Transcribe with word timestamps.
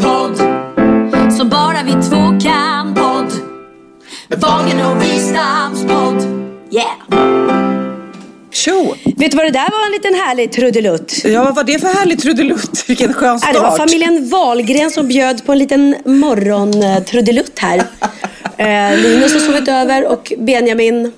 podd. 0.00 0.36
Som 1.32 1.48
bara 1.48 1.82
vi 1.84 1.92
två 1.92 2.48
kan 2.48 2.94
podd. 2.94 3.32
Med 4.28 4.40
Wahlgren 4.40 4.86
och 4.86 5.02
Wistams 5.02 5.82
podd. 5.82 6.22
Yeah! 6.70 7.38
Tjo! 8.50 8.94
Vet 9.16 9.30
du 9.30 9.36
vad 9.36 9.46
det 9.46 9.50
där 9.50 9.70
var 9.70 9.86
en 9.86 9.92
liten 9.92 10.14
härlig 10.14 10.52
trudelutt? 10.52 11.24
Ja, 11.24 11.44
vad 11.44 11.54
var 11.54 11.64
det 11.64 11.78
för 11.78 11.88
härlig 11.88 12.22
trudelutt? 12.22 12.84
Vilken 12.88 13.14
skön 13.14 13.38
start. 13.38 13.54
Ja, 13.54 13.60
det 13.60 13.68
var 13.68 13.76
familjen 13.76 14.28
Wahlgren 14.28 14.90
som 14.90 15.08
bjöd 15.08 15.46
på 15.46 15.52
en 15.52 15.58
liten 15.58 15.96
morgontrudelutt 16.04 17.58
här. 17.58 17.78
eh, 18.56 18.98
Linus 18.98 19.32
har 19.32 19.40
sovit 19.40 19.68
över 19.68 20.06
och 20.06 20.32
Benjamin 20.38 21.12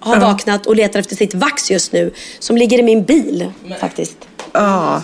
har 0.00 0.20
vaknat 0.20 0.66
och 0.66 0.76
letar 0.76 1.00
efter 1.00 1.16
sitt 1.16 1.34
vax 1.34 1.70
just 1.70 1.92
nu. 1.92 2.12
Som 2.38 2.56
ligger 2.56 2.78
i 2.78 2.82
min 2.82 3.04
bil 3.04 3.52
faktiskt. 3.80 4.16
Ja. 4.52 5.02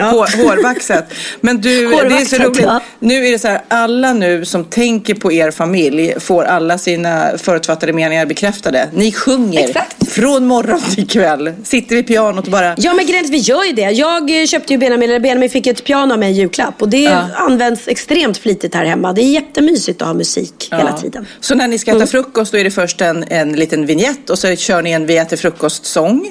Hår, 0.00 0.36
hårvaxet. 0.44 1.04
Men 1.40 1.60
du, 1.60 1.70
det 1.70 1.84
är 1.84 1.90
så 1.90 1.96
Hårvaxet, 1.96 2.40
roligt. 2.40 2.60
ja. 2.62 2.80
Nu 3.00 3.26
är 3.26 3.32
det 3.32 3.38
så 3.38 3.48
här, 3.48 3.60
alla 3.68 4.12
nu 4.12 4.44
som 4.44 4.64
tänker 4.64 5.14
på 5.14 5.32
er 5.32 5.50
familj 5.50 6.14
får 6.20 6.44
alla 6.44 6.78
sina 6.78 7.30
förutfattade 7.38 7.92
meningar 7.92 8.26
bekräftade. 8.26 8.88
Ni 8.94 9.12
sjunger 9.12 9.68
Exakt. 9.68 10.08
från 10.12 10.46
morgon 10.46 10.80
till 10.94 11.08
kväll. 11.08 11.52
Sitter 11.64 11.96
vid 11.96 12.06
pianot 12.06 12.44
och 12.44 12.50
bara... 12.52 12.74
Ja 12.78 12.94
men 12.94 13.06
grejen 13.06 13.26
vi 13.30 13.38
gör 13.38 13.64
ju 13.64 13.72
det. 13.72 13.82
Jag 13.90 14.40
eh, 14.40 14.46
köpte 14.46 14.72
ju 14.72 14.78
Benjamin, 14.78 15.08
eller 15.10 15.20
Benjamin 15.20 15.50
fick 15.50 15.66
ett 15.66 15.84
piano 15.84 16.16
mig 16.16 16.30
i 16.30 16.34
julklapp. 16.34 16.82
Och 16.82 16.88
det 16.88 16.98
Ja. 17.02 17.26
används 17.34 17.88
extremt 17.88 18.38
flitigt 18.38 18.74
här 18.74 18.84
hemma. 18.84 19.12
Det 19.12 19.22
är 19.22 19.30
jättemysigt 19.30 20.02
att 20.02 20.08
ha 20.08 20.14
musik 20.14 20.68
hela 20.70 20.90
Ja. 20.90 20.96
tiden. 21.02 21.26
Så 21.40 21.54
när 21.54 21.68
ni 21.68 21.78
ska 21.78 21.96
äta 21.96 22.06
frukost 22.06 22.52
då 22.52 22.58
är 22.58 22.64
det 22.64 22.70
först 22.70 23.00
en, 23.00 23.24
en 23.30 23.52
liten 23.52 23.86
vignett 23.86 24.30
och 24.30 24.38
så 24.38 24.56
kör 24.56 24.82
ni 24.82 24.90
en 24.90 25.06
Vi 25.06 25.16
äter 25.16 25.36
frukost-sång. 25.36 26.30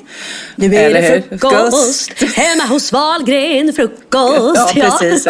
Nu 0.55 0.75
är 0.75 0.93
det 0.93 1.23
frukost, 1.39 2.11
hemma 2.35 2.63
hos 2.63 2.91
Wahlgren, 2.91 3.56
frukost. 3.73 4.71
Ja, 4.75 4.81
precis. 4.99 5.27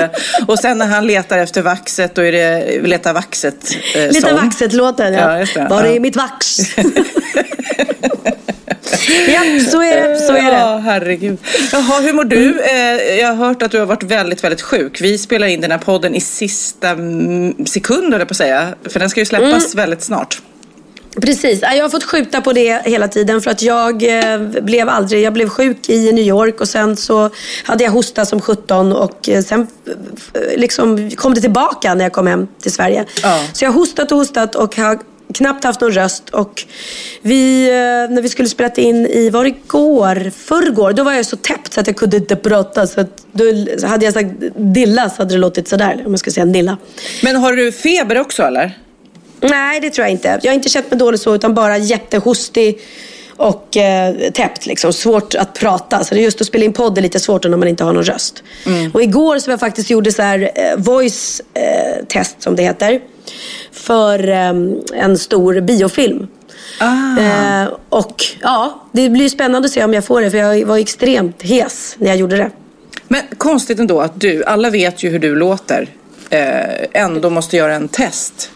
Och 0.47 0.59
sen 0.59 0.77
när 0.77 0.86
han 0.86 1.08
letar 1.08 1.38
efter 1.38 1.61
vaxet, 1.61 2.15
då 2.15 2.21
är 2.21 2.32
det 2.32 2.80
Vi 2.82 2.88
letar 2.88 3.14
vaxet 3.14 3.76
eh, 3.95 4.11
sång. 4.11 4.36
vaxet-låten, 4.36 5.14
ja. 5.14 5.45
Ja. 5.55 5.67
Var 5.70 5.83
är 5.83 5.99
mitt 5.99 6.15
vax? 6.15 6.58
ja, 9.27 9.42
så 9.71 9.82
är 9.82 10.10
det. 10.10 10.20
Så 10.20 10.33
är 10.33 10.52
det. 10.52 10.58
Ja, 10.58 10.77
herregud. 10.77 11.37
Jaha, 11.71 11.99
hur 12.02 12.14
mår 12.14 12.23
du? 12.23 12.61
Eh, 12.61 13.20
Jag 13.20 13.27
har 13.33 13.48
hört 13.48 13.61
att 13.61 13.71
du 13.71 13.80
har 13.80 13.86
varit 13.86 14.04
väldigt, 14.04 14.43
väldigt 14.43 14.61
sjuk. 14.61 15.02
Vi 15.02 15.17
spelar 15.17 15.48
in 15.48 15.61
den 15.61 15.71
här 15.71 15.77
podden 15.77 16.16
i 16.16 16.21
sista 16.21 16.89
mm, 16.89 17.66
sekund, 17.66 18.14
på 18.14 18.21
att 18.30 18.37
säga. 18.37 18.67
För 18.89 18.99
den 18.99 19.10
ska 19.10 19.20
ju 19.20 19.26
släppas 19.26 19.73
Mm. 19.73 19.76
väldigt 19.76 20.04
snart. 20.04 20.42
Precis, 21.22 21.61
jag 21.61 21.83
har 21.83 21.89
fått 21.89 22.04
skjuta 22.04 22.42
på 22.42 22.54
det 22.54 22.82
hela 22.86 23.08
tiden 23.08 23.42
för 23.42 23.52
att 23.52 23.61
jag 23.61 24.04
eh, 24.04 24.39
blev 24.39 24.89
aldrig, 24.89 25.23
jag 25.23 25.33
blev 25.33 25.50
sjuk 25.50 25.89
i 25.89 26.11
New 26.11 26.26
York 26.26 26.61
och 26.61 26.70
sen 26.70 26.98
så 26.98 27.30
hade 27.64 27.83
jag 27.83 27.92
hosta 27.92 28.26
som 28.26 28.42
17 28.42 28.94
och 28.94 29.30
eh, 29.30 29.44
sen 29.44 29.67
eh, 29.86 30.60
liksom 30.60 31.11
kom 31.11 31.33
det 31.33 31.42
tillbaka 31.42 31.94
när 31.94 32.05
jag 32.05 32.14
kom 32.14 32.28
hem 32.28 32.48
till 32.61 32.72
Sverige. 32.72 33.05
Ja. 33.23 33.44
Så 33.54 33.66
jag 33.66 33.72
har 33.72 33.80
hostat 33.80 34.11
och 34.11 34.17
hostat 34.17 34.55
och 34.55 34.76
har 34.76 35.00
knappt 35.33 35.64
haft 35.64 35.82
någon 35.82 35.92
röst 35.92 36.30
och 36.30 36.64
vi, 37.22 37.70
när 38.10 38.22
vi 38.22 38.30
skulle 38.30 38.49
spela 38.49 38.73
in 38.73 39.05
i, 39.05 39.30
var 39.30 39.44
det 39.44 39.49
igår? 39.49 40.32
Förrgår, 40.38 40.94
då 40.94 41.04
var 41.04 41.14
jag 41.14 41.26
så 41.26 41.36
täppt 41.36 41.73
så 41.73 41.80
att 41.80 41.88
jag 41.88 41.95
kunde 41.95 42.17
inte 42.17 42.36
prata 42.36 42.88
så 42.88 43.02
att 43.02 43.26
då 43.32 43.44
hade 43.88 44.05
jag 44.05 44.14
sagt 44.14 44.30
dilla 44.55 45.10
så 45.10 45.16
hade 45.17 45.34
det 45.34 45.39
låtit 45.39 45.67
sådär 45.67 46.04
om 46.05 46.11
jag 46.11 46.20
ska 46.20 46.32
säga 46.32 46.45
nilla. 46.45 46.78
Men 47.23 47.36
har 47.36 47.54
du 47.54 47.72
feber 47.72 48.20
också 48.20 48.44
eller? 48.44 48.78
Nej, 49.42 49.80
det 49.80 49.89
tror 49.89 50.05
jag 50.05 50.11
inte. 50.11 50.39
Jag 50.43 50.52
har 50.52 50.55
inte 50.55 50.70
känt 50.70 50.92
mig 50.92 50.99
dålig 50.99 51.20
så, 51.20 51.36
utan 51.36 51.53
bara 51.53 51.77
jättehostig 51.77 52.80
och 53.37 53.77
eh, 53.77 54.31
täppt. 54.31 54.65
Liksom. 54.65 54.93
Svårt 54.93 55.36
att 55.36 55.53
prata. 55.53 56.03
Så 56.03 56.15
det 56.15 56.21
är 56.21 56.23
just 56.23 56.42
att 56.42 56.48
spela 56.48 56.65
in 56.65 56.73
podd 56.73 56.98
är 56.98 57.02
lite 57.02 57.20
svårt 57.20 57.43
när 57.43 57.58
man 57.58 57.67
inte 57.67 57.83
har 57.83 57.93
någon 57.93 58.03
röst. 58.03 58.43
Och 58.93 59.03
igår 59.03 59.39
som 59.39 59.52
jag 59.52 59.59
faktiskt 59.59 59.89
gjorde 59.89 60.11
så 60.11 60.21
här 60.21 60.52
eh, 60.55 60.77
voice 60.77 61.42
eh, 61.53 62.05
test, 62.08 62.42
som 62.42 62.55
det 62.55 62.64
heter, 62.64 63.02
för 63.71 64.30
eh, 64.30 64.53
en 64.93 65.17
stor 65.17 65.61
biofilm. 65.61 66.27
Ah. 66.80 67.19
Eh, 67.19 67.69
och 67.89 68.23
ja, 68.42 68.87
det 68.92 69.09
blir 69.09 69.30
spännande 69.30 69.65
att 69.65 69.71
se 69.71 69.83
om 69.83 69.93
jag 69.93 70.05
får 70.05 70.21
det, 70.21 70.31
för 70.31 70.37
jag 70.37 70.65
var 70.65 70.77
extremt 70.77 71.42
hes 71.42 71.95
när 71.99 72.08
jag 72.08 72.17
gjorde 72.17 72.37
det. 72.37 72.52
Men 73.08 73.21
konstigt 73.37 73.80
ändå 73.80 74.02
att 74.02 74.21
du, 74.21 74.43
alla 74.43 74.69
vet 74.69 75.04
ju 75.04 75.09
hur 75.09 75.19
du 75.19 75.36
låter, 75.36 75.87
eh, 76.30 77.04
ändå 77.04 77.30
måste 77.30 77.58
göra 77.58 77.75
en 77.75 77.87
test. 77.87 78.52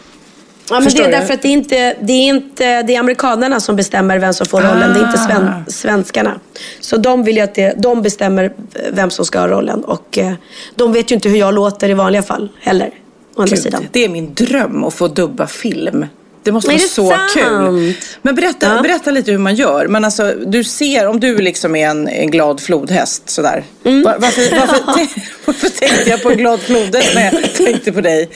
Ja, 0.72 0.80
men 0.80 0.92
det 0.94 1.02
är 1.02 1.10
därför 1.10 1.34
att 1.34 1.42
det 1.42 1.48
är, 1.48 1.52
inte, 1.52 1.96
det, 2.00 2.12
är 2.12 2.26
inte, 2.28 2.82
det 2.82 2.94
är 2.94 3.00
amerikanerna 3.00 3.60
som 3.60 3.76
bestämmer 3.76 4.18
vem 4.18 4.34
som 4.34 4.46
får 4.46 4.60
rollen. 4.60 4.94
Det 4.94 5.00
är 5.00 5.06
inte 5.06 5.18
sven, 5.18 5.44
Ah. 5.48 5.70
svenskarna. 5.70 6.40
Så 6.80 6.96
de 6.96 7.24
vill 7.24 7.36
ju 7.36 7.42
att 7.42 7.54
det, 7.54 7.74
de 7.78 8.02
bestämmer 8.02 8.52
vem 8.92 9.10
som 9.10 9.24
ska 9.24 9.40
ha 9.40 9.48
rollen. 9.48 9.84
Och 9.84 10.18
eh, 10.18 10.32
de 10.74 10.92
vet 10.92 11.10
ju 11.10 11.14
inte 11.14 11.28
hur 11.28 11.36
jag 11.36 11.54
låter 11.54 11.88
i 11.88 11.94
vanliga 11.94 12.22
fall 12.22 12.48
heller. 12.60 12.90
Gud, 13.36 13.58
sidan. 13.58 13.86
det 13.92 14.04
är 14.04 14.08
min 14.08 14.34
dröm 14.34 14.84
att 14.84 14.94
få 14.94 15.08
dubba 15.08 15.46
film. 15.46 16.06
Det 16.44 16.52
måste 16.52 16.70
vara 16.70 16.78
så 16.78 17.08
sant? 17.10 17.32
kul. 17.34 17.94
Men 18.22 18.34
berätta, 18.34 18.74
Ja. 18.76 18.82
berätta 18.82 19.10
lite 19.10 19.30
hur 19.30 19.38
man 19.38 19.54
gör. 19.54 19.86
Men 19.88 20.04
alltså, 20.04 20.34
du 20.46 20.64
ser, 20.64 21.06
om 21.06 21.20
du 21.20 21.38
liksom 21.38 21.76
är 21.76 21.88
en, 21.88 22.08
en 22.08 22.30
glad 22.30 22.60
flodhäst 22.60 23.30
sådär. 23.30 23.64
Mm. 23.84 24.02
Var, 24.02 24.16
varför, 24.18 24.56
varför, 24.56 24.78
tänk- 24.96 25.10
varför 25.44 25.68
tänkte 25.68 26.10
jag 26.10 26.22
på 26.22 26.30
en 26.30 26.36
glad 26.36 26.60
flodhäst 26.60 27.14
när 27.14 27.24
jag 27.32 27.54
tänkte 27.54 27.92
på 27.92 28.00
dig? 28.00 28.28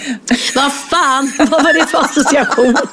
Vad 0.54 0.72
fan, 0.90 1.32
vad 1.38 1.50
var 1.64 1.72
det 1.72 1.86
för 1.86 1.98
association? 2.00 2.76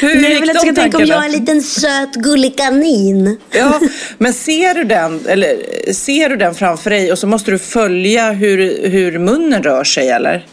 Hur 0.00 0.14
Nej, 0.14 0.30
gick 0.30 0.40
men 0.40 0.48
jag 0.48 0.56
de 0.56 0.60
ska 0.60 0.74
tänka 0.74 0.96
om 0.98 1.04
jag 1.04 1.20
är 1.22 1.24
en 1.26 1.32
liten 1.32 1.62
söt 1.62 2.14
gullig 2.14 2.56
kanin. 2.58 3.36
Ja, 3.50 3.80
men 4.18 4.32
ser 4.32 4.74
du 4.74 4.84
den, 4.84 5.20
eller 5.26 5.56
ser 5.92 6.28
du 6.28 6.36
den 6.36 6.54
framför 6.54 6.90
dig 6.90 7.12
och 7.12 7.18
så 7.18 7.26
måste 7.26 7.50
du 7.50 7.58
följa 7.58 8.30
hur, 8.32 8.88
hur 8.88 9.18
munnen 9.18 9.62
rör 9.62 9.84
sig 9.84 10.08
eller? 10.10 10.46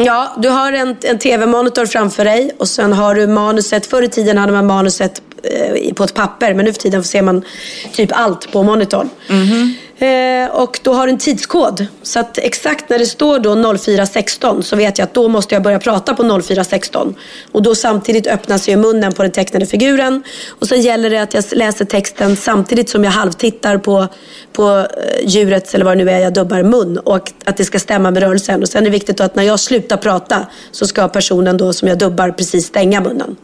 Ja, 0.00 0.36
du 0.38 0.48
har 0.48 0.72
en, 0.72 0.96
en 1.02 1.18
tv-monitor 1.18 1.86
framför 1.86 2.24
dig 2.24 2.50
och 2.58 2.68
sen 2.68 2.92
har 2.92 3.14
du 3.14 3.26
manuset. 3.26 3.86
Förr 3.86 4.02
i 4.02 4.08
tiden 4.08 4.38
hade 4.38 4.52
man 4.52 4.66
manuset 4.66 5.22
eh, 5.42 5.94
på 5.94 6.04
ett 6.04 6.14
papper 6.14 6.54
men 6.54 6.64
nu 6.64 6.72
för 6.72 6.80
tiden 6.80 7.04
ser 7.04 7.22
man 7.22 7.44
typ 7.92 8.10
allt 8.12 8.52
på 8.52 8.62
monitorn. 8.62 9.08
Mhm. 9.28 9.74
Eh, 10.00 10.50
och 10.50 10.80
då 10.82 10.92
har 10.92 11.06
den 11.06 11.14
en 11.14 11.18
tidskod. 11.20 11.86
Så 12.02 12.18
att 12.20 12.38
exakt 12.38 12.88
när 12.90 12.98
det 12.98 13.06
står 13.06 13.38
då 13.38 13.54
04.16 13.54 14.62
så 14.62 14.76
vet 14.76 14.98
jag 14.98 15.04
att 15.06 15.14
då 15.14 15.28
måste 15.28 15.54
jag 15.54 15.62
börja 15.62 15.78
prata 15.78 16.14
på 16.14 16.22
04.16. 16.22 17.14
Och 17.52 17.62
då 17.62 17.74
samtidigt 17.74 18.26
öppnas 18.26 18.68
ju 18.68 18.76
munnen 18.76 19.12
på 19.12 19.22
den 19.22 19.32
tecknade 19.32 19.66
figuren. 19.66 20.22
Och 20.48 20.68
sen 20.68 20.80
gäller 20.80 21.10
det 21.10 21.18
att 21.22 21.34
jag 21.34 21.44
läser 21.52 21.84
texten 21.84 22.36
samtidigt 22.36 22.88
som 22.90 23.04
jag 23.04 23.10
halvtittar 23.10 23.78
på, 23.78 24.06
på 24.52 24.68
eh, 24.78 24.86
djurets, 25.28 25.74
eller 25.74 25.84
vad 25.84 25.98
det 25.98 26.04
nu 26.04 26.10
är 26.10 26.18
jag 26.18 26.34
dubbar, 26.34 26.62
mun. 26.62 26.98
Och 26.98 27.16
att- 27.16 27.34
att 27.44 27.56
det 27.56 27.64
ska 27.64 27.78
stämma 27.78 28.10
med 28.10 28.22
rörelsen. 28.22 28.62
Och 28.62 28.68
sen 28.68 28.80
är 28.82 28.84
det 28.84 28.90
viktigt 28.90 29.20
att 29.20 29.34
när 29.34 29.42
jag 29.42 29.60
slutar 29.60 29.96
prata 29.96 30.46
så 30.72 30.86
ska 30.86 31.08
personen 31.08 31.56
då 31.56 31.72
som 31.72 31.88
jag 31.88 31.98
dubbar 31.98 32.30
precis 32.30 32.66
stänga 32.66 33.00
munnen. 33.00 33.36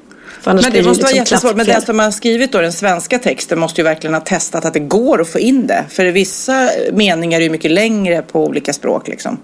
Men 0.45 0.57
det 0.57 0.71
blir 0.71 0.83
måste 0.83 1.03
vara 1.03 1.11
liksom 1.11 1.19
jättesvårt. 1.19 1.57
Men 1.57 1.67
den 1.67 1.83
som 1.83 1.99
har 1.99 2.11
skrivit 2.11 2.53
då 2.53 2.61
den 2.61 2.73
svenska 2.73 3.19
texten 3.19 3.59
måste 3.59 3.81
ju 3.81 3.85
verkligen 3.85 4.15
ha 4.15 4.21
testat 4.21 4.65
att 4.65 4.73
det 4.73 4.81
går 4.81 5.21
att 5.21 5.29
få 5.29 5.39
in 5.39 5.67
det. 5.67 5.85
För 5.89 6.07
vissa 6.07 6.71
meningar 6.93 7.39
är 7.39 7.45
ju 7.45 7.51
mycket 7.51 7.71
längre 7.71 8.23
på 8.23 8.45
olika 8.45 8.73
språk 8.73 9.09
liksom. 9.09 9.39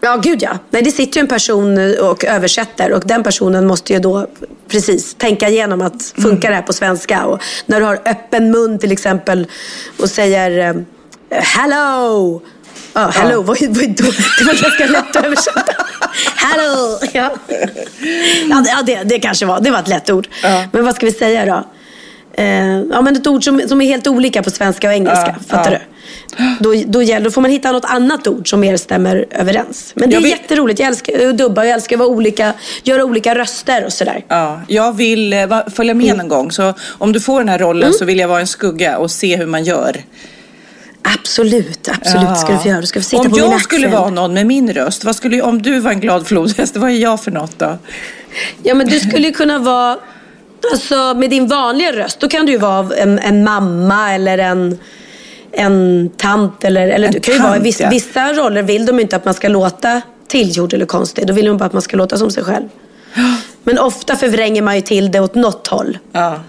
Ja, 0.00 0.16
gud 0.16 0.42
ja. 0.42 0.58
Nej, 0.70 0.82
det 0.82 0.90
sitter 0.90 1.18
ju 1.18 1.20
en 1.20 1.28
person 1.28 1.78
och 2.00 2.24
översätter 2.24 2.92
och 2.92 3.02
den 3.06 3.22
personen 3.22 3.66
måste 3.66 3.92
ju 3.92 3.98
då 3.98 4.26
precis 4.68 5.14
tänka 5.14 5.48
igenom 5.48 5.82
att 5.82 6.12
funkar 6.22 6.48
det 6.48 6.54
här 6.54 6.62
på 6.62 6.72
svenska? 6.72 7.24
Och 7.24 7.40
när 7.66 7.80
du 7.80 7.86
har 7.86 8.00
öppen 8.04 8.50
mun 8.50 8.78
till 8.78 8.92
exempel 8.92 9.46
och 10.00 10.10
säger 10.10 10.74
eh, 11.30 11.42
hello. 11.42 12.42
Ja, 12.94 13.06
hello 13.14 13.42
var 13.42 13.56
ju 13.60 13.66
då, 13.66 13.80
det 14.38 14.44
var 14.44 14.62
ganska 14.62 14.86
lätt 14.86 15.16
att 15.16 15.24
översätta. 15.24 15.72
hello. 16.36 16.98
Ja, 17.12 17.30
ja, 18.50 18.82
det, 18.86 18.92
ja 18.92 19.04
det, 19.04 19.18
kanske 19.18 19.46
var. 19.46 19.60
Det 19.60 19.70
var 19.70 19.78
ett 19.78 19.88
lätt 19.88 20.10
ord. 20.10 20.28
Ja. 20.42 20.64
Men 20.72 20.84
vad 20.84 20.94
ska 20.94 21.06
vi 21.06 21.12
säga 21.12 21.46
då? 21.46 21.64
Eh, 22.42 22.66
ja, 22.92 23.00
men 23.02 23.16
ett 23.16 23.26
ord 23.26 23.44
som, 23.44 23.60
som 23.68 23.80
är 23.80 23.86
helt 23.86 24.06
olika 24.06 24.42
på 24.42 24.50
svenska 24.50 24.88
och 24.88 24.94
engelska. 24.94 25.36
Ja, 25.38 25.56
fattar 25.56 25.72
ja. 25.72 25.78
du? 25.78 25.84
Då, 26.60 26.74
då, 26.86 27.02
gäller, 27.02 27.24
då 27.24 27.30
får 27.30 27.40
man 27.40 27.50
hitta 27.50 27.72
något 27.72 27.84
annat 27.84 28.26
ord 28.26 28.50
som 28.50 28.60
mer 28.60 28.76
stämmer 28.76 29.26
överens. 29.30 29.92
Men 29.94 30.10
det 30.10 30.14
är 30.14 30.16
Jag 30.16 30.22
vet- 30.22 30.30
jätteroligt. 30.40 30.80
Jag 30.80 30.88
älskar 30.88 31.28
att 31.28 31.38
dubba. 31.38 31.64
Jag 31.64 31.74
älskar 31.74 31.96
att 31.96 32.00
vara 32.00 32.08
olika, 32.08 32.52
göra 32.82 33.04
olika 33.04 33.34
röster 33.34 33.84
och 33.84 33.92
sådär. 33.92 34.24
Ja, 34.28 34.60
jag 34.68 34.96
vill 34.96 35.32
eh, 35.32 35.60
följa 35.76 35.94
med 35.94 36.16
någon 36.16 36.28
gång. 36.28 36.50
Så 36.52 36.74
om 36.98 37.12
du 37.12 37.20
får 37.20 37.40
den 37.40 37.48
här 37.48 37.58
rollen 37.58 37.92
så 37.92 38.04
vill 38.04 38.18
jag 38.18 38.28
vara 38.28 38.40
en 38.40 38.46
skugga 38.46 38.98
och 38.98 39.10
se 39.10 39.36
hur 39.36 39.46
man 39.46 39.64
gör. 39.64 39.96
Absolut, 41.04 41.88
absolut 41.88 42.38
ska 42.38 42.52
du 42.52 42.58
få 42.58 42.68
göra. 42.68 42.80
Du 42.80 42.86
ska 42.86 43.00
få 43.00 43.04
sitta 43.04 43.20
om 43.20 43.30
på 43.30 43.36
min 43.36 43.44
jag 43.44 43.54
axel. 43.54 43.64
skulle 43.64 43.88
vara 43.88 44.10
någon 44.10 44.34
med 44.34 44.46
min 44.46 44.72
röst, 44.72 45.04
vad 45.04 45.16
skulle, 45.16 45.42
om 45.42 45.62
du 45.62 45.80
var 45.80 45.90
en 45.90 46.00
glad 46.00 46.26
flodhäst, 46.26 46.76
vad 46.76 46.90
är 46.90 46.94
jag 46.94 47.20
för 47.20 47.30
något 47.30 47.58
då? 47.58 47.78
Ja, 48.62 48.74
men 48.74 48.86
du 48.86 49.00
skulle 49.00 49.26
ju 49.26 49.32
kunna 49.32 49.58
vara... 49.58 49.98
Alltså 50.72 51.14
med 51.14 51.30
din 51.30 51.46
vanliga 51.46 51.92
röst, 51.92 52.20
då 52.20 52.28
kan 52.28 52.46
du 52.46 52.52
ju 52.52 52.58
vara 52.58 52.96
en, 52.96 53.18
en 53.18 53.44
mamma 53.44 54.14
eller 54.14 54.38
en, 54.38 54.78
en 55.52 56.10
tant. 56.16 56.64
Eller, 56.64 56.88
eller 56.88 57.06
En 57.06 57.12
du 57.12 57.20
kan 57.20 57.34
ju 57.34 57.40
vara, 57.40 57.52
tant, 57.52 57.64
vissa, 57.64 57.84
ja. 57.84 57.90
vissa 57.90 58.32
roller 58.32 58.62
vill 58.62 58.86
de 58.86 59.00
inte 59.00 59.16
att 59.16 59.24
man 59.24 59.34
ska 59.34 59.48
låta 59.48 60.02
tillgjord 60.26 60.74
eller 60.74 60.86
konstig. 60.86 61.26
Då 61.26 61.32
vill 61.32 61.46
de 61.46 61.56
bara 61.56 61.64
att 61.64 61.72
man 61.72 61.82
ska 61.82 61.96
låta 61.96 62.18
som 62.18 62.30
sig 62.30 62.44
själv. 62.44 62.68
Men 63.64 63.78
ofta 63.78 64.16
förvränger 64.16 64.62
man 64.62 64.74
ju 64.74 64.80
till 64.80 65.10
det 65.10 65.20
åt 65.20 65.34
något 65.34 65.66
håll. 65.66 65.98
Ja. 66.12 66.40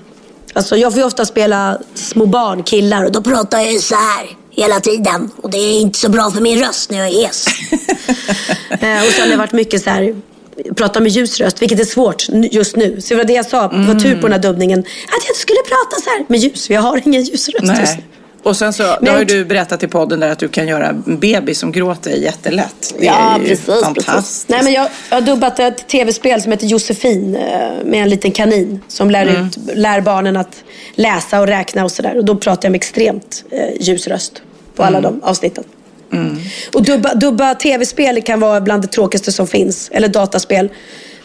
Alltså 0.53 0.77
jag 0.77 0.91
får 0.91 0.99
ju 0.99 1.05
ofta 1.05 1.25
spela 1.25 1.77
små 1.93 2.25
barn, 2.25 2.63
killar 2.63 3.05
och 3.05 3.11
då 3.11 3.21
pratar 3.21 3.57
jag 3.59 3.73
ju 3.73 3.79
så 3.79 3.95
här 3.95 4.44
hela 4.55 4.79
tiden. 4.79 5.29
Och 5.41 5.49
det 5.49 5.57
är 5.57 5.79
inte 5.81 5.99
så 5.99 6.09
bra 6.09 6.31
för 6.31 6.41
min 6.41 6.59
röst 6.59 6.89
när 6.91 6.97
jag 6.97 7.07
är 7.07 7.27
hes. 7.27 7.45
eh, 8.69 9.07
och 9.07 9.11
sen 9.13 9.21
har 9.21 9.27
det 9.29 9.37
varit 9.37 9.51
mycket 9.53 9.83
så 9.83 9.89
här 9.89 10.15
prata 10.75 10.99
med 10.99 11.11
ljus 11.11 11.39
röst, 11.39 11.61
vilket 11.61 11.79
är 11.79 11.85
svårt 11.85 12.25
just 12.51 12.75
nu. 12.75 13.01
Så 13.01 13.13
det 13.13 13.17
var 13.17 13.23
det 13.23 13.33
jag 13.33 13.45
sa, 13.45 13.67
det 13.67 13.93
var 13.93 13.99
tur 13.99 14.15
på 14.15 14.21
den 14.21 14.31
här 14.31 14.39
dubbningen. 14.39 14.79
Att 14.79 15.27
jag 15.27 15.35
skulle 15.37 15.59
prata 15.67 16.01
så 16.03 16.09
här 16.09 16.25
med 16.27 16.39
ljus, 16.39 16.67
för 16.67 16.73
jag 16.73 16.81
har 16.81 17.01
ingen 17.05 17.21
ljus 17.23 17.49
röst 17.49 17.67
just 17.67 17.79
nu. 17.79 17.83
Nej. 17.83 18.03
Och 18.43 18.57
sen 18.57 18.73
så 18.73 18.83
då 18.83 18.97
Men 19.01 19.11
har 19.13 19.19
ju 19.19 19.25
du 19.25 19.45
berättat 19.45 19.83
i 19.83 19.87
podden 19.87 20.19
där 20.19 20.29
att 20.29 20.39
du 20.39 20.47
kan 20.47 20.67
göra 20.67 20.87
en 20.87 21.19
bebis 21.19 21.59
som 21.59 21.71
gråter 21.71 22.11
jättelätt. 22.11 22.95
Det 22.99 23.05
Ja, 23.05 23.35
är 23.35 23.39
ju 23.39 23.45
precis. 23.47 23.65
fantastiskt. 23.65 24.07
precis. 24.07 24.45
Nej, 24.47 24.63
men 24.63 24.73
jag, 24.73 24.87
jag 25.09 25.15
har 25.17 25.21
dubbat 25.21 25.59
ett 25.59 25.87
tv-spel 25.87 26.41
som 26.41 26.51
heter 26.51 26.67
Josefin 26.67 27.35
eh, 27.35 27.41
med 27.85 28.03
en 28.03 28.09
liten 28.09 28.31
kanin 28.31 28.81
som 28.87 29.09
lär, 29.09 29.21
Mm. 29.27 29.45
ut, 29.47 29.57
lär 29.77 30.01
barnen 30.01 30.37
att 30.37 30.63
läsa 30.95 31.39
och 31.39 31.47
räkna 31.47 31.83
och 31.83 31.91
sådär. 31.91 32.17
Och 32.17 32.25
då 32.25 32.35
pratar 32.35 32.65
jag 32.65 32.71
med 32.71 32.77
extremt 32.79 33.43
eh, 33.51 33.81
ljus 33.81 34.07
röst 34.07 34.41
på 34.75 34.83
alla 34.83 34.97
Mm. 34.97 35.19
de 35.19 35.27
avsnitten. 35.27 35.63
Och 36.73 36.83
dubba, 36.83 37.13
dubba 37.13 37.55
tv-spel 37.55 38.21
kan 38.21 38.39
vara 38.39 38.61
bland 38.61 38.81
det 38.81 38.87
tråkigaste 38.87 39.31
som 39.31 39.47
finns. 39.47 39.89
Eller 39.93 40.07
dataspel. 40.07 40.69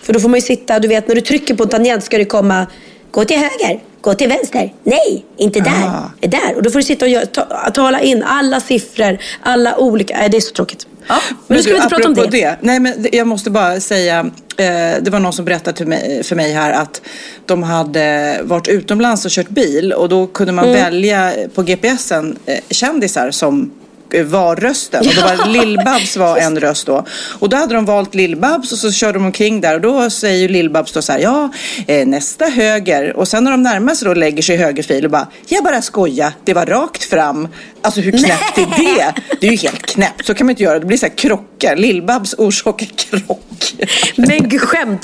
För 0.03 0.13
då 0.13 0.21
får 0.21 0.29
man 0.29 0.39
ju 0.39 0.47
sitta, 0.47 0.79
du 0.79 0.89
vet 0.89 1.09
när 1.09 1.15
du 1.15 1.21
trycker 1.21 1.55
på 1.55 1.63
en 1.63 1.69
tangent 1.69 2.05
ska 2.05 2.19
det 2.19 2.25
komma 2.25 2.67
Gå 3.11 3.25
till 3.25 3.37
höger, 3.37 3.81
gå 4.01 4.15
till 4.15 4.29
vänster. 4.29 4.73
Nej, 4.85 5.25
inte 5.37 5.61
där. 5.61 5.71
Ah. 5.71 6.11
är 6.21 6.29
Där. 6.29 6.55
Och 6.57 6.63
då 6.63 6.71
får 6.71 6.79
du 6.79 6.83
sitta 6.83 7.05
och 7.05 7.11
göra, 7.11 7.27
ta, 7.27 7.71
tala 7.75 8.01
in 8.01 8.23
alla 8.23 8.61
siffror, 8.61 9.19
alla 9.43 9.77
olika. 9.79 10.17
Nej, 10.19 10.29
det 10.29 10.37
är 10.37 10.41
så 10.41 10.53
tråkigt. 10.55 10.87
Ja, 11.09 11.19
men, 11.47 11.57
nu 11.57 11.63
ska 11.63 11.73
vi 11.73 11.77
inte 11.77 11.89
prata 11.89 12.07
om 12.09 12.13
apropå 12.13 12.31
det. 12.31 12.57
Nej, 12.61 12.81
men 12.81 13.03
det- 13.03 13.17
jag 13.17 13.27
måste 13.27 13.51
bara 13.51 13.81
säga. 13.81 14.19
Eh, 14.57 15.03
det 15.03 15.09
var 15.11 15.19
någon 15.21 15.33
som 15.33 15.45
berättade 15.45 15.87
mig, 15.87 16.23
för 16.25 16.37
mig 16.37 16.53
här 16.53 16.73
att 16.73 17.03
de 17.47 17.63
hade 17.63 18.39
varit 18.43 18.69
utomlands 18.69 19.25
och 19.25 19.31
kört 19.31 19.49
bil 19.49 19.93
och 19.93 20.09
då 20.09 20.27
kunde 20.27 20.53
man 20.53 20.65
Mm. 20.65 20.77
välja 20.77 21.33
på 21.55 21.63
GPSen 21.63 22.39
eh, 22.47 22.59
kändisar 22.71 23.31
som 23.31 23.71
var 24.15 24.57
rösten 24.57 25.01
och 25.09 25.15
då 25.15 25.23
var 25.23 25.47
Lill-Babs 25.47 26.17
var 26.19 26.37
en 26.37 26.61
röst 26.61 26.87
då. 26.87 27.07
Och 27.39 27.49
då 27.49 27.57
hade 27.57 27.75
de 27.75 27.85
valt 27.85 28.15
Lill-Babs 28.15 28.73
och 28.73 28.79
så 28.79 28.93
körde 28.93 29.13
de 29.13 29.25
omkring 29.25 29.61
där 29.61 29.75
och 29.75 29.81
då 29.81 30.11
säger 30.11 30.39
ju 30.39 30.49
Lill-Babs 30.49 30.95
då 30.95 31.03
så 31.03 31.13
här, 31.13 31.19
ja 31.19 31.53
eh, 31.87 32.07
nästa 32.07 32.45
höger 32.45 33.17
och 33.17 33.29
sen 33.29 33.45
när 33.45 33.51
de 33.51 33.63
närmar 33.63 33.95
sig 33.95 34.09
då 34.09 34.15
lägger 34.15 34.43
sig 34.43 34.55
i 34.55 34.59
högerfil 34.59 35.05
och 35.05 35.11
bara, 35.11 35.27
jag 35.47 35.65
bara 35.65 35.83
skoja, 35.83 36.33
det 36.45 36.55
var 36.55 36.67
rakt 36.67 37.05
fram. 37.05 37.49
Alltså 37.83 38.01
hur 38.01 38.13
knäppt 38.13 38.59
är 38.59 38.67
det? 38.77 39.15
Det 39.41 39.47
är 39.47 39.51
ju 39.51 39.57
helt 39.57 39.87
knäppt, 39.87 40.27
så 40.27 40.35
kan 40.35 40.47
man 40.47 40.51
inte 40.51 40.63
göra. 40.63 40.79
Det 40.79 40.87
blir 40.87 40.99
så 40.99 41.07
här 41.07 41.17
krockar, 41.17 41.77
Lill-Babs 41.77 42.35
orsakar 42.39 42.87
krock. 42.87 43.75
Men 44.17 44.49
du 44.49 44.59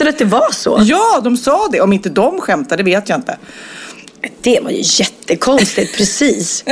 att 0.09 0.19
det 0.19 0.25
var 0.25 0.53
så? 0.53 0.79
Ja, 0.83 1.21
de 1.25 1.37
sa 1.37 1.69
det. 1.73 1.81
Om 1.81 1.93
inte 1.93 2.09
de 2.09 2.41
skämtade 2.41 2.83
vet 2.83 3.09
jag 3.09 3.19
inte. 3.19 3.37
Det 4.41 4.61
var 4.61 4.71
ju 4.71 4.83
jättekonstigt, 4.83 5.93
precis. 5.97 6.65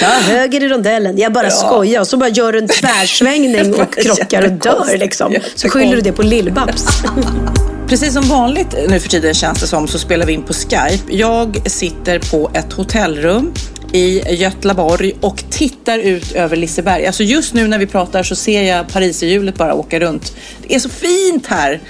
Ta 0.00 0.06
höger 0.06 0.62
i 0.64 0.68
rondellen. 0.68 1.18
Jag 1.18 1.32
bara 1.32 1.50
skojar. 1.50 2.00
Och 2.00 2.08
så 2.08 2.16
bara 2.16 2.28
gör 2.28 2.52
du 2.52 2.58
en 2.58 2.68
tvärsvängning 2.68 3.74
och 3.74 3.94
krockar 4.02 4.44
och 4.44 4.52
dör 4.52 4.98
liksom. 4.98 5.34
Så 5.54 5.68
skyller 5.68 5.96
du 5.96 6.00
det 6.00 6.12
på 6.12 6.22
Lill-Babs. 6.22 6.84
Precis 7.88 8.12
som 8.12 8.22
vanligt 8.22 8.74
nu 8.88 9.00
för 9.00 9.08
tiden 9.08 9.34
känns 9.34 9.60
det 9.60 9.66
som 9.66 9.88
så 9.88 9.98
spelar 9.98 10.26
vi 10.26 10.32
in 10.32 10.42
på 10.42 10.52
Skype. 10.52 11.16
Jag 11.16 11.70
sitter 11.70 12.18
på 12.18 12.50
ett 12.54 12.72
hotellrum 12.72 13.52
i 13.92 14.34
Götlaborg 14.34 15.12
och 15.20 15.44
tittar 15.50 15.98
ut 15.98 16.32
över 16.32 16.56
Liseberg. 16.56 17.06
Alltså 17.06 17.22
just 17.22 17.54
nu 17.54 17.68
när 17.68 17.78
vi 17.78 17.86
pratar 17.86 18.22
så 18.22 18.36
ser 18.36 18.62
jag 18.62 18.88
Pariserhjulet 18.88 19.54
bara 19.54 19.74
åka 19.74 20.00
runt. 20.00 20.36
Det 20.68 20.74
är 20.74 20.78
så 20.78 20.88
fint 20.88 21.46
här. 21.46 21.80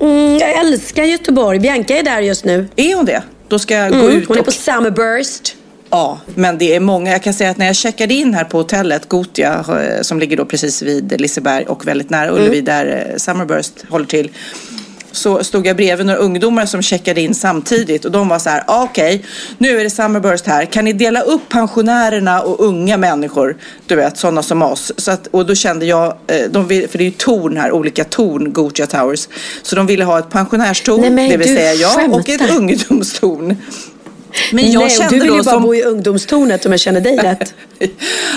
Mm, 0.00 0.38
jag 0.38 0.58
älskar 0.58 1.04
Göteborg. 1.04 1.58
Bianca 1.58 1.98
är 1.98 2.02
där 2.02 2.20
just 2.20 2.44
nu. 2.44 2.68
Är 2.76 2.94
hon 2.94 3.04
det? 3.04 3.22
Då 3.54 3.58
ska 3.58 3.74
jag 3.74 3.90
gå 3.92 3.98
Mm, 3.98 4.10
ut 4.16 4.28
hon 4.28 4.36
är 4.36 4.40
och... 4.40 4.46
på 4.46 4.52
Summerburst. 4.52 5.56
Ja, 5.90 6.20
men 6.34 6.58
det 6.58 6.74
är 6.74 6.80
många. 6.80 7.10
Jag 7.12 7.22
kan 7.22 7.34
säga 7.34 7.50
att 7.50 7.56
när 7.56 7.66
jag 7.66 7.76
checkade 7.76 8.14
in 8.14 8.34
här 8.34 8.44
på 8.44 8.58
hotellet 8.58 9.08
Gotia 9.08 9.64
eh, 9.68 10.02
som 10.02 10.18
ligger 10.20 10.36
då 10.36 10.44
precis 10.44 10.82
vid 10.82 11.20
Liseberg 11.20 11.64
och 11.64 11.86
väldigt 11.86 12.10
nära 12.10 12.30
Ullevi 12.32 12.60
där 12.60 13.06
eh, 13.10 13.16
Summerburst 13.16 13.84
håller 13.88 14.06
till. 14.06 14.30
Så 15.14 15.44
stod 15.44 15.66
jag 15.66 15.76
bredvid 15.76 16.06
några 16.06 16.18
ungdomar 16.18 16.66
som 16.66 16.82
checkade 16.82 17.20
in 17.20 17.34
samtidigt 17.34 18.04
och 18.04 18.10
de 18.10 18.28
var 18.28 18.38
så 18.38 18.50
här, 18.50 18.64
ah, 18.66 18.82
okej, 18.82 19.24
nu 19.58 19.80
är 19.80 19.84
det 19.84 19.90
Summerburst 19.90 20.46
här. 20.46 20.64
Kan 20.64 20.84
ni 20.84 20.92
dela 20.92 21.20
upp 21.20 21.48
pensionärerna 21.48 22.42
och 22.42 22.60
unga 22.66 22.96
människor? 22.96 23.56
Du 23.86 23.96
vet, 23.96 24.18
sådana 24.18 24.42
som 24.42 24.62
oss. 24.62 24.92
Så 24.96 25.10
att, 25.10 25.26
och 25.26 25.46
då 25.46 25.54
kände 25.54 25.86
jag, 25.86 26.16
eh, 26.26 26.50
de 26.50 26.66
vill, 26.66 26.88
för 26.88 26.98
det 26.98 27.04
är 27.04 27.06
ju 27.06 27.10
torn 27.10 27.56
här, 27.56 27.72
olika 27.72 28.04
torn, 28.04 28.52
Gotia 28.52 28.86
Towers. 28.86 29.28
Så 29.62 29.76
de 29.76 29.86
ville 29.86 30.04
ha 30.04 30.18
ett 30.18 30.30
pensionärstorn, 30.30 31.00
Nej, 31.00 31.10
men 31.10 31.30
det 31.30 31.36
vill 31.36 31.56
säga 31.56 31.74
jag, 31.74 32.12
och 32.12 32.28
ett 32.28 32.50
ungdomstorn. 32.50 33.56
Men 34.52 34.72
jag 34.72 34.80
Nej, 34.80 34.90
kände 34.90 35.14
du 35.14 35.20
vill 35.20 35.28
då 35.28 35.36
ju 35.36 35.42
bara 35.42 35.54
som... 35.54 35.62
bo 35.62 35.74
i 35.74 35.82
ungdomstornet 35.82 36.66
om 36.66 36.72
jag 36.72 36.80
känner 36.80 37.00
dig 37.00 37.16
rätt. 37.16 37.54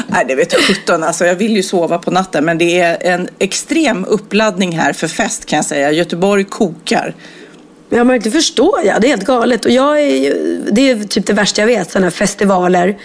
Nej, 0.07 0.25
det 0.27 0.35
vet 0.35 0.53
jag 0.53 0.61
sjutton. 0.61 1.03
Alltså, 1.03 1.25
jag 1.25 1.35
vill 1.35 1.55
ju 1.55 1.63
sova 1.63 1.97
på 1.97 2.11
natten. 2.11 2.45
Men 2.45 2.57
det 2.57 2.79
är 2.79 2.97
en 3.01 3.27
extrem 3.39 4.05
uppladdning 4.05 4.77
här 4.77 4.93
för 4.93 5.07
fest 5.07 5.45
kan 5.45 5.57
jag 5.57 5.65
säga. 5.65 5.91
Göteborg 5.91 6.43
kokar. 6.43 7.15
Ja, 7.89 8.03
men 8.03 8.19
det 8.19 8.31
förstår 8.31 8.81
jag. 8.85 9.01
Det 9.01 9.07
är 9.07 9.09
helt 9.09 9.25
galet. 9.25 9.65
Och 9.65 9.71
jag 9.71 10.01
är 10.01 10.33
det 10.71 10.89
är 10.89 11.03
typ 11.03 11.25
det 11.25 11.33
värsta 11.33 11.61
jag 11.61 11.67
vet. 11.67 11.91
Sådana 11.91 12.05
här 12.05 12.11
festivaler. 12.11 12.97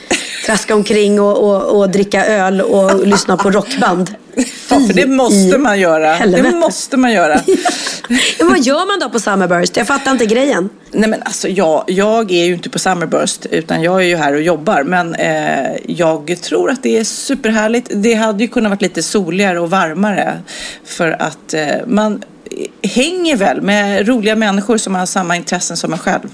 Traska 0.46 0.74
omkring 0.74 1.20
och, 1.20 1.38
och, 1.38 1.78
och 1.80 1.90
dricka 1.90 2.26
öl 2.26 2.60
och 2.60 3.06
lyssna 3.06 3.36
på 3.36 3.50
rockband. 3.50 4.14
Ja, 4.34 4.80
för 4.86 4.94
det 4.94 5.06
måste 5.06 5.58
man 5.58 5.80
göra. 5.80 6.12
helvete. 6.12 6.42
Det 6.50 6.56
måste 6.56 6.96
man 6.96 7.12
göra. 7.12 7.34
ja, 8.38 8.46
vad 8.46 8.60
gör 8.60 8.86
man 8.86 9.00
då 9.00 9.10
på 9.10 9.20
Summerburst? 9.20 9.76
Jag 9.76 9.86
fattar 9.86 10.10
inte 10.10 10.26
grejen. 10.26 10.68
Nej 10.90 11.10
men 11.10 11.22
alltså 11.22 11.48
jag, 11.48 11.84
jag 11.86 12.30
är 12.30 12.44
ju 12.44 12.52
inte 12.52 12.70
på 12.70 12.78
Summerburst 12.78 13.46
utan 13.46 13.82
jag 13.82 14.02
är 14.02 14.06
ju 14.06 14.16
här 14.16 14.34
och 14.34 14.42
jobbar. 14.42 14.82
Men 14.82 15.14
eh, 15.14 15.76
jag 15.86 16.38
tror 16.42 16.70
att 16.70 16.82
det 16.82 16.98
är 16.98 17.04
superhärligt. 17.04 17.90
Det 17.94 18.14
hade 18.14 18.44
ju 18.44 18.48
kunnat 18.48 18.70
varit 18.70 18.82
lite 18.82 19.02
soligare 19.02 19.60
och 19.60 19.70
varmare. 19.70 20.38
För 20.84 21.22
att 21.22 21.54
eh, 21.54 21.66
man 21.86 22.22
hänger 22.82 23.37
väl 23.37 23.62
med 23.62 24.09
roliga 24.09 24.37
människor 24.37 24.76
som 24.78 24.94
har 24.94 25.06
samma 25.06 25.37
intressen 25.37 25.76
som 25.76 25.92
en 25.92 25.99
själv. 25.99 26.28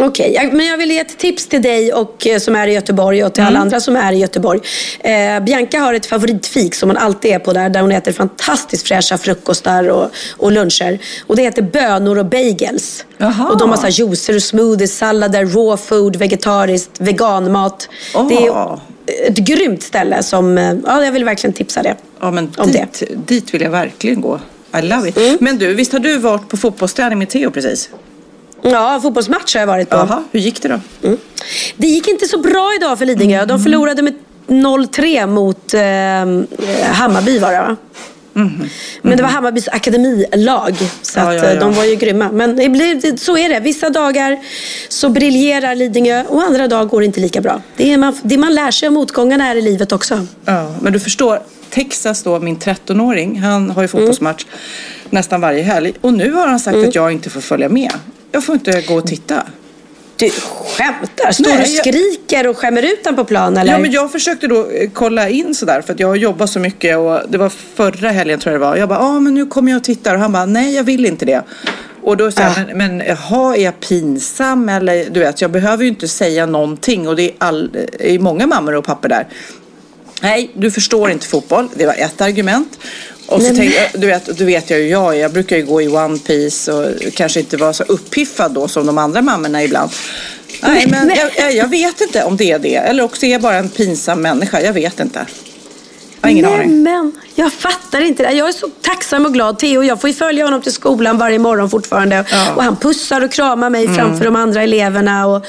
Okej, 0.00 0.32
jag- 0.34 0.52
men 0.52 0.66
jag 0.66 0.76
vill 0.78 0.90
ge 0.90 0.98
ett 0.98 1.18
tips 1.18 1.46
till 1.46 1.62
dig 1.62 1.92
och, 1.92 2.26
eh, 2.26 2.38
som 2.38 2.56
är 2.56 2.66
i 2.66 2.72
Göteborg 2.72 3.24
och 3.24 3.32
till 3.34 3.42
alla 3.44 3.58
andra 3.58 3.80
som 3.80 3.96
är 3.96 4.12
i 4.12 4.16
Göteborg. 4.16 4.60
Eh, 5.00 5.40
Bianca 5.40 5.78
har 5.78 5.94
ett 5.94 6.06
favoritfik 6.06 6.74
som 6.74 6.88
hon 6.88 6.96
alltid 6.96 7.30
är 7.30 7.38
på 7.38 7.52
där, 7.52 7.68
där 7.68 7.80
hon 7.80 7.92
äter 7.92 8.12
fantastiskt 8.12 8.88
fräscha 8.88 9.18
frukostar 9.18 9.88
och, 9.88 10.10
och 10.36 10.52
luncher. 10.52 10.98
Och 11.26 11.36
det 11.36 11.42
heter 11.42 11.62
bönor 11.62 12.18
och 12.18 12.26
bagels. 12.26 13.04
Jaha. 13.18 13.48
Och 13.48 13.58
de 13.58 13.70
har 13.70 13.76
så 13.76 13.82
här 13.82 13.90
juicer 13.90 14.36
och 14.36 14.42
smoothies, 14.42 14.96
sallader, 14.98 15.44
raw 15.46 15.76
food, 15.76 16.16
vegetariskt, 16.16 17.00
veganmat. 17.00 17.88
Åh. 18.14 18.28
Det 18.28 18.46
är 18.46 18.78
ett 19.30 19.38
grymt 19.38 19.82
ställe 19.82 20.22
som, 20.22 20.58
eh, 20.58 20.74
ja 20.86 21.04
jag 21.04 21.12
vill 21.12 21.24
verkligen 21.24 21.54
tipsa 21.54 21.82
det. 21.82 21.96
Ja, 22.20 22.30
men 22.30 22.52
om 22.56 22.72
det. 22.72 22.78
Mm. 22.78 22.88
dit, 22.98 23.26
dit 23.28 23.54
vill 23.54 23.62
jag 23.62 23.70
verkligen 23.70 24.20
gå. 24.20 24.40
I 24.78 24.82
love 24.82 25.08
it. 25.08 25.40
Men 25.40 25.58
du, 25.58 25.74
visst 25.74 25.92
har 25.92 25.98
du 25.98 26.18
varit 26.18 26.48
på 26.48 26.56
fotbollsträning 26.56 27.18
med 27.18 27.28
Theo 27.28 27.50
precis? 27.50 27.90
Ja, 28.62 29.00
fotbollsmatch 29.02 29.54
har 29.54 29.60
jag 29.60 29.66
varit 29.66 29.90
på. 29.90 29.96
Jaha, 29.96 30.24
hur 30.32 30.40
gick 30.40 30.62
det 30.62 30.68
då? 30.68 30.80
Mm. 31.02 31.18
Det 31.76 31.86
gick 31.86 32.08
inte 32.08 32.26
så 32.26 32.38
bra 32.38 32.74
idag 32.76 32.98
för 32.98 33.06
Lidingö. 33.06 33.44
De 33.44 33.62
förlorade 33.62 34.02
med 34.02 34.14
0-3 34.46 35.26
mot 35.26 35.74
eh, 35.74 36.92
Hammarby 36.92 37.38
var 37.38 37.52
det 37.52 37.58
va? 37.58 37.76
Men 39.02 39.16
det 39.16 39.22
var 39.22 39.30
Hammarbys 39.30 39.68
akademilag. 39.68 40.74
Så 41.02 41.18
Ja, 41.18 41.34
ja, 41.34 41.44
eh, 41.44 41.54
ja. 41.54 41.60
de 41.60 41.72
var 41.72 41.84
ju 41.84 41.94
grymma. 41.96 42.32
Men 42.32 42.56
det 42.56 42.68
blir, 42.68 43.16
så 43.16 43.36
är 43.36 43.48
det. 43.48 43.60
Vissa 43.60 43.90
dagar 43.90 44.38
så 44.88 45.08
briljerar 45.08 45.74
Lidingö 45.74 46.24
och 46.28 46.42
andra 46.42 46.68
dagar 46.68 46.84
går 46.84 47.00
det 47.00 47.06
inte 47.06 47.20
lika 47.20 47.40
bra. 47.40 47.62
Det, 47.76 47.92
är 47.92 47.98
man, 47.98 48.16
det 48.22 48.38
man 48.38 48.54
lär 48.54 48.70
sig 48.70 48.86
av 48.86 48.92
motgångarna 48.92 49.44
här 49.44 49.56
i 49.56 49.62
livet 49.62 49.92
också. 49.92 50.26
Ja, 50.44 50.74
men 50.80 50.92
du 50.92 51.00
förstår, 51.00 51.40
Texas 51.74 52.22
då, 52.22 52.40
min 52.40 52.58
13-åring, 52.58 53.40
han 53.40 53.70
har 53.70 53.82
ju 53.82 53.88
fotbollsmatch 53.88 54.46
nästan 55.10 55.40
varje 55.40 55.62
helg. 55.62 55.94
Och 56.00 56.14
nu 56.14 56.32
har 56.32 56.46
han 56.46 56.60
sagt 56.60 56.76
att 56.76 56.94
jag 56.94 57.12
inte 57.12 57.30
får 57.30 57.40
följa 57.40 57.68
med. 57.68 57.92
Jag 58.32 58.44
får 58.44 58.54
inte 58.54 58.80
gå 58.80 58.94
och 58.94 59.06
titta. 59.06 59.42
Du 60.16 60.30
skämtar? 60.30 61.32
Står 61.32 61.44
Nej, 61.44 61.56
du 61.56 61.62
och 61.62 61.68
skriker 61.68 62.46
och 62.46 62.58
skämmer 62.58 62.82
ut 62.82 63.04
den 63.04 63.16
på 63.16 63.24
plan 63.24 63.56
eller? 63.56 63.72
Ja, 63.72 63.78
men 63.78 63.90
jag 63.90 64.12
försökte 64.12 64.46
då 64.46 64.70
eh, 64.70 64.90
kolla 64.92 65.28
in 65.28 65.54
sådär 65.54 65.82
för 65.82 65.92
att 65.92 66.00
jag 66.00 66.08
har 66.08 66.16
jobbat 66.16 66.50
så 66.50 66.58
mycket 66.58 66.98
och 66.98 67.20
det 67.28 67.38
var 67.38 67.48
förra 67.48 68.10
helgen 68.10 68.40
tror 68.40 68.52
jag 68.52 68.60
det 68.60 68.66
var. 68.66 68.76
Jag 68.76 68.88
bara, 68.88 68.98
ja 68.98 69.20
men 69.20 69.34
nu 69.34 69.46
kommer 69.46 69.72
jag 69.72 69.78
och 69.78 69.84
tittar 69.84 70.14
och 70.14 70.20
han 70.20 70.32
bara, 70.32 70.46
nej 70.46 70.74
jag 70.74 70.84
vill 70.84 71.06
inte 71.06 71.24
det. 71.24 71.42
Och 72.02 72.16
då 72.16 72.30
säger 72.30 72.48
jag, 72.56 72.76
men, 72.76 72.96
men 72.96 73.06
jaha, 73.06 73.56
är 73.56 73.64
jag 73.64 73.80
pinsam 73.80 74.68
eller 74.68 75.10
du 75.10 75.20
vet, 75.20 75.40
jag 75.40 75.50
behöver 75.50 75.84
ju 75.84 75.88
inte 75.88 76.08
säga 76.08 76.46
någonting 76.46 77.08
och 77.08 77.16
det 77.16 77.22
är, 77.22 77.34
all, 77.38 77.76
är 78.00 78.18
många 78.18 78.46
mammor 78.46 78.74
och 78.74 78.84
pappor 78.84 79.08
där. 79.08 79.26
Nej, 80.24 80.50
du 80.54 80.70
förstår 80.70 81.10
inte 81.10 81.26
fotboll. 81.26 81.68
Det 81.74 81.86
var 81.86 81.94
ett 81.94 82.20
argument. 82.20 82.78
Och 83.26 83.42
så 83.42 83.54
tänkte 83.54 83.80
jag, 83.80 84.00
du 84.00 84.06
vet, 84.06 84.38
du 84.38 84.44
vet 84.44 84.70
jag 84.70 84.80
ju 84.80 84.88
jag. 84.88 85.16
Jag 85.16 85.32
brukar 85.32 85.56
ju 85.56 85.64
gå 85.64 85.82
i 85.82 85.88
One 85.88 86.18
Piece 86.18 86.72
och 86.72 87.14
kanske 87.14 87.40
inte 87.40 87.56
vara 87.56 87.72
så 87.72 87.82
uppiffad 87.82 88.52
då 88.52 88.68
som 88.68 88.86
de 88.86 88.98
andra 88.98 89.22
mammorna 89.22 89.64
ibland. 89.64 89.90
Nej, 90.62 90.86
men 90.86 91.12
jag, 91.36 91.54
jag 91.54 91.68
vet 91.68 92.00
inte 92.00 92.24
om 92.24 92.36
det 92.36 92.52
är 92.52 92.58
det. 92.58 92.74
Eller 92.74 93.02
också 93.02 93.26
är 93.26 93.30
jag 93.30 93.40
bara 93.40 93.56
en 93.56 93.68
pinsam 93.68 94.22
människa. 94.22 94.60
Jag 94.60 94.72
vet 94.72 95.00
inte. 95.00 95.26
Jag 96.30 96.48
har 96.48 96.62
ingen 96.62 96.82
Nej, 96.84 96.94
aning. 96.94 97.12
men 97.12 97.12
jag 97.34 97.52
fattar 97.52 98.00
inte 98.00 98.22
det. 98.22 98.32
Jag 98.32 98.48
är 98.48 98.52
så 98.52 98.68
tacksam 98.82 99.26
och 99.26 99.32
glad. 99.32 99.58
Theo, 99.58 99.82
jag 99.82 100.00
får 100.00 100.10
ju 100.10 100.14
följa 100.16 100.44
honom 100.44 100.62
till 100.62 100.72
skolan 100.72 101.18
varje 101.18 101.38
morgon 101.38 101.70
fortfarande. 101.70 102.24
Ja. 102.30 102.42
Mm. 102.44 102.56
Och 102.56 102.62
han 102.64 102.76
pussar 102.76 103.20
och 103.20 103.32
kramar 103.32 103.70
mig 103.70 103.88
framför 103.88 104.24
de 104.24 104.36
andra 104.36 104.62
eleverna. 104.62 105.26
Och, 105.26 105.44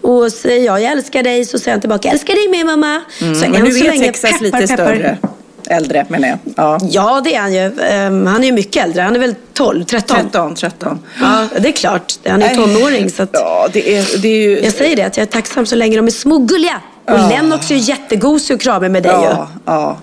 och 0.00 0.32
säger 0.32 0.66
jag, 0.66 0.82
jag 0.82 0.92
älskar 0.92 1.22
dig, 1.22 1.44
så 1.44 1.58
säger 1.58 1.72
han 1.72 1.80
tillbaka, 1.80 2.08
jag 2.08 2.12
älskar 2.12 2.34
dig 2.34 2.48
med 2.48 2.66
mamma. 2.66 3.00
Så 3.18 3.24
Mm, 3.24 3.40
Men 3.40 3.54
än 3.54 3.62
nu 3.64 3.70
så 3.72 3.84
är 3.84 3.98
Texas 3.98 4.30
peppar, 4.30 4.60
lite 4.60 4.76
peppar. 4.76 5.18
Äldre 5.66 6.06
menar 6.08 6.28
jag. 6.28 6.38
Ja. 6.56 6.78
Ja, 6.90 7.20
det 7.24 7.34
är 7.34 7.40
han 7.40 7.54
ju. 7.54 7.80
Ehm, 7.82 8.26
han 8.26 8.42
är 8.42 8.46
ju 8.46 8.52
mycket 8.52 8.84
äldre. 8.84 9.02
Han 9.02 9.14
är 9.14 9.20
väl 9.20 9.34
12, 9.52 9.84
13? 9.84 10.16
13, 10.16 10.54
13. 10.54 10.98
Ja, 11.20 11.48
det 11.58 11.68
är 11.68 11.72
klart. 11.72 12.12
Han 12.26 12.42
är 12.42 12.50
ju 12.50 12.56
tonåring. 12.56 13.10
Så 13.10 13.22
att 13.22 13.30
Ja, 13.32 13.68
det 13.72 13.96
är, 13.96 14.18
det 14.22 14.28
är 14.28 14.48
ju... 14.48 14.60
jag 14.60 14.72
säger 14.72 14.96
det, 14.96 15.02
att 15.02 15.16
jag 15.16 15.22
är 15.22 15.30
tacksam 15.30 15.66
så 15.66 15.76
länge 15.76 15.96
de 15.96 16.06
är 16.06 16.10
små 16.10 16.38
gulliga. 16.38 16.80
Och 17.04 17.28
Lennox 17.28 17.70
är 17.70 17.74
ju 17.74 17.80
jättegosig 17.80 18.54
och 18.54 18.60
kramar 18.60 18.88
med 18.88 19.02
dig 19.02 19.12
Ja, 19.12 19.48
ja. 19.64 19.98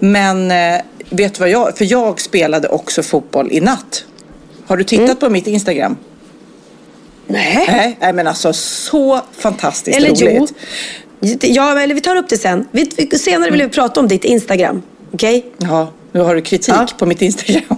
Men 0.00 0.50
eh, 0.50 0.80
vet 1.10 1.34
du 1.34 1.40
vad 1.40 1.48
jag... 1.48 1.78
För 1.78 1.92
jag 1.92 2.20
spelade 2.20 2.68
också 2.68 3.02
fotboll 3.02 3.48
i 3.52 3.60
natt. 3.60 4.04
Har 4.66 4.76
du 4.76 4.84
tittat 4.84 5.20
på 5.20 5.30
mitt 5.30 5.46
Instagram? 5.46 5.96
ju. 7.26 7.34
Nej. 7.34 7.66
Nej, 7.68 7.98
nej 8.00 8.12
men 8.12 8.26
alltså 8.26 8.52
så 8.52 9.20
fantastiskt 9.38 9.98
Eller 9.98 10.12
jo. 10.14 10.26
roligt. 10.26 11.44
Ja, 11.44 11.80
eller 11.80 11.94
vi 11.94 12.00
tar 12.00 12.16
upp 12.16 12.28
det 12.28 12.38
sen. 12.38 12.68
Vi, 12.70 12.86
senare 13.18 13.50
vill 13.50 13.62
vi 13.62 13.68
prata 13.68 14.00
om 14.00 14.08
ditt 14.08 14.24
Instagram. 14.24 14.82
Okej? 15.14 15.46
Ja, 15.58 15.92
nu 16.12 16.20
har 16.20 16.34
du 16.34 16.40
kritik 16.42 16.74
Ja. 16.74 16.86
på 16.98 17.06
mitt 17.06 17.22
Instagram. 17.22 17.76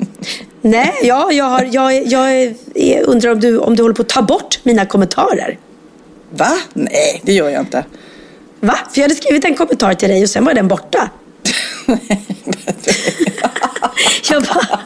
Nej, 0.62 0.92
ja, 1.02 1.32
jag, 1.32 1.44
har, 1.44 1.68
jag, 1.72 1.94
jag 2.04 2.54
undrar 3.04 3.30
om 3.32 3.40
du, 3.40 3.58
om 3.58 3.76
du 3.76 3.82
håller 3.82 3.94
på 3.94 4.02
att 4.02 4.08
ta 4.08 4.22
bort 4.22 4.58
mina 4.62 4.86
kommentarer. 4.86 5.58
Va? 6.30 6.58
Nej, 6.74 7.20
det 7.24 7.32
gör 7.32 7.48
jag 7.48 7.62
inte. 7.62 7.84
Va? 8.60 8.78
För 8.92 9.00
jag 9.00 9.02
hade 9.04 9.14
skrivit 9.14 9.44
en 9.44 9.54
kommentar 9.54 9.94
till 9.94 10.08
dig 10.08 10.22
och 10.22 10.30
sen 10.30 10.44
var 10.44 10.54
den 10.54 10.68
borta. 10.68 11.10
jag 14.30 14.42
bara, 14.42 14.80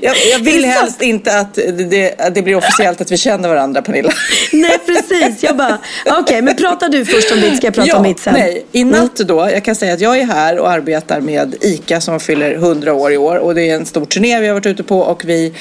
Jag, 0.00 0.16
jag 0.32 0.38
vill 0.38 0.64
helst 0.64 1.02
inte 1.02 1.38
att 1.38 1.54
det, 1.54 2.20
att 2.20 2.34
det 2.34 2.42
blir 2.42 2.56
officiellt 2.56 3.00
att 3.00 3.12
vi 3.12 3.16
känner 3.16 3.48
varandra, 3.48 3.82
Pernilla. 3.82 4.10
nej 4.52 4.78
precis. 4.86 5.42
Jag 5.42 5.56
bara, 5.56 5.78
okej, 6.20 6.42
men 6.42 6.56
prata 6.56 6.88
du 6.88 7.04
först 7.04 7.32
om 7.32 7.40
ditt, 7.40 7.56
ska 7.56 7.66
jag 7.66 7.74
prata 7.74 7.88
ja, 7.88 7.96
om 7.96 8.02
mitt 8.02 8.20
sen. 8.20 8.34
Nej, 8.34 8.66
i 8.72 8.84
natt 8.84 9.16
då, 9.16 9.50
jag 9.52 9.64
kan 9.64 9.74
säga 9.74 9.94
att 9.94 10.00
jag 10.00 10.18
är 10.18 10.26
här 10.26 10.58
och 10.58 10.70
arbetar 10.70 11.20
med 11.20 11.54
ICA 11.60 12.00
som 12.00 12.20
fyller 12.20 12.54
100 12.54 12.94
år 12.94 13.12
i 13.12 13.16
år 13.16 13.36
och 13.36 13.54
det 13.54 13.70
är 13.70 13.74
en 13.74 13.86
stor 13.86 14.04
turné 14.04 14.40
vi 14.40 14.46
har 14.46 14.54
varit 14.54 14.66
ute 14.66 14.82
på 14.82 14.98
och 14.98 15.24
vi 15.24 15.52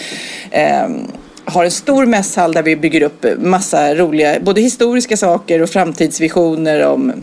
ehm, 0.52 1.12
har 1.46 1.66
en 1.66 1.72
stor 1.72 2.06
mässhall 2.06 2.54
där 2.54 2.64
vi 2.64 2.76
bygger 2.76 3.02
upp 3.02 3.26
massa 3.38 3.96
roliga, 3.96 4.40
både 4.42 4.62
historiska 4.62 5.18
saker 5.18 5.62
och 5.62 5.70
framtidsvisioner 5.70 6.86
om 6.86 7.14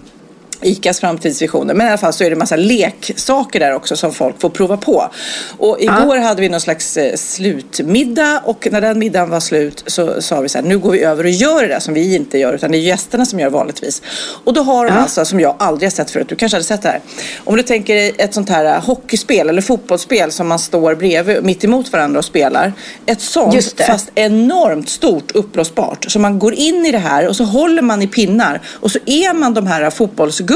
ICAs 0.65 1.01
framtidsvisioner. 1.01 1.75
Men 1.75 1.87
i 1.87 1.91
alla 1.91 1.99
fall 1.99 2.13
så 2.13 2.25
är 2.25 2.31
det 2.31 2.37
massa 2.37 2.57
leksaker 2.57 3.61
där 3.61 3.75
också 3.75 3.97
som 3.97 4.13
folk 4.13 4.41
får 4.41 4.51
prova 4.51 4.77
på. 4.77 5.11
Och 5.59 5.81
igår 5.81 6.17
hade 6.17 6.41
vi 6.41 6.49
någon 6.49 6.61
slags 6.61 6.97
eh, 6.97 7.17
slutmiddag 7.17 8.41
och 8.45 8.69
när 8.71 8.81
den 8.81 8.99
middagen 8.99 9.31
var 9.31 9.41
slut 9.41 9.85
så 9.87 10.23
sa 10.23 10.41
vi 10.41 10.49
så 10.49 10.59
här, 10.59 10.65
nu 10.65 10.79
går 10.79 10.91
vi 10.91 11.03
över 11.03 11.25
och 11.25 11.31
gör 11.31 11.63
det 11.63 11.69
där 11.69 11.81
som 11.81 11.95
vi 11.95 12.15
inte 12.15 12.39
gör 12.39 12.53
utan 12.55 12.73
det 12.73 12.79
är 12.79 12.81
gästerna 12.81 13.27
som 13.27 13.41
gör 13.41 13.51
vanligtvis. 13.51 14.03
Och 14.45 14.53
då 14.53 14.63
har 14.63 14.87
de 14.87 14.93
alltså, 14.93 15.25
som 15.25 15.41
jag 15.41 15.57
aldrig 15.59 15.87
har 15.87 15.93
sett 15.93 16.11
förut, 16.11 16.29
du 16.29 16.37
kanske 16.37 16.57
hade 16.57 16.65
sett 16.65 16.83
det 16.83 16.89
här. 16.89 17.01
Om 17.45 17.57
du 17.57 17.63
tänker 17.63 17.95
dig 17.95 18.15
ett 18.19 18.35
sånt 18.35 18.49
här 18.49 18.65
eh, 18.65 18.85
hockeyspel 18.85 19.49
eller 19.49 19.63
fotbollsspel 19.63 20.33
som 20.33 20.49
man 20.49 20.59
står 20.59 20.95
bredvid, 20.95 21.45
mitt 21.45 21.65
emot 21.65 21.93
varandra 21.93 22.19
och 22.19 22.25
spelar. 22.25 22.73
Ett 23.07 23.21
sånt, 23.21 23.81
fast 23.87 24.11
enormt 24.15 24.89
stort 24.89 25.31
uppblåsbart. 25.35 26.05
Så 26.09 26.19
man 26.19 26.39
går 26.39 26.55
in 26.55 26.87
i 26.87 26.93
det 26.93 26.99
här 26.99 27.29
och 27.29 27.37
så 27.37 27.45
håller 27.45 27.83
man 27.83 28.03
i 28.03 28.07
pinnar 28.07 28.61
och 28.67 28.91
så 28.91 28.99
är 29.07 29.35
man 29.35 29.55
de 29.55 29.67
här 29.67 29.91
fotbollsgubbarna. 29.91 30.52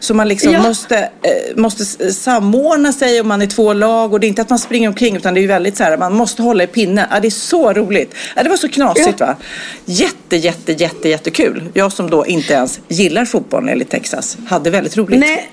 Så 0.00 0.14
man 0.14 0.28
liksom 0.28 0.52
Ja. 0.52 0.62
måste, 0.62 0.98
eh, 0.98 1.56
måste 1.56 1.82
s- 1.82 2.22
samordna 2.22 2.92
sig 2.92 3.20
om 3.20 3.28
man 3.28 3.42
är 3.42 3.46
två 3.46 3.72
lag 3.72 4.12
och 4.12 4.20
det 4.20 4.26
är 4.26 4.28
inte 4.28 4.42
att 4.42 4.50
man 4.50 4.58
springer 4.58 4.88
omkring 4.88 5.16
utan 5.16 5.34
det 5.34 5.40
är 5.44 5.48
väldigt 5.48 5.76
så 5.76 5.84
här, 5.84 5.96
man 5.98 6.14
måste 6.14 6.42
hålla 6.42 6.64
i 6.64 6.66
pinnen. 6.66 7.06
Ja, 7.10 7.20
det 7.20 7.28
är 7.28 7.30
så 7.30 7.72
roligt. 7.72 8.14
Ja, 8.36 8.42
det 8.42 8.48
var 8.48 8.56
så 8.56 8.68
knasigt 8.68 9.20
va? 9.20 9.36
Jätte, 9.84 10.36
jätte, 10.36 10.72
jätte, 10.72 11.08
jättekul. 11.08 11.62
Jag 11.74 11.92
som 11.92 12.10
då 12.10 12.26
inte 12.26 12.52
ens 12.54 12.80
gillar 12.88 13.24
fotboll 13.24 13.68
enligt 13.68 13.90
Texas 13.90 14.36
hade 14.48 14.70
väldigt 14.70 14.96
roligt. 14.96 15.20
Nej. 15.20 15.50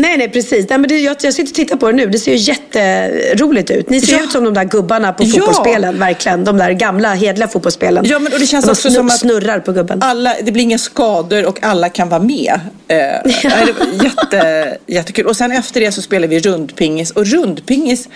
Nej, 0.00 0.18
nej 0.18 0.28
precis. 0.28 0.66
Nej, 0.70 0.78
men 0.78 0.88
det, 0.88 0.98
jag, 0.98 1.16
jag 1.22 1.34
sitter 1.34 1.50
och 1.50 1.54
tittar 1.54 1.76
på 1.76 1.86
det 1.86 1.92
nu. 1.96 2.06
Det 2.06 2.18
ser 2.18 2.32
ju 2.32 2.38
jätteroligt 2.38 3.70
ut. 3.70 3.90
Ni 3.90 4.00
ser 4.00 4.16
Ja. 4.16 4.22
ut 4.24 4.32
som 4.32 4.44
de 4.44 4.54
där 4.54 4.64
gubbarna 4.64 5.12
på 5.12 5.22
Ja. 5.26 5.92
verkligen. 5.92 6.44
De 6.44 6.56
där 6.56 6.70
gamla, 6.72 7.14
hedliga 7.14 7.48
fotbollsspelen. 7.48 8.04
Ja, 8.08 8.18
men 8.18 8.32
och 8.32 8.38
det 8.38 8.46
känns 8.46 8.64
de 8.64 8.70
också 8.70 8.90
som 8.90 9.06
att 9.06 9.18
snurrar 9.18 9.60
på 9.60 9.72
gubben. 9.72 10.02
alla, 10.02 10.34
det 10.42 10.52
blir 10.52 10.62
inga 10.62 10.78
skador 10.78 11.46
och 11.46 11.62
alla 11.62 11.88
kan 11.88 12.08
vara 12.08 12.20
med. 12.22 12.60
Eh, 12.88 12.96
ja. 12.98 13.50
det 13.66 14.04
jätte, 14.04 14.78
jättekul. 14.86 15.26
Och 15.26 15.36
sen 15.36 15.52
efter 15.52 15.80
det 15.80 15.92
så 15.92 16.02
spelar 16.02 16.28
vi 16.28 16.40
rundpingis 16.40 17.10
och 17.10 17.26
rundpingis 17.26 18.08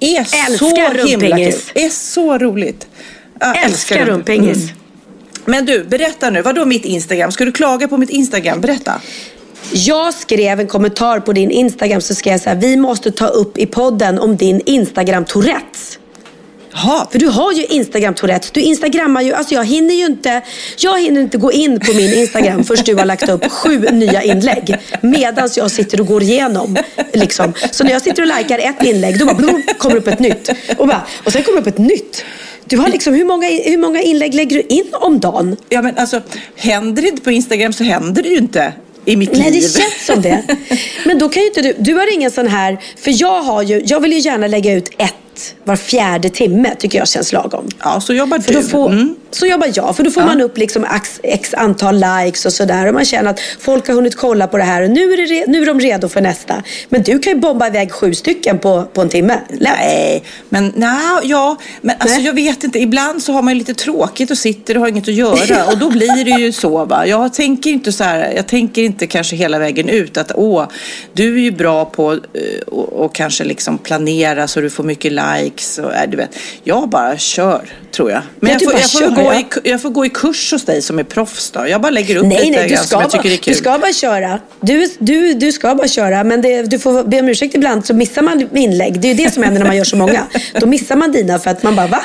är 0.00 0.18
Älskar 0.18 0.56
så 0.58 0.66
himla 0.66 0.90
kul. 0.90 0.98
rundpingis. 1.10 1.70
Det 1.74 1.84
är 1.84 1.90
så 1.90 2.38
roligt. 2.38 2.86
Jag 3.40 3.64
Älskar 3.64 4.04
rundpingis. 4.06 4.56
Mm. 4.56 4.74
Men 5.44 5.66
du, 5.66 5.84
berätta 5.84 6.30
nu. 6.30 6.42
Vad 6.42 6.54
då 6.54 6.64
mitt 6.64 6.84
Instagram? 6.84 7.32
Ska 7.32 7.44
du 7.44 7.52
klaga 7.52 7.88
på 7.88 7.96
mitt 7.96 8.10
Instagram? 8.10 8.60
Berätta. 8.60 9.00
Jag 9.72 10.14
skrev 10.14 10.60
en 10.60 10.66
kommentar 10.66 11.20
på 11.20 11.32
din 11.32 11.50
Instagram 11.50 12.00
så 12.00 12.14
skrev 12.14 12.32
jag 12.32 12.40
så 12.40 12.48
här, 12.48 12.56
vi 12.56 12.76
måste 12.76 13.10
ta 13.10 13.26
upp 13.26 13.58
i 13.58 13.66
podden 13.66 14.18
om 14.18 14.36
din 14.36 14.60
Instagram 14.66 15.24
Tourettes. 15.24 15.98
Jaha. 16.72 17.06
För 17.10 17.18
du 17.18 17.26
har 17.26 17.52
ju 17.52 17.64
Instagram 17.64 18.14
Tourettes. 18.14 18.50
Du 18.50 18.60
instagrammar 18.60 19.22
ju, 19.22 19.32
alltså 19.32 19.54
jag 19.54 19.64
hinner 19.64 19.94
ju 19.94 20.06
inte, 20.06 20.42
jag 20.78 21.00
hinner 21.00 21.20
inte 21.20 21.38
gå 21.38 21.52
in 21.52 21.80
på 21.80 21.92
min 21.92 22.14
Instagram 22.14 22.64
först 22.64 22.86
du 22.86 22.94
har 22.94 23.04
lagt 23.04 23.28
upp 23.28 23.50
sju 23.50 23.78
nya 23.78 24.22
inlägg. 24.22 24.76
Medans 25.00 25.56
jag 25.56 25.70
sitter 25.70 26.00
och 26.00 26.06
går 26.06 26.22
igenom. 26.22 26.76
Liksom. 27.12 27.52
Så 27.70 27.84
när 27.84 27.90
jag 27.90 28.02
sitter 28.02 28.22
och 28.22 28.38
likar 28.38 28.58
ett 28.58 28.82
inlägg, 28.82 29.18
då 29.18 29.24
bara 29.24 29.34
blum, 29.34 29.62
kommer 29.78 29.96
upp 29.96 30.08
ett 30.08 30.18
nytt. 30.18 30.50
Och, 30.76 30.86
bara, 30.86 31.06
och 31.24 31.32
sen 31.32 31.42
kommer 31.42 31.60
upp 31.60 31.66
ett 31.66 31.78
nytt. 31.78 32.24
Du 32.64 32.76
har 32.76 32.88
liksom, 32.88 33.14
hur 33.14 33.24
många, 33.24 33.46
hur 33.46 33.78
många 33.78 34.02
inlägg 34.02 34.34
lägger 34.34 34.56
du 34.56 34.62
in 34.62 34.88
om 34.92 35.20
dagen? 35.20 35.56
Ja, 35.68 35.82
men 35.82 35.98
alltså, 35.98 36.20
händer 36.56 37.02
det 37.02 37.08
inte 37.08 37.22
på 37.22 37.30
Instagram 37.30 37.72
så 37.72 37.84
händer 37.84 38.22
det 38.22 38.28
ju 38.28 38.36
inte 38.36 38.72
i 39.10 39.16
mitt 39.16 39.32
Nej, 39.32 39.50
liv. 39.50 39.62
det 39.62 39.80
känns 39.80 40.06
som 40.06 40.22
det. 40.22 40.42
Men 41.04 41.18
då 41.18 41.28
kan 41.28 41.42
ju 41.42 41.48
inte 41.48 41.62
du, 41.62 41.74
du 41.78 41.94
har 41.94 42.14
ingen 42.14 42.30
sån 42.30 42.46
här, 42.46 42.78
för 42.96 43.20
jag 43.20 43.42
har 43.42 43.62
ju, 43.62 43.82
jag 43.86 44.00
vill 44.00 44.12
ju 44.12 44.18
gärna 44.18 44.46
lägga 44.46 44.72
ut 44.72 44.90
ett 44.98 45.14
var 45.64 45.76
fjärde 45.76 46.30
timme 46.30 46.74
tycker 46.78 46.98
jag 46.98 47.08
känns 47.08 47.32
lagom. 47.32 47.68
Ja, 47.82 48.00
så 48.00 48.12
jobbar 48.14 48.38
du. 48.46 48.62
får, 48.62 48.90
Mm. 48.90 49.16
Så 49.30 49.46
jobbar 49.46 49.68
jag, 49.74 49.96
för 49.96 50.02
då 50.04 50.10
får 50.10 50.22
Ja. 50.22 50.26
man 50.26 50.40
upp 50.40 50.58
liksom 50.58 50.84
x, 50.96 51.20
x 51.22 51.54
antal 51.54 51.94
likes 52.24 52.46
och 52.46 52.52
sådär. 52.52 52.86
Och 52.86 52.94
man 52.94 53.04
känner 53.04 53.30
att 53.30 53.40
folk 53.60 53.88
har 53.88 53.94
hunnit 53.94 54.16
kolla 54.16 54.46
på 54.46 54.56
det 54.56 54.62
här 54.64 54.82
och 54.82 54.90
nu 54.90 55.12
är, 55.12 55.28
det 55.28 55.46
nu 55.46 55.62
är 55.62 55.66
de 55.66 55.80
redo 55.80 56.08
för 56.08 56.20
nästa. 56.20 56.62
Men 56.88 57.02
du 57.02 57.18
kan 57.18 57.32
ju 57.32 57.38
bomba 57.38 57.66
iväg 57.66 57.92
sju 57.92 58.14
stycken 58.14 58.58
på, 58.58 58.84
på 58.94 59.00
en 59.00 59.08
timme. 59.08 59.38
Nej, 59.60 60.22
men 60.48 60.72
nej, 60.76 60.98
ja, 61.22 61.56
men 61.80 61.96
alltså 61.98 62.16
Nej. 62.16 62.26
jag 62.26 62.34
vet 62.34 62.64
inte. 62.64 62.78
Ibland 62.78 63.22
så 63.22 63.32
har 63.32 63.42
man 63.42 63.52
ju 63.54 63.58
lite 63.58 63.74
tråkigt 63.74 64.30
och 64.30 64.38
sitter 64.38 64.74
och 64.74 64.80
har 64.80 64.88
inget 64.88 65.08
att 65.08 65.14
göra 65.14 65.64
och 65.66 65.78
då 65.78 65.90
blir 65.90 66.24
det 66.24 66.40
ju 66.42 66.52
så 66.52 66.84
va. 66.84 67.06
Jag 67.06 67.34
tänker 67.34 67.70
inte 67.70 67.92
så 67.92 68.04
här, 68.04 68.32
jag 68.36 68.46
tänker 68.46 68.82
inte 68.82 69.06
kanske 69.06 69.36
hela 69.36 69.58
vägen 69.58 69.88
ut 69.88 70.16
att 70.16 70.32
åh, 70.34 70.64
du 71.12 71.34
är 71.36 71.40
ju 71.40 71.50
bra 71.50 71.84
på 71.84 72.12
eh, 72.12 72.18
och, 72.66 72.92
och 72.92 73.14
kanske 73.14 73.44
liksom 73.44 73.78
planera 73.78 74.48
så 74.48 74.60
du 74.60 74.70
får 74.70 74.84
mycket 74.84 75.12
likes 75.12 75.29
och 75.78 75.94
äh, 75.94 76.10
du 76.10 76.16
vet. 76.16 76.38
Jag 76.64 76.88
bara 76.88 77.18
kör 77.18 77.72
tror 77.92 78.10
jag. 78.10 78.22
Men 78.40 78.50
Ja, 78.50 78.52
jag 78.52 78.60
du 78.60 78.64
får, 78.64 78.72
bara 78.72 78.80
jag, 78.80 78.90
får 78.90 79.24
gå 79.24 79.34
i, 79.64 79.70
jag 79.70 79.82
får 79.82 79.90
gå 79.90 80.06
i 80.06 80.08
kurs 80.10 80.52
hos 80.52 80.64
dig 80.64 80.82
som 80.82 80.98
är 80.98 81.04
proffs 81.04 81.50
då. 81.50 81.68
Jag 81.68 81.80
bara 81.80 81.90
lägger 81.90 82.16
upp 82.16 82.26
Nej, 82.26 82.38
lite 82.44 82.58
nej, 82.60 82.68
du 82.68 82.76
ska, 82.76 82.84
som 82.86 83.00
jag 83.00 83.10
bara, 83.10 83.22
tycker 83.22 83.34
är 83.34 83.38
kul. 83.42 83.52
du 83.54 83.58
ska 83.58 83.78
bara 83.78 83.92
köra. 83.92 84.38
Du, 84.60 84.88
du, 84.98 85.34
du 85.34 85.52
ska 85.52 85.74
bara 85.74 85.88
köra, 85.88 86.24
men 86.24 86.42
det, 86.42 86.62
du 86.62 86.78
får 86.78 87.04
be 87.04 87.20
om 87.20 87.28
ursäkt 87.28 87.54
ibland 87.54 87.86
så 87.86 87.94
missar 87.94 88.22
man 88.22 88.48
inlägg. 88.56 89.00
Det 89.00 89.08
är 89.10 89.14
ju 89.14 89.24
det 89.24 89.30
som 89.34 89.42
händer 89.42 89.58
när 89.60 89.66
man 89.66 89.76
gör 89.76 89.84
så 89.84 89.96
många. 89.96 90.26
Då 90.60 90.66
missar 90.66 90.96
man 90.96 91.12
dina 91.12 91.38
för 91.38 91.50
att 91.50 91.62
man 91.62 91.76
bara, 91.76 91.86
va? 91.86 92.00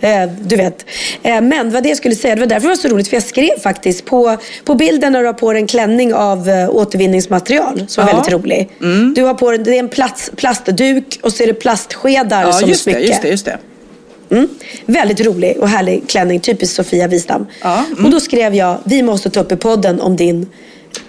Eh, 0.00 0.30
du 0.40 0.56
vet. 0.56 0.84
Eh, 1.22 1.40
men 1.40 1.70
vad 1.70 1.82
det 1.82 1.88
jag 1.88 1.98
skulle 1.98 2.14
säga, 2.14 2.34
det 2.34 2.40
var 2.40 2.46
därför 2.46 2.62
det 2.62 2.68
var 2.68 2.76
så 2.76 2.88
roligt, 2.88 3.08
för 3.08 3.16
jag 3.16 3.22
skrev 3.24 3.60
faktiskt 3.62 4.04
på, 4.04 4.36
på 4.64 4.74
bilden 4.74 5.12
när 5.12 5.20
du 5.20 5.26
har 5.26 5.32
på 5.32 5.52
dig 5.52 5.60
en 5.62 5.66
klänning 5.68 6.14
av 6.14 6.48
eh, 6.48 6.70
återvinningsmaterial, 6.70 7.84
som 7.88 8.04
var 8.04 8.12
Ja. 8.12 8.16
väldigt 8.16 8.32
rolig. 8.32 8.68
Du 9.14 9.22
har 9.22 9.34
på 9.34 9.50
dig, 9.50 9.58
det 9.58 9.74
är 9.74 9.78
en 9.78 9.88
plats, 9.88 10.30
plastduk 10.36 11.18
och 11.22 11.32
så 11.32 11.42
är 11.42 11.46
det 11.46 11.54
plastskedar 11.54 12.42
Ja, 12.42 12.52
som 12.52 12.68
just 12.68 12.84
det, 12.84 12.90
smycke. 12.92 13.06
just 13.08 13.22
det, 13.22 13.28
just 13.28 13.44
det. 13.44 13.58
Mm. 14.30 14.48
Väldigt 14.86 15.20
rolig 15.20 15.56
och 15.60 15.68
härlig 15.68 16.08
klänning, 16.08 16.40
typiskt 16.40 16.76
Sofia 16.76 17.08
Wistam. 17.08 17.46
Ja, 17.62 17.84
mm. 17.92 18.04
Och 18.04 18.10
då 18.10 18.20
skrev 18.20 18.54
jag, 18.54 18.78
vi 18.84 19.02
måste 19.02 19.30
ta 19.30 19.40
upp 19.40 19.52
i 19.52 19.56
podden 19.56 20.00
om 20.00 20.16
din 20.16 20.46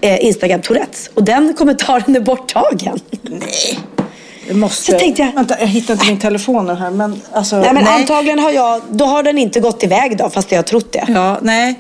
eh, 0.02 0.26
Instagram 0.26 0.62
Tourettes. 0.62 1.10
Och 1.14 1.24
den 1.24 1.54
kommentaren 1.58 2.16
är 2.16 2.20
borttagen. 2.20 3.00
Nej. 3.24 3.80
Jag 4.48 4.58
måste... 4.58 4.92
Så 4.92 5.00
tänkte 5.00 5.22
jag- 5.22 5.34
Vänta, 5.34 5.56
jag 5.60 5.68
hittar 5.68 5.94
inte 5.94 6.06
min 6.06 6.20
telefon 6.20 6.66
nu 6.66 6.74
här. 6.74 6.92
Men, 6.92 7.22
alltså, 7.34 7.56
Nej 7.60 7.74
men 7.74 7.88
antagligen 7.88 8.40
har 8.40 8.52
jag, 8.52 8.82
då 8.92 9.06
har 9.06 9.24
den 9.24 9.38
inte 9.38 9.60
gått 9.60 9.84
iväg 9.84 10.18
då, 10.18 10.30
fast 10.30 10.52
jag 10.52 10.58
har 10.58 10.64
trott 10.64 10.92
det. 10.92 11.06
Ja, 11.08 11.38
nej. 11.42 11.80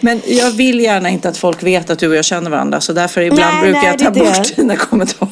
Men 0.00 0.20
jag 0.26 0.50
vill 0.50 0.80
gärna 0.80 1.08
inte 1.10 1.28
att 1.28 1.36
folk 1.36 1.62
vet 1.62 1.90
att 1.90 1.98
du 1.98 2.08
och 2.08 2.16
jag 2.16 2.24
känner 2.24 2.50
varandra. 2.50 2.80
Så 2.80 2.92
därför 2.92 3.20
ibland 3.20 3.54
Nej, 3.54 3.62
brukar 3.62 3.80
nej, 3.82 3.96
jag 3.98 4.14
ta 4.14 4.24
bort 4.24 4.56
dina 4.56 4.76
kommentarer. 4.76 5.30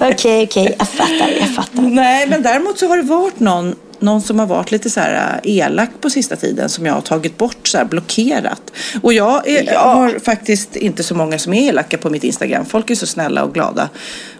Okej, 0.00 0.44
okej, 0.44 0.74
jag 0.78 0.88
fattar, 0.88 1.34
jag 1.40 1.48
fattar. 1.54 1.82
Nej, 1.82 2.26
men 2.28 2.42
däremot 2.42 2.78
så 2.78 2.88
har 2.88 2.96
det 2.96 3.02
varit 3.02 3.40
någon, 3.40 3.74
någon 3.98 4.22
som 4.22 4.38
har 4.38 4.46
varit 4.46 4.70
lite 4.70 4.90
så 4.90 5.00
här 5.00 5.40
äh, 5.44 5.56
elak 5.56 5.90
på 6.00 6.10
sista 6.10 6.36
tiden 6.36 6.68
som 6.68 6.86
jag 6.86 6.92
har 6.92 7.00
tagit 7.00 7.38
bort, 7.38 7.68
så 7.68 7.78
här 7.78 7.84
blockerat. 7.84 8.62
Och 9.02 9.12
jag 9.12 9.48
är, 9.48 9.64
Ja. 9.72 9.78
har 9.80 10.18
faktiskt 10.18 10.76
inte 10.76 11.02
så 11.02 11.14
många 11.14 11.38
som 11.38 11.54
är 11.54 11.68
elaka 11.68 11.98
på 11.98 12.10
mitt 12.10 12.24
Instagram. 12.24 12.64
Folk 12.66 12.90
är 12.90 12.94
så 12.94 13.06
snälla 13.06 13.44
och 13.44 13.54
glada. 13.54 13.88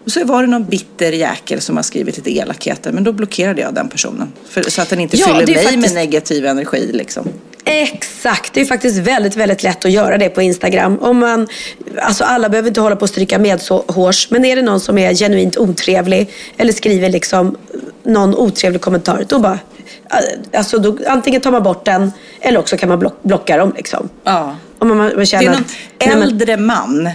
Och 0.04 0.12
så 0.12 0.25
var 0.25 0.42
det 0.42 0.48
någon 0.48 0.64
bitter 0.64 1.12
jäkel 1.12 1.60
som 1.60 1.76
har 1.76 1.82
skrivit 1.82 2.16
lite 2.16 2.36
elakheter, 2.36 2.92
men 2.92 3.04
då 3.04 3.12
blockerade 3.12 3.60
jag 3.60 3.75
den 3.75 3.88
personen. 3.88 4.32
För, 4.48 4.62
så 4.70 4.82
att 4.82 4.88
den 4.88 5.00
inte 5.00 5.16
Ja, 5.16 5.26
fyller 5.26 5.46
mig 5.46 5.54
faktiskt- 5.64 5.78
med 5.80 5.94
negativ 5.94 6.46
energi 6.46 6.90
liksom. 6.92 7.28
Exakt, 7.68 8.54
det 8.54 8.61
är 8.61 8.64
faktiskt 8.64 8.99
väldigt, 8.99 9.37
väldigt 9.37 9.62
lätt 9.62 9.85
att 9.85 9.90
göra 9.90 10.18
det 10.18 10.28
på 10.28 10.42
Instagram. 10.42 10.99
Om 10.99 11.18
man, 11.18 11.49
alltså 12.00 12.25
alla 12.25 12.49
behöver 12.49 12.68
inte 12.68 12.80
hålla 12.80 12.96
på 12.96 13.02
och 13.02 13.08
stryka 13.08 13.38
med 13.38 13.61
så 13.62 13.85
hårs, 13.88 14.30
men 14.30 14.44
är 14.44 14.56
det 14.56 14.62
någon 14.62 14.80
som 14.80 14.99
är 14.99 15.14
genuint 15.14 15.56
otrevlig 15.56 16.30
eller 16.56 16.73
skriver 16.73 17.08
liksom 17.11 17.56
någon 18.02 18.35
otrevlig 18.35 18.80
kommentar, 18.80 19.25
då 19.28 19.38
bara, 19.38 19.58
alltså 20.54 20.78
då, 20.78 20.99
antingen 21.06 21.40
tar 21.40 21.50
man 21.50 21.62
bort 21.62 21.85
den 21.85 22.12
eller 22.40 22.58
också 22.58 22.76
kan 22.76 22.88
man 22.88 22.99
block, 22.99 23.23
blocka 23.23 23.56
dem 23.56 23.73
liksom. 23.76 24.08
Ja. 24.25 24.56
Om 24.78 24.88
man, 24.88 24.96
man 24.96 25.11
Det 25.16 25.26
känner 25.26 25.44
är 25.44 25.50
att- 25.50 25.56
någon 25.58 26.18
men- 26.18 26.23
äldre 26.23 26.56
man 26.56 27.11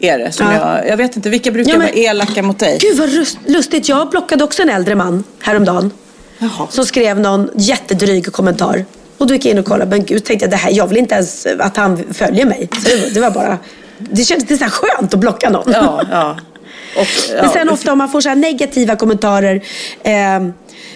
är 0.00 0.18
det 0.18 0.32
som 0.32 0.46
Ja. 0.46 0.76
jag, 0.78 0.88
jag 0.88 0.96
vet 0.96 1.16
inte, 1.16 1.30
vilka 1.30 1.50
brukar 1.50 1.70
Ja, 1.72 1.78
men- 1.78 1.86
vara 1.86 1.96
elaka 1.96 2.42
mot 2.42 2.58
dig? 2.58 2.78
Gud 2.80 2.96
vad 2.98 3.10
lustigt, 3.46 3.88
jag 3.88 4.10
blockade 4.10 4.44
också 4.44 4.62
en 4.62 4.70
äldre 4.70 4.94
man 4.94 5.24
häromdagen. 5.40 5.90
Jaha. 6.38 6.66
Som 6.70 6.86
skrev 6.86 7.20
någon 7.20 7.50
jättedryg 7.54 8.32
kommentar. 8.32 8.84
Och 9.22 9.28
då 9.28 9.34
gick 9.34 9.44
jag 9.44 9.52
in 9.52 9.58
och 9.58 9.64
kollade, 9.64 9.90
men 9.90 10.04
gud 10.04 10.24
tänkte 10.24 10.44
jag, 10.44 10.50
det 10.50 10.56
här, 10.56 10.70
jag 10.70 10.86
vill 10.86 10.98
inte 10.98 11.14
ens 11.14 11.46
att 11.46 11.76
han 11.76 12.04
följer 12.14 12.46
mig. 12.46 12.68
Så 12.72 12.88
det, 12.88 13.14
det 13.14 13.20
var 13.20 13.30
bara, 13.30 13.58
det 13.98 14.24
kändes 14.24 14.48
det 14.48 14.58
så 14.58 14.64
skönt 14.64 15.14
att 15.14 15.20
blocka 15.20 15.50
någon. 15.50 15.72
Ja, 15.72 16.02
ja. 16.10 16.38
Och, 16.96 17.06
Men 17.34 17.44
ja, 17.44 17.52
sen 17.52 17.68
ofta 17.68 17.92
om 17.92 17.98
man 17.98 18.08
får 18.08 18.20
så 18.20 18.28
här 18.28 18.36
negativa 18.36 18.96
kommentarer 18.96 19.62
eh, 20.02 20.12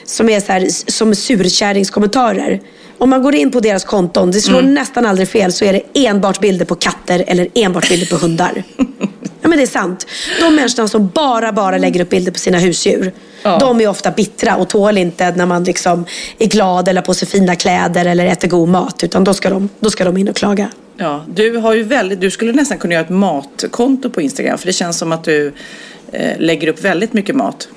som 0.04 0.28
är 0.28 0.40
så 0.40 0.52
här, 0.52 0.90
som 0.90 1.14
surkärringskommentarer. 1.14 2.60
Om 2.98 3.10
man 3.10 3.22
går 3.22 3.34
in 3.34 3.50
på 3.50 3.60
deras 3.60 3.84
konton, 3.84 4.30
det 4.30 4.40
slår 4.40 4.62
nästan 4.62 5.06
aldrig 5.06 5.28
fel, 5.28 5.52
så 5.52 5.64
är 5.64 5.72
det 5.72 6.06
enbart 6.06 6.40
bilder 6.40 6.64
på 6.64 6.74
katter 6.74 7.24
eller 7.26 7.48
enbart 7.54 7.88
bilder 7.88 8.06
på 8.06 8.16
hundar. 8.16 8.62
ja 9.40 9.48
men 9.48 9.58
det 9.58 9.62
är 9.64 9.66
sant. 9.66 10.06
De 10.40 10.54
människorna 10.54 10.88
som 10.88 11.10
bara, 11.14 11.52
bara 11.52 11.78
lägger 11.78 12.00
upp 12.00 12.10
bilder 12.10 12.32
på 12.32 12.38
sina 12.38 12.58
husdjur. 12.58 13.12
Ja. 13.46 13.58
De 13.58 13.80
är 13.80 13.88
ofta 13.88 14.10
bittra 14.10 14.56
och 14.56 14.68
tål 14.68 14.98
inte 14.98 15.30
när 15.30 15.46
man 15.46 15.64
liksom 15.64 16.04
är 16.38 16.46
glad 16.46 16.88
eller 16.88 17.02
på 17.02 17.14
sig 17.14 17.28
fina 17.28 17.56
kläder 17.56 18.04
eller 18.06 18.26
äter 18.26 18.48
god 18.48 18.68
mat. 18.68 19.04
Utan 19.04 19.24
då 19.24 19.34
ska 19.34 19.50
de, 19.50 19.68
då 19.80 19.90
ska 19.90 20.04
de 20.04 20.16
in 20.16 20.28
och 20.28 20.36
klaga. 20.36 20.70
Ja, 20.96 21.24
du 21.28 21.56
har 21.56 21.74
ju 21.74 21.82
väldigt, 21.82 22.20
du 22.20 22.30
skulle 22.30 22.52
nästan 22.52 22.78
kunna 22.78 22.94
göra 22.94 23.04
ett 23.04 23.10
matkonto 23.10 24.10
på 24.10 24.20
Instagram 24.20 24.58
för 24.58 24.66
det 24.66 24.72
känns 24.72 24.98
som 24.98 25.12
att 25.12 25.24
du 25.24 25.52
eh, 26.12 26.38
lägger 26.38 26.68
upp 26.68 26.84
väldigt 26.84 27.12
mycket 27.12 27.36
mat. 27.36 27.68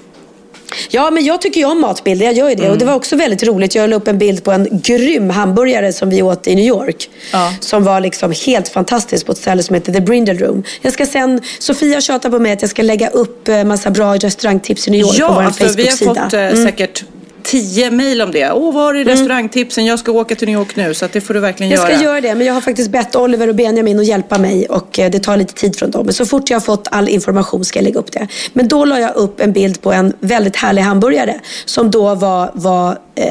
Ja, 0.89 1.11
men 1.11 1.25
jag 1.25 1.41
tycker 1.41 1.59
ju 1.59 1.65
om 1.65 1.81
matbilder. 1.81 2.25
Jag 2.25 2.33
gör 2.35 2.49
ju 2.49 2.55
det. 2.55 2.69
Och 2.69 2.77
det 2.77 2.85
var 2.85 2.93
också 2.95 3.15
väldigt 3.15 3.43
roligt. 3.43 3.75
Jag 3.75 3.89
la 3.89 3.95
upp 3.95 4.07
en 4.07 4.17
bild 4.17 4.43
på 4.43 4.51
en 4.51 4.67
grym 4.83 5.29
hamburgare 5.29 5.93
som 5.93 6.09
vi 6.09 6.21
åt 6.21 6.47
i 6.47 6.55
New 6.55 6.65
York. 6.65 7.09
Ja. 7.33 7.53
Som 7.59 7.83
var 7.83 7.99
liksom 7.99 8.33
helt 8.45 8.67
fantastisk 8.69 9.25
på 9.25 9.31
ett 9.31 9.37
ställe 9.37 9.63
som 9.63 9.73
heter 9.73 9.93
The 9.93 10.01
Brindle 10.01 10.33
Room. 10.33 10.63
Jag 10.81 10.93
ska 10.93 11.05
sen, 11.05 11.41
Sofia 11.59 12.01
tjatar 12.01 12.29
på 12.29 12.39
mig 12.39 12.51
att 12.51 12.61
jag 12.61 12.71
ska 12.71 12.81
lägga 12.81 13.09
upp 13.09 13.47
eh, 13.47 13.63
massa 13.63 13.91
bra 13.91 14.15
restaurangtips 14.15 14.87
i 14.87 14.91
New 14.91 15.01
York 15.01 15.09
på 15.11 15.15
Ja, 15.19 15.33
vår 15.33 15.41
alltså, 15.41 15.63
vi 15.77 15.83
har 15.83 15.91
Facebook-sida. 15.91 16.23
fått 16.23 16.33
eh, 16.57 16.63
säkert 16.65 17.03
tio 17.49 17.91
mejl 17.91 18.21
om 18.21 18.31
det. 18.31 18.51
Åh, 18.51 18.73
var 18.73 18.93
är 18.93 19.05
restaurangtipsen? 19.05 19.85
Jag 19.85 19.99
ska 19.99 20.11
åka 20.11 20.35
till 20.35 20.47
New 20.47 20.57
York 20.59 20.75
nu 20.75 20.93
så 20.93 21.05
att 21.05 21.13
det 21.13 21.21
får 21.21 21.33
du 21.33 21.39
verkligen 21.39 21.71
Jag 21.71 21.79
ska 21.81 21.91
göra. 21.91 22.03
göra 22.03 22.21
det, 22.21 22.35
men 22.35 22.47
jag 22.47 22.53
har 22.53 22.61
faktiskt 22.61 22.91
bett 22.91 23.15
Oliver 23.15 23.47
och 23.47 23.55
Benjamin 23.55 23.99
att 23.99 24.05
hjälpa 24.05 24.37
mig 24.37 24.65
och 24.65 24.99
eh, 24.99 25.11
det 25.11 25.19
tar 25.19 25.37
lite 25.37 25.53
tid 25.53 25.75
från 25.75 25.91
dem. 25.91 26.05
Men 26.05 26.13
så 26.13 26.25
fort 26.25 26.49
jag 26.49 26.55
har 26.55 26.61
fått 26.61 26.87
all 26.91 27.09
information 27.09 27.65
ska 27.65 27.79
jag 27.79 27.83
lägga 27.83 27.99
upp 27.99 28.11
det. 28.11 28.27
Men 28.53 28.67
då 28.67 28.85
la 28.85 28.99
jag 28.99 29.15
upp 29.15 29.41
en 29.41 29.51
bild 29.53 29.81
på 29.81 29.91
en 29.91 30.13
väldigt 30.19 30.55
härlig 30.55 30.81
hamburgare 30.81 31.39
som 31.65 31.91
då 31.91 32.15
var, 32.15 32.51
var 32.53 32.97
eh, 33.15 33.25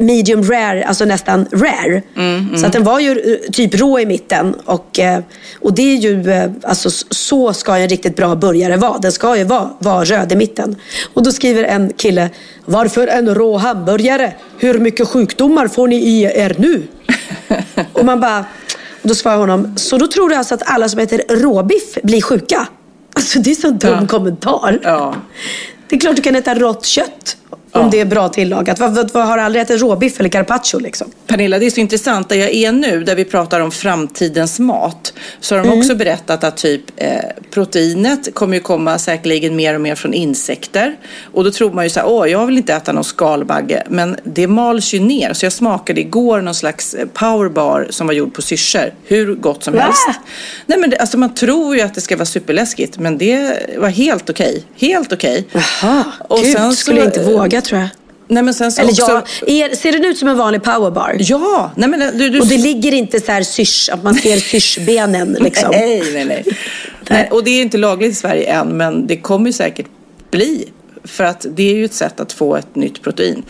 medium 0.00 0.42
rare, 0.42 0.84
alltså 0.84 1.04
nästan 1.04 1.46
rare. 1.52 2.02
Så 2.60 2.66
att 2.66 2.72
den 2.72 2.84
var 2.84 3.00
ju 3.00 3.10
eh, 3.10 3.50
typ 3.52 3.74
rå 3.80 4.00
i 4.00 4.06
mitten. 4.06 4.54
Och, 4.64 4.98
eh, 4.98 5.20
och 5.60 5.74
det 5.74 5.82
är 5.82 5.96
ju, 5.96 6.30
eh, 6.30 6.50
alltså 6.62 6.90
så 7.10 7.52
ska 7.52 7.76
en 7.76 7.88
riktigt 7.88 8.16
bra 8.16 8.34
burgare 8.36 8.76
vara. 8.76 8.98
Den 8.98 9.12
ska 9.12 9.36
ju 9.36 9.44
vara, 9.44 9.70
vara 9.78 10.04
röd 10.04 10.32
i 10.32 10.36
mitten. 10.36 10.76
Och 11.14 11.22
då 11.22 11.32
skriver 11.32 11.64
en 11.64 11.92
kille, 11.96 12.30
varför 12.64 13.06
en 13.06 13.34
rå 13.34 13.56
hamburgare? 13.56 14.32
Hur 14.58 14.78
mycket 14.78 15.08
sjukdomar 15.08 15.68
får 15.68 15.88
ni 15.88 15.96
i 15.96 16.22
er 16.22 16.54
nu? 16.58 16.82
Och 17.92 18.04
man 18.04 18.20
bara, 18.20 18.38
och 19.02 19.08
då 19.08 19.14
svarar 19.14 19.36
honom, 19.38 19.72
så 19.76 19.98
då 19.98 20.06
tror 20.06 20.28
du 20.28 20.34
alltså 20.34 20.54
att 20.54 20.62
alla 20.66 20.88
som 20.88 21.00
äter 21.00 21.22
råbiff 21.28 21.94
blir 22.02 22.22
sjuka? 22.22 22.66
Alltså 23.14 23.38
det 23.38 23.50
är 23.50 23.54
så 23.54 23.68
en 23.68 23.78
dum 23.78 23.98
Ja. 24.00 24.06
kommentar. 24.06 24.80
Ja. 24.82 25.14
Det 25.88 25.96
är 25.96 26.00
klart 26.00 26.16
du 26.16 26.22
kan 26.22 26.36
äta 26.36 26.54
rått 26.54 26.84
kött 26.86 27.36
om 27.78 27.84
Ja. 27.84 27.90
det 27.90 28.00
är 28.00 28.04
bra 28.04 28.28
tillagat. 28.28 28.78
Vad, 28.78 28.94
vad, 28.94 29.10
vad 29.12 29.26
har 29.26 29.38
aldrig 29.38 29.62
ätit 29.62 29.80
råbiff 29.80 30.20
eller 30.20 30.28
carpaccio 30.28 30.78
liksom? 30.78 31.10
Pernilla, 31.26 31.58
det 31.58 31.66
är 31.66 31.70
så 31.70 31.80
intressant 31.80 32.28
där 32.28 32.36
jag 32.36 32.54
är 32.54 32.72
nu, 32.72 33.04
där 33.04 33.14
vi 33.14 33.24
pratar 33.24 33.60
om 33.60 33.70
framtidens 33.70 34.58
mat. 34.58 35.12
Så 35.40 35.54
har 35.54 35.62
de 35.62 35.66
Mm. 35.68 35.78
också 35.78 35.94
berättat 35.94 36.44
att 36.44 36.56
typ 36.56 36.82
eh, 36.96 37.08
proteinet 37.50 38.34
kommer 38.34 38.54
ju 38.54 38.60
komma 38.60 38.98
säkerligen 38.98 39.56
mer 39.56 39.74
och 39.74 39.80
mer 39.80 39.94
från 39.94 40.14
insekter. 40.14 40.96
Och 41.32 41.44
då 41.44 41.50
tror 41.50 41.72
man 41.72 41.84
ju 41.84 41.90
så 41.90 42.00
här, 42.00 42.08
åh, 42.08 42.30
jag 42.30 42.46
vill 42.46 42.56
inte 42.56 42.74
äta 42.74 42.92
någon 42.92 43.04
skalbagge. 43.04 43.82
Men 43.88 44.16
det 44.24 44.46
mals 44.46 44.94
ju 44.94 45.00
ner. 45.00 45.32
Så 45.32 45.44
jag 45.46 45.52
smakade 45.52 46.00
igår 46.00 46.40
någon 46.40 46.54
slags 46.54 46.94
eh, 46.94 47.06
powerbar 47.06 47.86
som 47.90 48.06
var 48.06 48.14
gjord 48.14 48.34
på 48.34 48.42
syrsor. 48.42 48.94
Hur 49.04 49.34
gott 49.34 49.64
som 49.64 49.74
Va? 49.74 49.80
helst. 49.80 50.20
Nej 50.66 50.78
men 50.78 50.90
det, 50.90 50.96
alltså 50.96 51.18
man 51.18 51.34
tror 51.34 51.76
ju 51.76 51.82
att 51.82 51.94
det 51.94 52.00
ska 52.00 52.16
vara 52.16 52.26
superläskigt. 52.26 52.98
Men 52.98 53.18
det 53.18 53.58
var 53.78 53.88
helt 53.88 54.30
okej. 54.30 54.64
Helt 54.76 55.12
okej. 55.12 55.46
Jaha, 55.52 56.04
Och 56.28 56.38
gud, 56.38 56.52
sen 56.52 56.70
så- 56.70 56.76
skulle 56.76 56.98
jag 56.98 57.08
inte 57.08 57.22
våga 57.24 57.60
tror 57.66 57.80
jag. 57.80 57.88
Nej 58.28 58.42
men 58.42 58.54
sen 58.54 58.72
så 58.72 58.80
Eller 58.80 58.90
också... 58.92 59.22
ja, 59.46 59.46
är, 59.46 59.74
ser 59.74 59.92
den 59.92 60.04
ut 60.04 60.18
som 60.18 60.28
en 60.28 60.36
vanlig 60.36 60.62
powerbar? 60.62 61.16
Ja, 61.18 61.70
nej 61.76 61.88
men 61.88 62.18
du, 62.18 62.30
du 62.30 62.40
Och 62.40 62.46
det 62.46 62.58
ligger 62.58 62.94
inte 62.94 63.20
så 63.20 63.32
här 63.32 63.42
syrs, 63.42 63.88
att 63.88 64.02
man 64.02 64.14
ser 64.14 64.36
syrsbenen 64.36 65.32
liksom. 65.40 65.70
Nej, 65.70 66.02
nej, 66.14 66.24
nej. 66.24 66.44
nej. 67.10 67.28
Och 67.30 67.44
det 67.44 67.50
är 67.50 67.62
inte 67.62 67.78
lagligt 67.78 68.12
i 68.12 68.14
Sverige 68.14 68.52
än, 68.52 68.76
men 68.76 69.06
det 69.06 69.16
kommer 69.16 69.46
ju 69.46 69.52
säkert 69.52 69.86
bli. 70.30 70.68
För 71.04 71.24
att 71.24 71.46
det 71.50 71.62
är 71.70 71.74
ju 71.74 71.84
ett 71.84 71.94
sätt 71.94 72.20
att 72.20 72.32
få 72.32 72.56
ett 72.56 72.76
nytt 72.76 73.02
protein. 73.02 73.42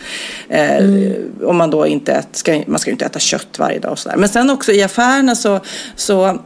Eh, 0.49 0.85
Om 1.43 1.57
man 1.57 1.71
då 1.71 1.87
inte 1.87 2.13
ät, 2.13 2.29
ska, 2.33 2.63
man 2.67 2.79
ska 2.79 2.91
ju 2.91 2.93
inte 2.93 3.05
äta 3.05 3.19
kött 3.19 3.59
varje 3.59 3.79
dag 3.79 3.93
och 3.93 3.99
sådär. 3.99 4.17
Men 4.17 4.29
sen 4.29 4.51
också 4.51 4.73
i 4.73 4.83
affärerna 4.83 5.35
så, 5.35 5.61
så 5.97 6.39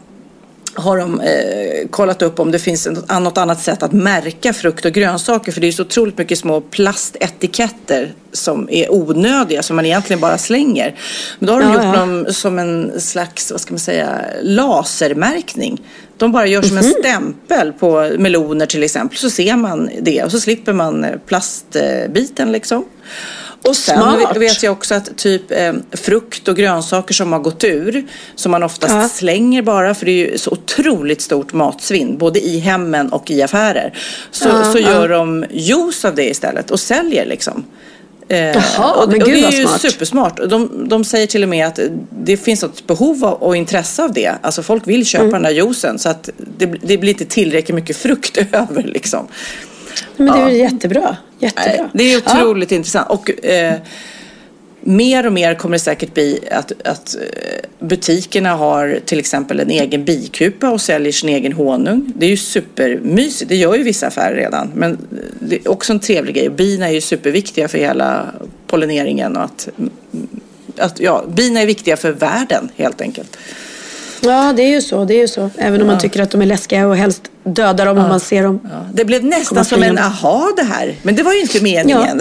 har 0.74 0.98
de 0.98 1.20
eh, 1.20 1.88
kollat 1.90 2.22
upp 2.22 2.38
om 2.40 2.50
det 2.50 2.58
finns 2.58 2.86
något, 3.20 3.38
annat 3.38 3.62
sätt 3.62 3.82
att 3.82 3.92
märka 3.92 4.52
frukt 4.52 4.84
och 4.84 4.92
grönsaker. 4.92 5.52
För 5.52 5.60
det 5.60 5.66
är 5.68 5.72
så 5.72 5.82
otroligt 5.82 6.18
mycket 6.18 6.38
små 6.38 6.60
plastetiketter 6.60 8.12
som 8.32 8.68
är 8.70 8.92
onödiga, 8.92 9.62
som 9.62 9.76
man 9.76 9.86
egentligen 9.86 10.20
bara 10.20 10.38
slänger. 10.38 10.94
Men 11.38 11.46
då 11.46 11.52
har 11.52 11.60
de 11.60 11.68
Ja, 11.68 11.74
gjort 11.74 11.84
ja. 11.84 12.00
dem 12.00 12.26
som 12.30 12.58
en 12.58 13.00
slags, 13.00 13.50
vad 13.50 13.60
ska 13.60 13.72
man 13.72 13.78
säga, 13.78 14.20
lasermärkning. 14.42 15.82
De 16.16 16.32
bara 16.32 16.46
gör 16.46 16.62
som 16.62 16.78
en 16.78 16.84
Mhm. 16.84 16.94
stämpel 17.00 17.72
på 17.72 18.10
meloner 18.18 18.66
till 18.66 18.82
exempel. 18.82 19.18
Så 19.18 19.30
ser 19.30 19.56
man 19.56 19.90
det 20.02 20.24
och 20.24 20.30
så 20.30 20.40
slipper 20.40 20.72
man 20.72 21.04
eh, 21.04 21.10
plastbiten 21.26 22.52
liksom. 22.52 22.84
Och 23.62 23.76
sen 23.76 23.96
Smart. 24.02 24.36
vet 24.36 24.62
jag 24.62 24.72
också 24.72 24.94
att 24.94 25.16
typ 25.16 25.50
eh, 25.50 25.72
frukt 25.92 26.48
och 26.48 26.56
grönsaker 26.56 27.14
som 27.14 27.32
har 27.32 27.38
gått 27.40 27.64
ur, 27.64 28.06
som 28.34 28.50
man 28.52 28.62
oftast 28.62 28.94
Ja. 28.94 29.08
slänger 29.08 29.62
bara, 29.62 29.94
för 29.94 30.06
det 30.06 30.12
är 30.12 30.30
ju 30.32 30.38
så 30.38 30.50
otroligt 30.50 31.20
stort 31.20 31.52
matsvinn, 31.52 32.18
både 32.18 32.40
i 32.40 32.58
hemmen 32.58 33.12
och 33.12 33.30
i 33.30 33.42
affärer. 33.42 33.98
Så, 34.30 34.48
Ja, 34.48 34.72
så 34.72 34.78
gör 34.78 35.08
de 35.08 35.44
juice 35.50 36.04
av 36.04 36.14
det 36.14 36.24
istället 36.30 36.70
och 36.70 36.80
säljer 36.80 37.26
liksom. 37.26 37.64
Eh, 38.28 38.38
Jaha, 38.38 38.92
och, 38.92 39.10
men 39.12 39.22
och 39.22 39.28
det 39.28 39.40
är 39.44 39.50
ju 39.50 39.66
smart. 39.66 39.80
supersmart. 39.80 40.40
De, 40.50 40.88
de 40.88 41.04
säger 41.04 41.26
till 41.26 41.42
och 41.42 41.48
med 41.48 41.66
att 41.66 41.78
det 42.10 42.36
finns 42.36 42.62
ett 42.62 42.86
behov 42.86 43.24
av, 43.24 43.32
och 43.42 43.56
intresse 43.56 44.02
av 44.02 44.12
det. 44.12 44.32
Alltså 44.42 44.62
folk 44.62 44.86
vill 44.86 45.06
köpa 45.06 45.22
Mm. 45.24 45.32
den 45.32 45.42
där 45.42 45.50
juicen 45.50 45.98
så 45.98 46.08
att 46.08 46.28
det, 46.58 46.66
det 46.82 46.98
blir 46.98 47.10
inte 47.12 47.24
tillräckligt 47.24 47.74
mycket 47.74 47.96
frukt 47.96 48.36
över 48.52 48.82
liksom. 48.82 49.26
Men 50.16 50.26
det 50.26 50.32
är 50.32 50.48
Ja. 50.48 50.50
jättebra. 50.50 51.16
jättebra. 51.38 51.90
Det 51.92 52.12
är 52.12 52.18
otroligt 52.18 52.72
intressant. 52.72 53.10
Och 53.10 53.44
eh, 53.44 53.74
mer 54.80 55.26
och 55.26 55.32
mer 55.32 55.54
kommer 55.54 55.72
det 55.72 55.78
säkert 55.78 56.14
bli 56.14 56.38
att, 56.50 56.72
att 56.84 57.14
eh, 57.14 57.86
butikerna 57.86 58.50
har 58.54 59.00
till 59.04 59.18
exempel 59.18 59.60
en 59.60 59.70
egen 59.70 60.04
bikupa 60.04 60.70
och 60.70 60.80
säljer 60.80 61.12
sin 61.12 61.28
egen 61.28 61.52
honung. 61.52 62.12
Det 62.16 62.26
är 62.26 62.30
ju 62.30 62.36
supermysigt. 62.36 63.48
Det 63.48 63.56
gör 63.56 63.74
ju 63.74 63.82
vissa 63.82 64.06
affärer 64.06 64.34
redan. 64.36 64.70
Men 64.74 64.98
det 65.40 65.56
är 65.56 65.70
också 65.70 65.92
en 65.92 66.00
trevlig 66.00 66.34
grej. 66.34 66.50
Bina 66.50 66.88
är 66.88 66.92
ju 66.92 67.00
superviktiga 67.00 67.68
för 67.68 67.78
hela 67.78 68.26
pollineringen 68.66 69.36
och 69.36 69.44
att, 69.44 69.68
att 70.78 71.00
ja, 71.00 71.24
bina 71.28 71.60
är 71.60 71.66
viktiga 71.66 71.96
för 71.96 72.12
världen 72.12 72.68
helt 72.76 73.00
enkelt. 73.00 73.36
Ja, 74.20 74.52
det 74.56 74.62
är 74.62 74.68
ju 74.70 74.82
så. 74.82 75.04
Det 75.04 75.14
är 75.14 75.18
ju 75.18 75.28
så. 75.28 75.50
Även 75.58 75.80
om 75.80 75.86
man 75.86 75.98
tycker 75.98 76.22
att 76.22 76.30
de 76.30 76.42
är 76.42 76.46
läskiga 76.46 76.86
och 76.86 76.96
helst 76.96 77.22
dödar 77.44 77.86
dem 77.86 77.98
om 77.98 78.08
man 78.08 78.20
ser 78.20 78.42
dem. 78.42 78.60
Det 78.92 79.04
blev 79.04 79.24
nästan 79.24 79.64
som 79.64 79.82
en 79.82 79.98
aha 79.98 80.52
det 80.56 80.62
här. 80.62 80.94
Men 81.02 81.16
det 81.16 81.22
var 81.22 81.32
ju 81.32 81.40
inte 81.40 81.62
meningen. 81.62 82.20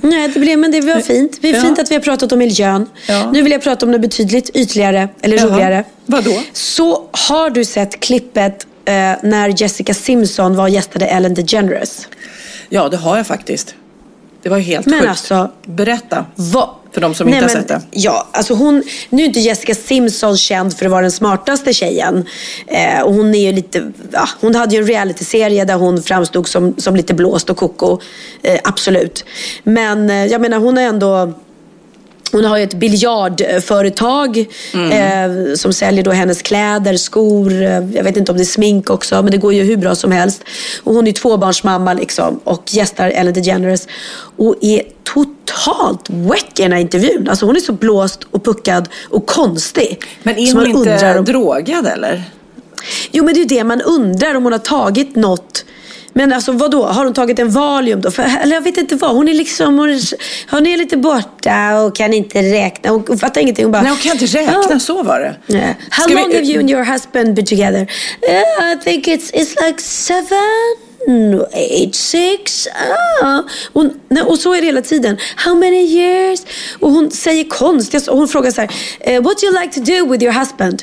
Nej, 0.00 0.28
det 0.28 0.40
blev, 0.40 0.58
men 0.58 0.70
det 0.72 0.80
var 0.80 1.00
fint. 1.00 1.38
Det 1.42 1.50
är 1.50 1.60
fint 1.60 1.78
att 1.78 1.90
vi 1.90 1.94
har 1.94 2.02
pratat 2.02 2.32
om 2.32 2.38
miljön. 2.38 2.86
Nu 3.32 3.42
vill 3.42 3.52
jag 3.52 3.62
prata 3.62 3.86
om 3.86 3.92
det 3.92 3.98
betydligt 3.98 4.50
ytligare, 4.56 5.08
eller 5.22 5.38
roligare. 5.38 5.84
Vadå? 6.06 6.42
Så 6.52 7.08
har 7.12 7.50
du 7.50 7.64
sett 7.64 8.00
klippet 8.00 8.66
eh, 8.84 8.94
när 9.22 9.62
Jessica 9.62 9.94
Simpson 9.94 10.56
var 10.56 10.68
gästade 10.68 11.06
Ellen 11.06 11.34
DeGeneres? 11.34 12.08
Ja, 12.68 12.88
det 12.88 12.96
har 12.96 13.16
jag 13.16 13.26
faktiskt. 13.26 13.74
Det 14.44 14.50
var 14.50 14.58
helt 14.58 14.86
Men 14.86 14.98
sjukt. 14.98 15.10
alltså- 15.10 15.50
Berätta. 15.66 16.24
Va? 16.36 16.70
För 16.92 17.00
de 17.00 17.14
som 17.14 17.28
inte 17.28 17.40
har 17.40 17.48
sett 17.48 17.68
det. 17.68 17.80
Ja, 17.90 18.28
alltså 18.32 18.54
hon, 18.54 18.82
nu 19.10 19.22
är 19.22 19.26
inte 19.26 19.40
Jessica 19.40 19.74
Simpson 19.74 20.36
känd 20.36 20.76
för 20.78 20.84
att 20.86 20.90
vara 20.90 21.02
den 21.02 21.10
smartaste 21.12 21.72
tjejen. 21.72 22.26
Eh, 22.66 23.02
och 23.02 23.14
hon 23.14 23.34
är 23.34 23.38
ju 23.38 23.52
lite, 23.52 23.92
ja, 24.12 24.28
hon 24.40 24.54
hade 24.54 24.74
ju 24.74 24.80
en 24.80 24.86
realityserie 24.86 25.64
där 25.64 25.74
hon 25.74 26.02
framstod 26.02 26.48
som, 26.48 26.74
som 26.78 26.96
lite 26.96 27.14
blåst 27.14 27.50
och 27.50 27.56
koko. 27.56 27.98
Eh, 28.42 28.60
absolut. 28.64 29.24
Men 29.62 30.10
eh, 30.10 30.26
jag 30.26 30.40
menar 30.40 30.58
hon 30.58 30.78
är 30.78 30.82
ändå 30.88 31.32
hon 32.34 32.44
har 32.44 32.56
ju 32.58 32.62
ett 32.64 32.74
biljardföretag 32.74 34.44
Mm. 34.74 34.90
eh, 35.50 35.54
som 35.54 35.72
säljer 35.72 36.04
då 36.04 36.10
hennes 36.10 36.42
kläder, 36.42 36.96
skor, 36.96 37.52
eh, 37.62 37.68
jag 37.96 38.04
vet 38.04 38.16
inte 38.16 38.32
om 38.32 38.38
det 38.38 38.42
är 38.42 38.44
smink 38.44 38.90
också, 38.90 39.22
men 39.22 39.30
det 39.30 39.36
går 39.38 39.52
ju 39.54 39.62
hur 39.62 39.76
bra 39.76 39.94
som 39.94 40.12
helst. 40.12 40.44
Och 40.82 40.94
hon 40.94 41.06
är 41.06 41.12
tvåbarnsmamma 41.12 41.92
liksom 41.94 42.40
och 42.44 42.62
gästar 42.74 43.08
Ellen 43.10 43.32
DeGeneres 43.34 43.88
och 44.36 44.54
är 44.60 44.82
totalt 45.04 46.10
wack 46.10 46.58
i 46.58 46.62
den 46.62 46.72
här 46.72 46.78
intervjun. 46.80 47.28
Alltså 47.28 47.46
hon 47.46 47.56
är 47.56 47.60
så 47.60 47.72
blåst 47.72 48.20
och 48.30 48.44
puckad 48.44 48.88
och 49.10 49.26
konstig. 49.26 50.00
Men 50.22 50.38
är 50.38 50.52
hon 50.54 50.66
inte 50.66 51.18
om- 51.18 51.24
drogad 51.24 51.86
eller? 51.86 52.22
Jo 53.12 53.24
men 53.24 53.34
det 53.34 53.38
är 53.38 53.42
ju 53.42 53.46
det 53.56 53.64
man 53.64 53.80
undrar 53.82 54.34
om 54.34 54.42
hon 54.42 54.52
har 54.52 54.58
tagit 54.58 55.16
något. 55.16 55.64
Men 56.16 56.32
alltså 56.32 56.52
vadå, 56.52 56.84
har 56.86 57.04
hon 57.04 57.14
tagit 57.14 57.38
en 57.38 57.50
Valium 57.50 58.00
då? 58.00 58.10
För, 58.10 58.22
eller 58.42 58.54
jag 58.54 58.60
vet 58.60 58.76
inte 58.76 58.96
vad, 58.96 59.10
hon 59.16 59.28
är 59.28 59.34
liksom, 59.34 59.78
hon 59.78 59.90
är, 59.90 60.00
hon 60.50 60.66
är 60.66 60.76
lite 60.76 60.96
borta 60.96 61.80
och 61.80 61.96
kan 61.96 62.12
inte 62.14 62.42
räkna. 62.42 62.90
Hon, 62.90 63.04
hon 63.08 63.18
fattar 63.18 63.40
ingenting. 63.40 63.64
Hon 63.64 63.72
bara, 63.72 63.82
Nej, 63.82 63.90
hon 63.90 63.98
kan 63.98 64.12
inte 64.12 64.26
räkna. 64.26 64.64
"Ja." 64.70 64.78
Så 64.78 65.02
var 65.02 65.20
det. 65.20 65.54
Yeah. 65.54 65.66
How 65.90 66.02
Ska 66.02 66.08
vi- 66.08 66.14
long 66.14 66.32
have 66.32 66.44
you 66.44 66.58
and 66.60 66.70
your 66.70 66.84
husband 66.84 67.34
been 67.34 67.46
together? 67.46 67.80
Uh, 67.80 68.72
I 68.72 68.76
think 68.84 69.06
it's, 69.08 69.32
it's 69.32 69.66
like 69.66 69.80
seven, 69.82 71.44
eight, 71.52 71.94
six. 71.94 72.68
Ah. 73.22 73.42
Hon, 73.72 74.00
och 74.26 74.38
så 74.38 74.54
är 74.54 74.60
det 74.60 74.66
hela 74.66 74.82
tiden. 74.82 75.16
How 75.36 75.54
many 75.54 75.80
years? 75.80 76.40
Och 76.80 76.90
hon 76.90 77.10
säger 77.10 77.44
konstiga 77.44 78.02
och 78.12 78.18
Hon 78.18 78.28
frågar 78.28 78.50
så 78.50 78.60
här, 78.60 78.70
eh, 79.00 79.22
what 79.22 79.38
do 79.40 79.46
you 79.46 79.60
like 79.60 79.74
to 79.74 79.80
do 79.80 80.12
with 80.12 80.24
your 80.24 80.32
husband? 80.38 80.82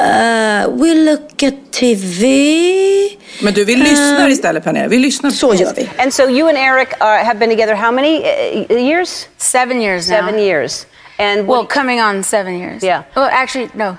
Uh, 0.00 0.66
we 0.70 0.94
look 0.94 1.42
at 1.42 1.54
TV. 1.72 3.16
Men 3.42 3.54
du, 3.54 3.64
vi 3.64 3.76
lyssnar 3.76 4.28
istället 4.28 4.64
Pernilla. 4.64 4.88
Vi 4.88 4.98
lyssnar. 4.98 5.30
Så 5.30 5.54
gör 5.54 5.74
vi. 5.74 5.90
And 5.98 6.14
so 6.14 6.28
you 6.28 6.48
and 6.48 6.58
Eric 6.58 6.88
uh, 7.00 7.06
have 7.06 7.34
been 7.34 7.50
together 7.50 7.74
how 7.74 7.92
many 7.92 8.18
uh, 8.18 8.76
years? 8.76 9.28
Seven 9.36 9.80
years 9.82 10.08
now. 10.08 10.16
Seven 10.16 10.38
years. 10.40 10.86
And 11.18 11.46
Well, 11.46 11.60
what, 11.60 11.68
coming 11.68 12.00
on 12.00 12.22
seven 12.22 12.58
years. 12.58 12.82
Yeah. 12.82 13.02
Well, 13.14 13.28
actually, 13.32 13.68
no, 13.74 13.96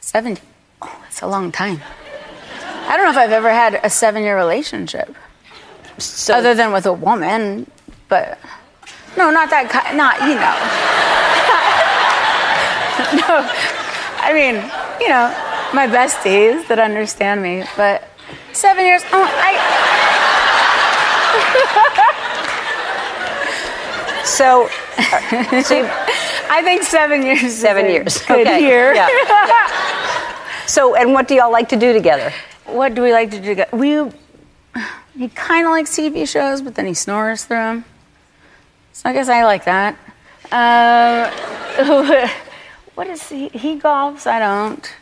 seven. 0.00 0.38
Oh, 0.80 0.98
that's 1.02 1.22
a 1.22 1.26
long 1.26 1.52
time. 1.52 1.80
I 2.88 2.96
don't 2.96 3.04
know 3.04 3.10
if 3.10 3.16
I've 3.16 3.32
ever 3.32 3.50
had 3.50 3.80
a 3.84 3.90
seven-year 3.90 4.36
relationship, 4.36 5.14
so, 5.98 6.34
other 6.34 6.54
than 6.54 6.72
with 6.72 6.86
a 6.86 6.92
woman. 6.92 7.66
But 8.08 8.38
no, 9.16 9.30
not 9.30 9.50
that 9.50 9.68
kind. 9.70 9.96
Not 9.96 10.20
you 10.22 10.34
know. 10.34 10.56
no, 13.28 13.48
I 14.22 14.32
mean, 14.32 14.54
you 15.00 15.08
know, 15.08 15.28
my 15.74 15.86
besties 15.86 16.66
that 16.68 16.78
understand 16.78 17.42
me. 17.42 17.64
But 17.76 18.08
seven 18.52 18.84
years. 18.86 19.02
Oh, 19.12 19.26
I. 19.26 19.58
so, 24.24 24.68
so 25.62 25.90
I 26.48 26.62
think 26.62 26.84
seven 26.84 27.22
years. 27.22 27.42
is 27.42 27.58
seven 27.58 27.86
years. 27.86 28.22
Good 28.22 28.46
okay. 28.46 28.60
year. 28.60 28.94
Yeah. 28.94 29.08
So, 30.64 30.94
and 30.94 31.12
what 31.12 31.28
do 31.28 31.34
y'all 31.34 31.52
like 31.52 31.68
to 31.68 31.76
do 31.76 31.92
together? 31.92 32.32
What 32.64 32.94
do 32.94 33.02
we 33.02 33.12
like 33.12 33.30
to 33.32 33.38
do? 33.38 33.48
together? 33.48 33.76
We 33.76 34.10
he 35.18 35.28
kind 35.28 35.66
of 35.66 35.72
likes 35.72 35.94
TV 35.94 36.26
shows, 36.26 36.62
but 36.62 36.76
then 36.76 36.86
he 36.86 36.94
snores 36.94 37.44
through 37.44 37.58
them. 37.58 37.84
So 38.92 39.10
I 39.10 39.12
guess 39.12 39.28
I 39.28 39.44
like 39.44 39.64
that. 39.66 39.96
Um, 40.50 41.30
what 42.94 43.06
is 43.06 43.28
he? 43.28 43.48
He 43.48 43.78
golfs. 43.78 44.26
I 44.26 44.38
don't. 44.38 44.94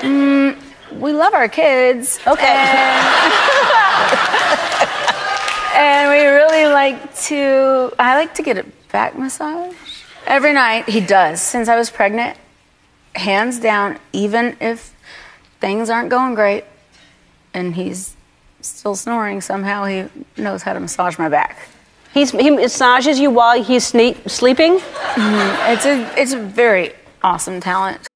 Mm, 0.00 0.56
we 1.00 1.12
love 1.12 1.34
our 1.34 1.48
kids. 1.48 2.18
Okay. 2.26 2.46
And, 2.46 3.12
and 5.74 6.10
we 6.10 6.24
really 6.26 6.66
like 6.72 7.14
to. 7.24 7.92
I 7.98 8.16
like 8.16 8.34
to 8.34 8.42
get 8.42 8.58
a 8.58 8.66
back 8.92 9.18
massage 9.18 9.74
every 10.26 10.52
night. 10.52 10.88
He 10.88 11.00
does. 11.00 11.40
Since 11.40 11.68
I 11.68 11.76
was 11.76 11.90
pregnant, 11.90 12.36
hands 13.14 13.58
down, 13.58 13.98
even 14.12 14.56
if 14.60 14.94
things 15.60 15.90
aren't 15.90 16.08
going 16.10 16.34
great 16.34 16.64
and 17.52 17.74
he's 17.74 18.16
still 18.60 18.94
snoring, 18.94 19.40
somehow 19.40 19.84
he 19.84 20.04
knows 20.36 20.62
how 20.62 20.72
to 20.72 20.80
massage 20.80 21.18
my 21.18 21.28
back. 21.28 21.56
He's, 22.12 22.32
he 22.32 22.50
massages 22.50 23.20
you 23.20 23.30
while 23.30 23.62
he's 23.62 23.92
sne- 23.92 24.28
sleeping? 24.28 24.78
Mm-hmm. 24.78 25.72
It's 25.72 25.86
a 25.86 26.20
it's 26.20 26.32
a 26.32 26.38
very 26.38 26.92
awesome 27.22 27.60
talent. 27.60 28.06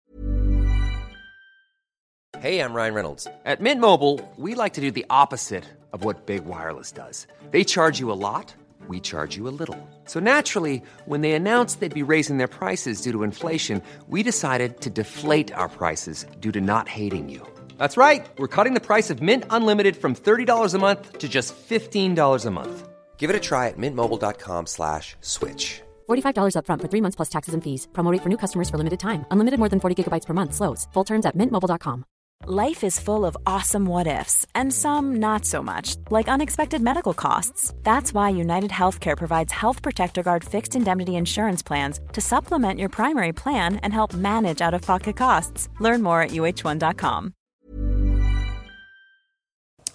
Hey, 2.41 2.61
I'm 2.61 2.75
Ryan 2.75 2.95
Reynolds. 2.95 3.27
At 3.45 3.61
Mint 3.61 3.81
Mobile, 3.81 4.21
we 4.37 4.55
like 4.55 4.75
to 4.75 4.81
do 4.81 4.91
the 4.91 5.07
opposite 5.09 5.65
of 5.93 6.05
what 6.05 6.27
Big 6.27 6.45
Wireless 6.45 6.93
does. 6.93 7.27
They 7.53 7.65
charge 7.65 8.01
you 8.01 8.11
a 8.13 8.19
lot, 8.29 8.53
we 8.89 9.01
charge 9.01 9.37
you 9.37 9.49
a 9.49 9.55
little. 9.61 9.79
So 10.05 10.21
naturally, 10.21 10.83
when 11.07 11.23
they 11.23 11.33
announced 11.33 11.81
they'd 11.81 11.95
be 11.95 12.03
raising 12.03 12.37
their 12.39 12.49
prices 12.49 13.01
due 13.01 13.13
to 13.13 13.23
inflation, 13.23 13.81
we 14.09 14.23
decided 14.23 14.81
to 14.83 14.91
deflate 14.91 15.55
our 15.55 15.69
prices 15.69 16.27
due 16.41 16.53
to 16.53 16.61
not 16.61 16.89
hating 16.89 17.31
you. 17.31 17.41
That's 17.79 17.97
right. 17.97 18.27
We're 18.39 18.49
cutting 18.57 18.75
the 18.75 18.81
price 18.89 19.09
of 19.11 19.23
Mint 19.23 19.45
Unlimited 19.51 19.97
from 19.97 20.15
$30 20.15 20.75
a 20.75 20.79
month 20.79 21.19
to 21.19 21.29
just 21.29 21.55
$15 21.57 22.45
a 22.47 22.51
month. 22.51 22.89
Give 23.17 23.31
it 23.31 23.37
a 23.37 23.41
try 23.41 23.69
at 23.69 23.79
mintmobile.com 23.79 24.67
slash 24.67 25.17
switch. 25.23 25.81
$45 26.11 26.57
upfront 26.59 26.83
for 26.83 26.89
three 26.89 27.01
months 27.01 27.17
plus 27.17 27.31
taxes 27.31 27.55
and 27.55 27.65
fees. 27.65 27.89
Promo 27.95 28.13
rate 28.13 28.23
for 28.23 28.29
new 28.29 28.37
customers 28.37 28.69
for 28.69 28.77
limited 28.77 29.01
time. 29.01 29.25
Unlimited 29.31 29.59
more 29.59 29.71
than 29.71 29.81
40 29.81 30.05
gigabytes 30.05 30.27
per 30.27 30.35
month. 30.35 30.55
Slows. 30.55 30.87
Full 30.93 31.05
terms 31.05 31.25
at 31.25 31.35
mintmobile.com. 31.37 32.05
Life 32.47 32.85
is 32.85 33.01
full 33.01 33.25
of 33.25 33.39
awesome 33.47 33.87
what 33.87 34.07
ifs, 34.07 34.45
and 34.55 34.71
some 34.71 35.17
not 35.17 35.47
so 35.47 35.63
much, 35.63 35.97
like 36.11 36.29
unexpected 36.29 36.83
medical 36.83 37.15
costs. 37.15 37.73
That's 37.85 38.13
why 38.13 38.29
United 38.29 38.71
Healthcare 38.71 39.17
provides 39.17 39.51
Health 39.51 39.81
Protector 39.81 40.23
Guard 40.23 40.45
fixed 40.45 40.77
indemnity 40.77 41.17
insurance 41.17 41.63
plans 41.63 42.01
to 42.13 42.21
supplement 42.21 42.79
your 42.79 42.91
primary 42.91 43.33
plan 43.33 43.77
and 43.77 43.95
help 43.95 44.13
manage 44.13 44.61
out 44.61 44.75
of 44.75 44.83
pocket 44.83 45.17
costs. 45.17 45.71
Learn 45.81 46.03
more 46.03 46.21
at 46.21 46.33
uh1.com. 46.33 47.33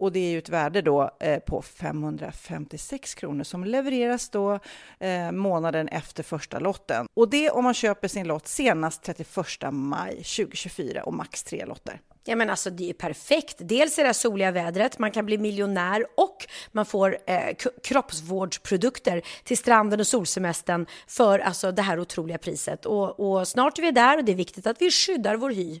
Och 0.00 0.12
det 0.12 0.20
är 0.20 0.30
ju 0.30 0.38
ett 0.38 0.48
värde 0.48 0.82
då 0.82 1.10
eh, 1.20 1.38
på 1.38 1.62
556 1.62 3.14
kronor 3.14 3.44
som 3.44 3.64
levereras 3.64 4.28
då 4.28 4.58
eh, 4.98 5.32
månaden 5.32 5.88
efter 5.88 6.22
första 6.22 6.58
lotten. 6.58 7.06
Och 7.14 7.28
det 7.30 7.50
om 7.50 7.64
man 7.64 7.74
köper 7.74 8.08
sin 8.08 8.26
lott 8.26 8.48
senast 8.48 9.02
31 9.02 9.72
maj 9.72 10.10
2024 10.10 11.02
och 11.02 11.14
max 11.14 11.42
tre 11.42 11.64
lotter. 11.64 12.00
Ja 12.24 12.36
men 12.36 12.50
alltså 12.50 12.70
det 12.70 12.90
är 12.90 12.92
perfekt. 12.92 13.56
Dels 13.58 13.98
är 13.98 14.04
det 14.04 14.14
soliga 14.14 14.50
vädret, 14.50 14.98
man 14.98 15.10
kan 15.10 15.26
bli 15.26 15.38
miljonär 15.38 16.06
och 16.16 16.46
man 16.72 16.86
får 16.86 17.18
eh, 17.26 17.54
kroppsvårdsprodukter 17.84 19.22
till 19.44 19.58
stranden 19.58 20.00
och 20.00 20.06
solsemestern 20.06 20.86
för 21.06 21.38
alltså 21.38 21.72
det 21.72 21.82
här 21.82 22.00
otroliga 22.00 22.38
priset. 22.38 22.86
Och, 22.86 23.20
och 23.20 23.48
snart 23.48 23.78
är 23.78 23.82
vi 23.82 23.90
där 23.90 24.18
och 24.18 24.24
det 24.24 24.32
är 24.32 24.36
viktigt 24.36 24.66
att 24.66 24.82
vi 24.82 24.90
skyddar 24.90 25.36
vår 25.36 25.50
hy. 25.50 25.80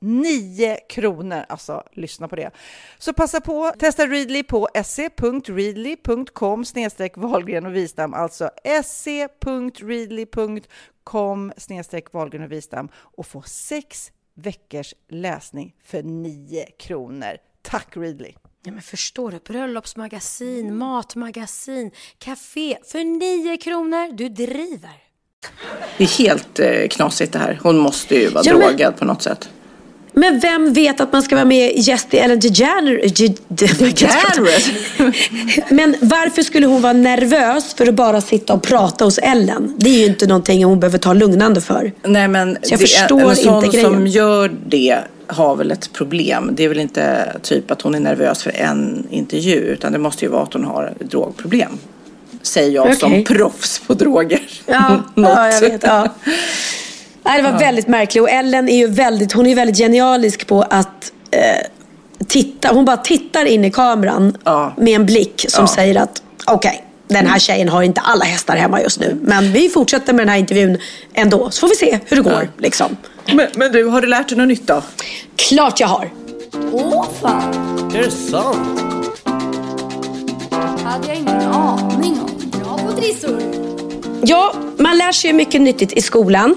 9 0.00 0.76
kronor. 0.88 1.44
Alltså, 1.48 1.82
lyssna 1.92 2.28
på 2.28 2.36
det. 2.36 2.50
Så 2.98 3.12
passa 3.12 3.40
på, 3.40 3.72
testa 3.78 4.06
Readly 4.06 4.42
på 4.42 4.68
se.readly.com 4.84 6.64
snedstreck 6.64 7.16
Wahlgren 7.16 7.66
och 7.66 7.76
Wistam, 7.76 8.14
alltså 8.14 8.50
se.readly.com 8.84 9.52
snedstreck 11.56 12.12
Wahlgren 12.12 12.42
och 12.42 12.52
Wistam 12.52 12.88
och 12.94 13.26
få 13.26 13.42
sex 13.42 14.12
veckors 14.34 14.94
läsning 15.08 15.74
för 15.84 16.02
9 16.02 16.66
kronor. 16.78 17.36
Tack 17.62 17.96
Readly! 17.96 18.32
Ja, 18.62 18.72
men 18.72 18.82
förstår 18.82 19.30
du? 19.30 19.38
Bröllopsmagasin, 19.38 20.76
matmagasin, 20.76 21.90
café 22.18 22.78
för 22.84 23.04
9 23.04 23.56
kronor. 23.56 24.12
Du 24.12 24.28
driver! 24.28 25.10
Det 25.98 26.04
är 26.04 26.08
helt 26.18 26.58
eh, 26.58 26.88
knasigt 26.88 27.32
det 27.32 27.38
här. 27.38 27.60
Hon 27.62 27.78
måste 27.78 28.14
ju 28.14 28.28
vara 28.28 28.44
ja, 28.46 28.52
drogad 28.52 28.78
men... 28.78 28.98
på 28.98 29.04
något 29.04 29.22
sätt. 29.22 29.50
Men 30.12 30.40
vem 30.40 30.72
vet 30.72 31.00
att 31.00 31.12
man 31.12 31.22
ska 31.22 31.34
vara 31.34 31.44
med 31.44 31.72
Gäst 31.76 32.14
i 32.14 32.18
Ellen 32.18 32.40
DeGeneres? 32.40 33.10
Men 35.70 35.96
varför 36.00 36.42
skulle 36.42 36.66
hon 36.66 36.82
vara 36.82 36.92
nervös 36.92 37.74
för 37.74 37.86
att 37.86 37.94
bara 37.94 38.20
sitta 38.20 38.52
och 38.52 38.62
prata 38.62 39.04
hos 39.04 39.18
Ellen? 39.18 39.74
Det 39.76 39.90
är 39.90 39.98
ju 39.98 40.06
inte 40.06 40.26
någonting 40.26 40.64
hon 40.64 40.80
behöver 40.80 40.98
ta 40.98 41.12
lugnande 41.12 41.60
för. 41.60 41.92
Nej, 42.02 42.28
men 42.28 42.58
Så 42.62 42.72
jag 42.72 42.80
förstår 42.80 43.30
en 43.30 43.36
sån 43.36 43.64
inte 43.64 43.76
grejen. 43.76 43.92
som 43.92 44.06
gör 44.06 44.50
det 44.66 44.98
har 45.26 45.56
väl 45.56 45.70
ett 45.70 45.92
problem. 45.92 46.50
Det 46.52 46.64
är 46.64 46.68
väl 46.68 46.80
inte 46.80 47.32
typ 47.42 47.70
att 47.70 47.82
hon 47.82 47.94
är 47.94 48.00
nervös 48.00 48.42
för 48.42 48.52
en 48.56 49.06
intervju 49.10 49.56
utan 49.56 49.92
det 49.92 49.98
måste 49.98 50.24
ju 50.24 50.30
vara 50.30 50.42
att 50.42 50.52
hon 50.52 50.64
har 50.64 50.94
drogproblem. 51.00 51.78
Säger 52.42 52.70
jag 52.70 52.82
okay. 52.82 52.96
som 52.96 53.24
proffs 53.24 53.78
på 53.86 53.94
droger. 53.94 54.42
Ja, 54.66 55.02
ja 55.14 55.52
jag 55.52 55.60
vet. 55.60 55.82
Ja. 55.82 56.08
Nej, 57.22 57.36
det 57.36 57.42
var 57.42 57.52
ja. 57.52 57.58
väldigt 57.58 57.88
märkligt. 57.88 58.22
Och 58.22 58.30
Ellen 58.30 58.68
är 58.68 58.76
ju 58.76 58.86
väldigt, 58.86 59.32
hon 59.32 59.46
är 59.46 59.54
väldigt 59.54 59.76
genialisk 59.76 60.46
på 60.46 60.62
att 60.62 61.12
eh, 61.30 61.40
titta. 62.26 62.68
Hon 62.68 62.84
bara 62.84 62.96
tittar 62.96 63.44
in 63.44 63.64
i 63.64 63.70
kameran 63.70 64.36
ja. 64.44 64.74
med 64.76 64.94
en 64.94 65.06
blick 65.06 65.44
som 65.48 65.62
ja. 65.62 65.74
säger 65.74 66.00
att 66.00 66.22
okej, 66.46 66.70
okay, 66.70 67.16
den 67.16 67.26
här 67.26 67.38
tjejen 67.38 67.68
har 67.68 67.82
inte 67.82 68.00
alla 68.00 68.24
hästar 68.24 68.56
hemma 68.56 68.82
just 68.82 69.00
nu. 69.00 69.18
Men 69.22 69.52
vi 69.52 69.68
fortsätter 69.68 70.12
med 70.12 70.20
den 70.20 70.28
här 70.28 70.38
intervjun 70.38 70.78
ändå. 71.14 71.50
Så 71.50 71.60
får 71.60 71.68
vi 71.68 71.74
se 71.74 71.98
hur 72.06 72.16
det 72.16 72.22
går. 72.22 72.48
Liksom. 72.58 72.96
Men, 73.26 73.46
men, 73.54 73.72
du, 73.72 73.84
har 73.84 74.00
du 74.00 74.06
lärt 74.06 74.28
dig 74.28 74.38
något 74.38 74.48
nytt 74.48 74.66
då? 74.66 74.82
Klart 75.36 75.80
jag 75.80 75.88
har. 75.88 76.10
Åh 76.72 77.06
fan! 77.20 77.90
Är 77.94 78.02
det 78.02 78.10
sant? 78.10 78.80
hade 80.90 81.08
jag 81.08 81.16
ingen 81.16 81.40
aning 81.40 82.20
om. 82.20 82.60
Bra 82.60 82.78
på 82.78 82.92
trissor. 82.92 83.42
Ja, 84.22 84.54
man 84.78 84.98
lär 84.98 85.12
sig 85.12 85.32
mycket 85.32 85.60
nyttigt 85.60 85.92
i 85.92 86.02
skolan. 86.02 86.54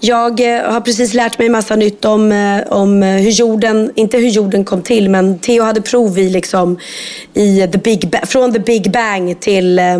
Jag 0.00 0.40
eh, 0.40 0.72
har 0.72 0.80
precis 0.80 1.14
lärt 1.14 1.38
mig 1.38 1.48
massa 1.48 1.76
nytt 1.76 2.04
om, 2.04 2.32
eh, 2.32 2.72
om 2.72 3.02
eh, 3.02 3.08
hur 3.08 3.30
jorden, 3.30 3.92
inte 3.94 4.16
hur 4.16 4.28
jorden 4.28 4.64
kom 4.64 4.82
till, 4.82 5.10
men 5.10 5.38
Theo 5.38 5.62
hade 5.62 5.80
prov 5.80 6.18
i 6.18 6.30
liksom 6.30 6.78
i 7.34 7.68
the 7.72 7.78
big, 7.78 8.14
från 8.26 8.52
the 8.52 8.58
big 8.58 8.92
bang 8.92 9.40
till 9.40 9.78
eh, 9.78 9.98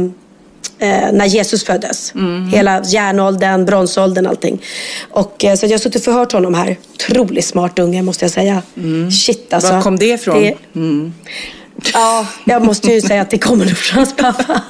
när 1.12 1.26
Jesus 1.26 1.64
föddes. 1.64 2.14
Mm. 2.14 2.48
Hela 2.48 2.82
järnåldern, 2.84 3.64
bronsåldern, 3.64 4.26
allting. 4.26 4.62
Och, 5.10 5.34
så 5.38 5.66
jag 5.66 5.70
har 5.70 5.78
suttit 5.78 5.96
och 5.96 6.02
förhört 6.04 6.32
honom 6.32 6.54
här. 6.54 6.76
Otroligt 6.94 7.44
smart 7.44 7.78
unge 7.78 8.02
måste 8.02 8.24
jag 8.24 8.32
säga. 8.32 8.62
Mm. 8.76 9.10
Shit 9.10 9.52
alltså. 9.52 9.72
Var 9.72 9.82
kom 9.82 9.98
det 9.98 10.06
ifrån? 10.06 10.42
Det, 10.42 10.54
mm. 10.74 11.12
Ja, 11.94 12.26
jag 12.44 12.64
måste 12.64 12.92
ju 12.92 13.00
säga 13.00 13.22
att 13.22 13.30
det 13.30 13.38
kommer 13.38 13.64
nog 13.64 13.76
från 13.76 13.98
hans 13.98 14.16
pappa. 14.16 14.62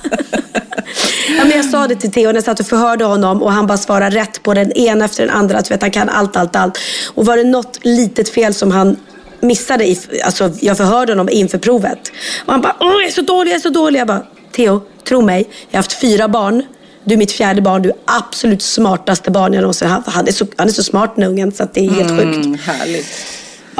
Ja, 1.38 1.44
men 1.44 1.56
jag 1.56 1.64
sa 1.64 1.86
det 1.86 1.96
till 1.96 2.12
Theo 2.12 2.26
när 2.26 2.34
jag 2.34 2.44
satt 2.44 2.60
och 2.60 2.66
förhörde 2.66 3.04
honom 3.04 3.42
och 3.42 3.52
han 3.52 3.66
bara 3.66 3.78
svarade 3.78 4.16
rätt 4.16 4.42
på 4.42 4.54
den 4.54 4.72
ena 4.72 5.04
efter 5.04 5.26
den 5.26 5.36
andra. 5.36 5.58
Att, 5.58 5.70
vet, 5.70 5.82
han 5.82 5.90
kan 5.90 6.08
allt, 6.08 6.36
allt, 6.36 6.56
allt. 6.56 6.78
Och 7.14 7.26
var 7.26 7.36
det 7.36 7.44
något 7.44 7.78
litet 7.82 8.28
fel 8.28 8.54
som 8.54 8.70
han 8.70 8.96
missade, 9.40 9.88
i, 9.88 9.98
alltså 10.24 10.52
jag 10.60 10.76
förhörde 10.76 11.12
honom 11.12 11.28
inför 11.28 11.58
provet. 11.58 12.12
Och 12.46 12.52
han 12.52 12.60
bara, 12.60 12.76
åh 12.80 12.92
jag 12.92 13.04
är 13.04 13.12
så 13.12 13.22
dålig, 13.22 13.50
jag 13.50 13.56
är 13.56 13.60
så 13.60 13.68
dålig. 13.68 14.00
Jag 14.00 14.06
bara, 14.06 14.22
Theo, 14.52 14.82
tro 15.08 15.22
mig, 15.22 15.48
jag 15.70 15.78
har 15.78 15.78
haft 15.78 16.00
fyra 16.00 16.28
barn. 16.28 16.62
Du 17.04 17.14
är 17.14 17.18
mitt 17.18 17.32
fjärde 17.32 17.62
barn, 17.62 17.82
du 17.82 17.88
är 17.88 17.96
absolut 18.04 18.62
smartaste 18.62 19.30
barn 19.30 19.52
jag 19.52 19.60
någonsin 19.60 19.88
haft. 19.88 20.08
Han 20.08 20.28
är 20.28 20.32
så, 20.32 20.46
han 20.56 20.68
är 20.68 20.72
så 20.72 20.82
smart 20.82 21.12
den 21.16 21.24
ungen 21.24 21.52
så 21.52 21.62
att 21.62 21.74
det 21.74 21.86
är 21.86 21.90
helt 21.90 22.10
mm, 22.10 22.34
sjukt. 22.34 22.62
Härligt. 22.62 23.06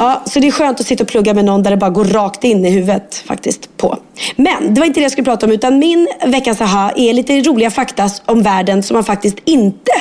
Ja, 0.01 0.21
så 0.25 0.39
det 0.39 0.47
är 0.47 0.51
skönt 0.51 0.79
att 0.79 0.85
sitta 0.85 1.03
och 1.03 1.07
plugga 1.09 1.33
med 1.33 1.45
någon 1.45 1.63
där 1.63 1.71
det 1.71 1.77
bara 1.77 1.89
går 1.89 2.05
rakt 2.05 2.43
in 2.43 2.65
i 2.65 2.69
huvudet 2.69 3.15
faktiskt 3.25 3.77
på. 3.77 3.97
Men 4.35 4.73
det 4.73 4.79
var 4.81 4.85
inte 4.87 4.99
det 4.99 5.03
jag 5.03 5.11
skulle 5.11 5.25
prata 5.25 5.45
om 5.45 5.51
utan 5.51 5.79
min 5.79 6.07
veckans 6.25 6.61
aha 6.61 6.91
är 6.95 7.13
lite 7.13 7.41
roliga 7.41 7.71
fakta 7.71 8.09
om 8.25 8.43
världen 8.43 8.83
som 8.83 8.93
man 8.95 9.03
faktiskt 9.03 9.37
inte 9.45 9.91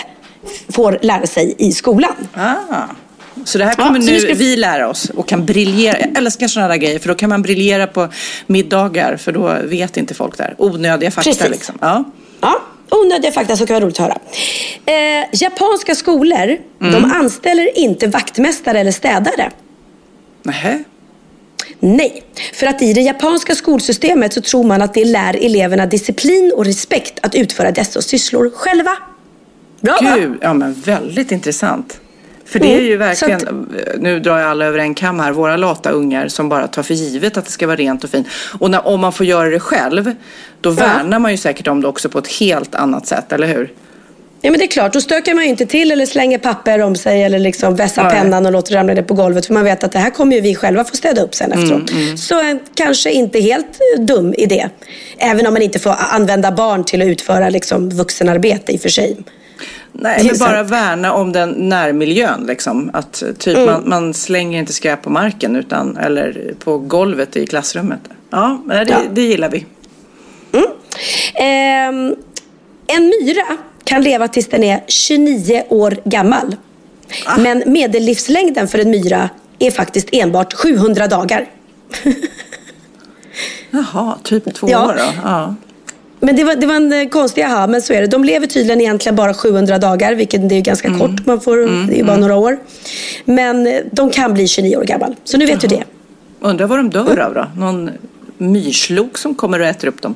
får 0.69 0.99
lära 1.03 1.27
sig 1.27 1.55
i 1.59 1.73
skolan. 1.73 2.13
Ah. 2.35 2.55
Så 3.45 3.59
det 3.59 3.65
här 3.65 3.75
kommer 3.75 4.01
Ja, 4.01 4.07
nu 4.07 4.21
ska- 4.21 4.35
vi 4.35 4.57
lära 4.57 4.89
oss 4.89 5.11
och 5.11 5.29
kan 5.29 5.47
briljera. 5.47 5.99
Jag 6.01 6.17
älskar 6.17 6.49
sådana 6.49 6.69
där 6.69 6.77
grejer 6.77 6.99
för 6.99 7.09
då 7.09 7.15
kan 7.15 7.29
man 7.29 7.43
briljera 7.43 7.87
på 7.87 8.09
middagar 8.47 9.17
för 9.17 9.33
då 9.33 9.57
vet 9.65 9.97
inte 9.97 10.15
folk 10.15 10.39
där. 10.39 10.55
Onödiga 10.59 11.11
fakta 11.11 11.31
Precis. 11.31 11.51
liksom. 11.51 11.79
Ja. 11.81 12.05
Ja, 12.41 12.55
onödiga 12.91 13.33
fakta 13.33 13.57
som 13.57 13.67
kan 13.67 13.75
vara 13.75 13.85
roligt 13.85 14.01
att 14.01 14.07
höra. 14.07 14.19
Eh, 15.21 15.27
japanska 15.33 15.95
skolor, 15.95 16.57
de 16.79 17.13
anställer 17.15 17.79
inte 17.79 18.07
vaktmästare 18.07 18.81
eller 18.81 18.93
städare. 18.93 19.51
Nähä. 20.43 20.85
Nej, 21.81 22.23
för 22.55 22.67
att 22.67 22.83
i 22.83 22.93
det 22.93 23.01
japanska 23.01 23.55
skolsystemet 23.55 24.33
så 24.33 24.41
tror 24.41 24.65
man 24.65 24.83
att 24.83 24.95
det 24.95 25.05
lär 25.05 25.45
eleverna 25.45 25.87
disciplin 25.87 26.53
och 26.57 26.65
respekt 26.65 27.19
att 27.23 27.35
utföra 27.35 27.71
dessa 27.73 28.03
sysslor 28.03 28.51
själva. 28.55 28.91
Bra 29.81 29.99
va? 30.03 30.17
Gud, 30.17 30.39
ja 30.41 30.55
men 30.55 30.73
väldigt 30.75 31.33
intressant. 31.33 32.01
För 32.45 32.59
det 32.59 32.67
är 32.67 32.79
Mm, 32.79 32.87
ju 32.87 32.97
verkligen, 32.97 33.67
nu 33.99 34.21
drar 34.21 34.39
jag 34.39 34.51
alla 34.51 34.65
över 34.65 34.79
en 34.79 34.95
kam 34.95 35.21
här, 35.21 35.33
våra 35.33 35.57
lata 35.57 35.91
ungar 35.91 36.29
som 36.29 36.49
bara 36.49 36.67
tar 36.69 36.83
för 36.83 36.95
givet 36.95 37.37
att 37.37 37.45
det 37.45 37.51
ska 37.51 37.67
vara 37.67 37.77
rent 37.77 38.05
och 38.05 38.11
fint. 38.11 38.27
Och 38.59 38.71
när, 38.71 38.87
om 38.87 39.01
man 39.01 39.13
får 39.13 39.27
göra 39.27 39.49
det 39.51 39.61
själv, 39.61 40.15
då 40.61 40.71
värnar 40.71 41.19
man 41.19 41.31
ju 41.31 41.37
säkert 41.37 41.69
om 41.69 41.81
det 41.81 41.89
också 41.89 42.09
på 42.09 42.19
ett 42.19 42.29
helt 42.29 42.75
annat 42.75 43.07
sätt, 43.07 43.33
eller 43.33 43.47
hur? 43.47 43.73
Ja 44.43 44.51
men 44.51 44.59
det 44.61 44.65
är 44.65 44.69
klart, 44.69 44.93
då 44.93 45.01
stökar 45.01 45.35
man 45.35 45.45
ju 45.45 45.51
inte 45.51 45.67
till 45.67 45.91
eller 45.91 46.07
slänger 46.07 46.39
papper 46.39 46.81
om 46.83 46.97
sig 46.97 47.23
eller 47.23 47.39
liksom 47.39 47.77
vässar 47.77 48.03
Nej. 48.05 48.13
pennan 48.13 48.47
och 48.47 48.53
låter 48.53 48.75
ramla 48.75 48.95
ner 48.95 49.03
på 49.03 49.15
golvet. 49.15 49.47
För 49.47 49.55
man 49.55 49.65
vet 49.65 49.85
att 49.85 49.93
det 49.93 49.99
här 49.99 50.11
kommer 50.11 50.37
ju 50.37 50.43
vi 50.43 50.55
själva 50.55 50.85
få 50.85 50.97
städa 50.97 51.23
upp 51.23 51.35
sen 51.35 51.53
efteråt. 51.53 51.91
Mm, 51.91 52.17
Så 52.17 52.41
en 52.41 52.61
kanske 52.75 53.11
inte 53.13 53.41
helt 53.41 53.67
eh, 53.97 54.03
dum 54.05 54.35
idé. 54.39 54.69
Även 55.19 55.47
om 55.47 55.53
man 55.53 55.63
inte 55.63 55.79
får 55.79 55.95
använda 55.99 56.53
barn 56.53 56.85
till 56.85 57.03
att 57.03 57.09
utföra 57.09 57.49
liksom 57.49 57.91
vuxenarbete 57.91 58.73
i 58.73 58.77
och 58.77 58.81
för 58.81 58.89
sig. 58.89 59.17
Nej, 59.93 60.25
men 60.25 60.39
bara 60.39 60.63
värna 60.63 61.13
om 61.13 61.33
den 61.33 61.51
närmiljön 61.51 62.45
liksom. 62.49 62.91
Att 62.93 63.23
eh, 63.23 63.29
typ 63.33 63.57
Mm. 63.57 63.67
man, 63.71 63.83
man 63.89 64.15
slänger 64.15 64.59
inte 64.59 64.73
skräp 64.73 65.03
på 65.03 65.11
marken 65.11 65.57
utan, 65.57 65.97
eller 65.97 66.55
på 66.65 66.79
golvet 66.79 67.37
i 67.37 67.47
klassrummet. 67.47 68.01
Ja, 68.31 68.63
det, 68.69 68.87
Ja. 68.89 68.97
det 69.13 69.23
gillar 69.23 69.49
vi. 69.51 69.67
Ehm, 71.35 72.15
en 72.87 73.07
myra 73.07 73.57
kan 73.91 74.03
leva 74.03 74.29
tills 74.29 74.49
den 74.49 74.65
är 74.65 74.81
29 74.87 75.63
år 75.69 75.97
gammal. 76.05 76.57
Ah. 77.27 77.39
Men 77.39 77.63
medellivslängden 77.67 78.69
för 78.69 78.79
en 78.79 78.91
myra 78.91 79.31
är 79.59 79.71
faktiskt 79.71 80.09
enbart 80.13 80.53
700 80.53 81.07
dagar. 81.07 81.47
Jaha, 83.71 84.19
typ 84.23 84.55
två 84.55 84.69
Ja. 84.71 84.87
år 84.89 84.95
då? 84.99 85.13
Ja. 85.25 85.55
Men 86.21 86.37
det 86.37 86.45
var, 86.45 86.55
det 86.57 86.67
var 86.67 86.75
en 86.75 86.93
eh, 86.93 87.09
konstig 87.09 87.43
aha, 87.43 87.67
men 87.67 87.83
så 87.83 87.93
är 87.93 88.01
det. 88.01 88.07
De 88.07 88.25
lever 88.25 88.47
tydligen 88.47 88.81
egentligen 88.81 89.17
bara 89.17 89.35
700 89.35 89.79
dagar, 89.79 90.15
vilket 90.15 90.49
det 90.49 90.55
är 90.55 90.61
ganska 90.61 90.89
Mm. 90.89 91.01
kort. 91.01 91.27
Man 91.27 91.41
får, 91.41 91.57
det 91.87 91.95
är 91.95 91.97
ju 91.99 92.05
bara 92.05 92.17
några 92.17 92.37
år. 92.37 92.59
Men 93.25 93.67
eh, 93.67 93.81
de 93.93 94.11
kan 94.11 94.35
bli 94.35 94.49
29 94.49 94.77
år 94.77 94.85
gammal. 94.85 95.17
Så 95.25 95.39
nu 95.39 95.47
vet 95.47 95.61
du 95.61 95.67
det. 95.69 95.85
Undrar 96.41 96.67
vad 96.67 96.79
de 96.79 96.91
dör 96.91 97.19
av 97.19 97.35
då? 97.35 97.47
Någon 97.57 97.91
myrslok 98.39 99.19
som 99.19 99.35
kommer 99.35 99.61
och 99.61 99.67
äter 99.67 99.89
upp 99.89 100.03
dem? 100.03 100.15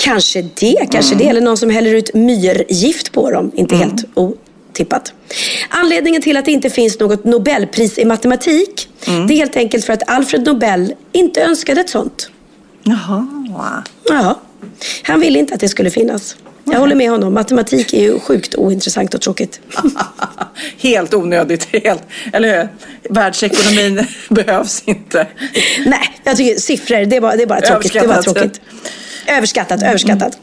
Kanske 0.00 0.42
det, 0.42 0.86
kanske 0.90 1.14
Mm. 1.14 1.24
det. 1.24 1.30
Eller 1.30 1.40
någon 1.40 1.56
som 1.56 1.70
häller 1.70 1.94
ut 1.94 2.14
myrgift 2.14 3.12
på 3.12 3.30
dem. 3.30 3.50
Inte 3.54 3.76
helt 3.76 4.04
otippat. 4.14 5.12
Anledningen 5.68 6.22
till 6.22 6.36
att 6.36 6.44
det 6.44 6.52
inte 6.52 6.70
finns 6.70 6.98
något 7.00 7.24
Nobelpris 7.24 7.98
i 7.98 8.04
matematik, 8.04 8.88
Mm. 9.06 9.26
det 9.26 9.34
är 9.34 9.36
helt 9.36 9.56
enkelt 9.56 9.84
för 9.84 9.92
att 9.92 10.08
Alfred 10.10 10.46
Nobel 10.46 10.94
inte 11.12 11.42
önskade 11.42 11.80
ett 11.80 11.90
sånt. 11.90 12.30
Jaha. 12.82 13.84
Ja, 14.08 14.40
han 15.02 15.20
ville 15.20 15.38
inte 15.38 15.54
att 15.54 15.60
det 15.60 15.68
skulle 15.68 15.90
finnas. 15.90 16.36
Jag 16.64 16.80
håller 16.80 16.94
med 16.94 17.10
honom. 17.10 17.34
Matematik 17.34 17.92
är 17.94 18.02
ju 18.02 18.18
sjukt 18.20 18.54
ointressant 18.54 19.14
och 19.14 19.20
tråkigt. 19.20 19.60
Helt 20.78 21.14
onödigt, 21.14 21.68
helt. 21.84 22.02
Eller 22.32 22.58
hur? 22.58 22.68
Världsekonomin 23.14 24.06
behövs 24.28 24.82
inte. 24.86 25.26
Nej, 25.86 26.20
jag 26.24 26.36
tycker 26.36 26.60
siffror, 26.60 27.04
det 27.04 27.16
är 27.16 27.20
bara, 27.20 27.36
det 27.36 27.42
är 27.42 27.46
bara 27.46 27.60
tråkigt. 27.60 27.92
Det 27.92 27.98
är 27.98 28.06
bara 28.08 28.22
tråkigt. 28.22 28.60
Överskattat, 29.30 29.82
överskattat. 29.82 30.38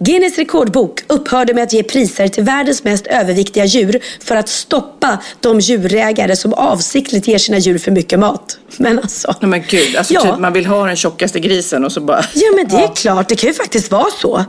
Guinness 0.00 0.38
rekordbok 0.38 1.00
upphörde 1.06 1.54
med 1.54 1.62
att 1.64 1.72
ge 1.72 1.82
priser 1.82 2.28
till 2.28 2.44
världens 2.44 2.84
mest 2.84 3.06
överviktiga 3.06 3.64
djur 3.64 4.00
för 4.20 4.36
att 4.36 4.48
stoppa 4.48 5.18
de 5.40 5.60
djurägare 5.60 6.36
som 6.36 6.54
avsiktligt 6.54 7.28
ger 7.28 7.38
sina 7.38 7.58
djur 7.58 7.78
för 7.78 7.90
mycket 7.90 8.18
mat. 8.18 8.58
Men 8.76 8.98
alltså. 8.98 9.34
Nej 9.40 9.50
men 9.50 9.62
gud, 9.68 9.96
alltså 9.96 10.14
Ja. 10.14 10.20
typ 10.20 10.38
man 10.38 10.52
vill 10.52 10.66
ha 10.66 10.86
den 10.86 10.96
tjockaste 10.96 11.40
grisen 11.40 11.84
och 11.84 11.92
så 11.92 12.00
bara... 12.00 12.24
Ja 12.34 12.46
men 12.56 12.68
det 12.68 12.76
är 12.84 12.94
klart, 12.96 13.28
det 13.28 13.36
kan 13.36 13.48
ju 13.48 13.54
faktiskt 13.54 13.90
vara 13.90 14.10
så. 14.20 14.44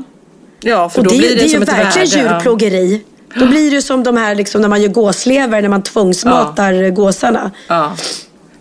Ja, 0.62 0.90
för 0.90 0.98
Och 1.00 1.04
då 1.04 1.10
det, 1.12 1.18
blir 1.18 1.30
det, 1.30 1.36
det, 1.36 1.42
är 1.42 1.48
ju 1.48 1.64
ett 1.64 1.70
verkligen 1.70 2.10
värde. 2.10 2.22
ja. 2.30 2.34
djurplågeri. 2.34 3.02
Då 3.36 3.46
blir 3.48 3.72
det 3.72 3.82
som 3.82 4.04
de 4.04 4.18
här 4.18 4.36
liksom, 4.36 4.62
när 4.62 4.68
man 4.70 4.82
gör 4.82 4.90
gåslever, 4.90 5.62
när 5.62 5.70
man 5.70 5.84
tvångsmatar 5.84 6.90
gåsarna. 6.90 7.52
Ja. 7.68 7.96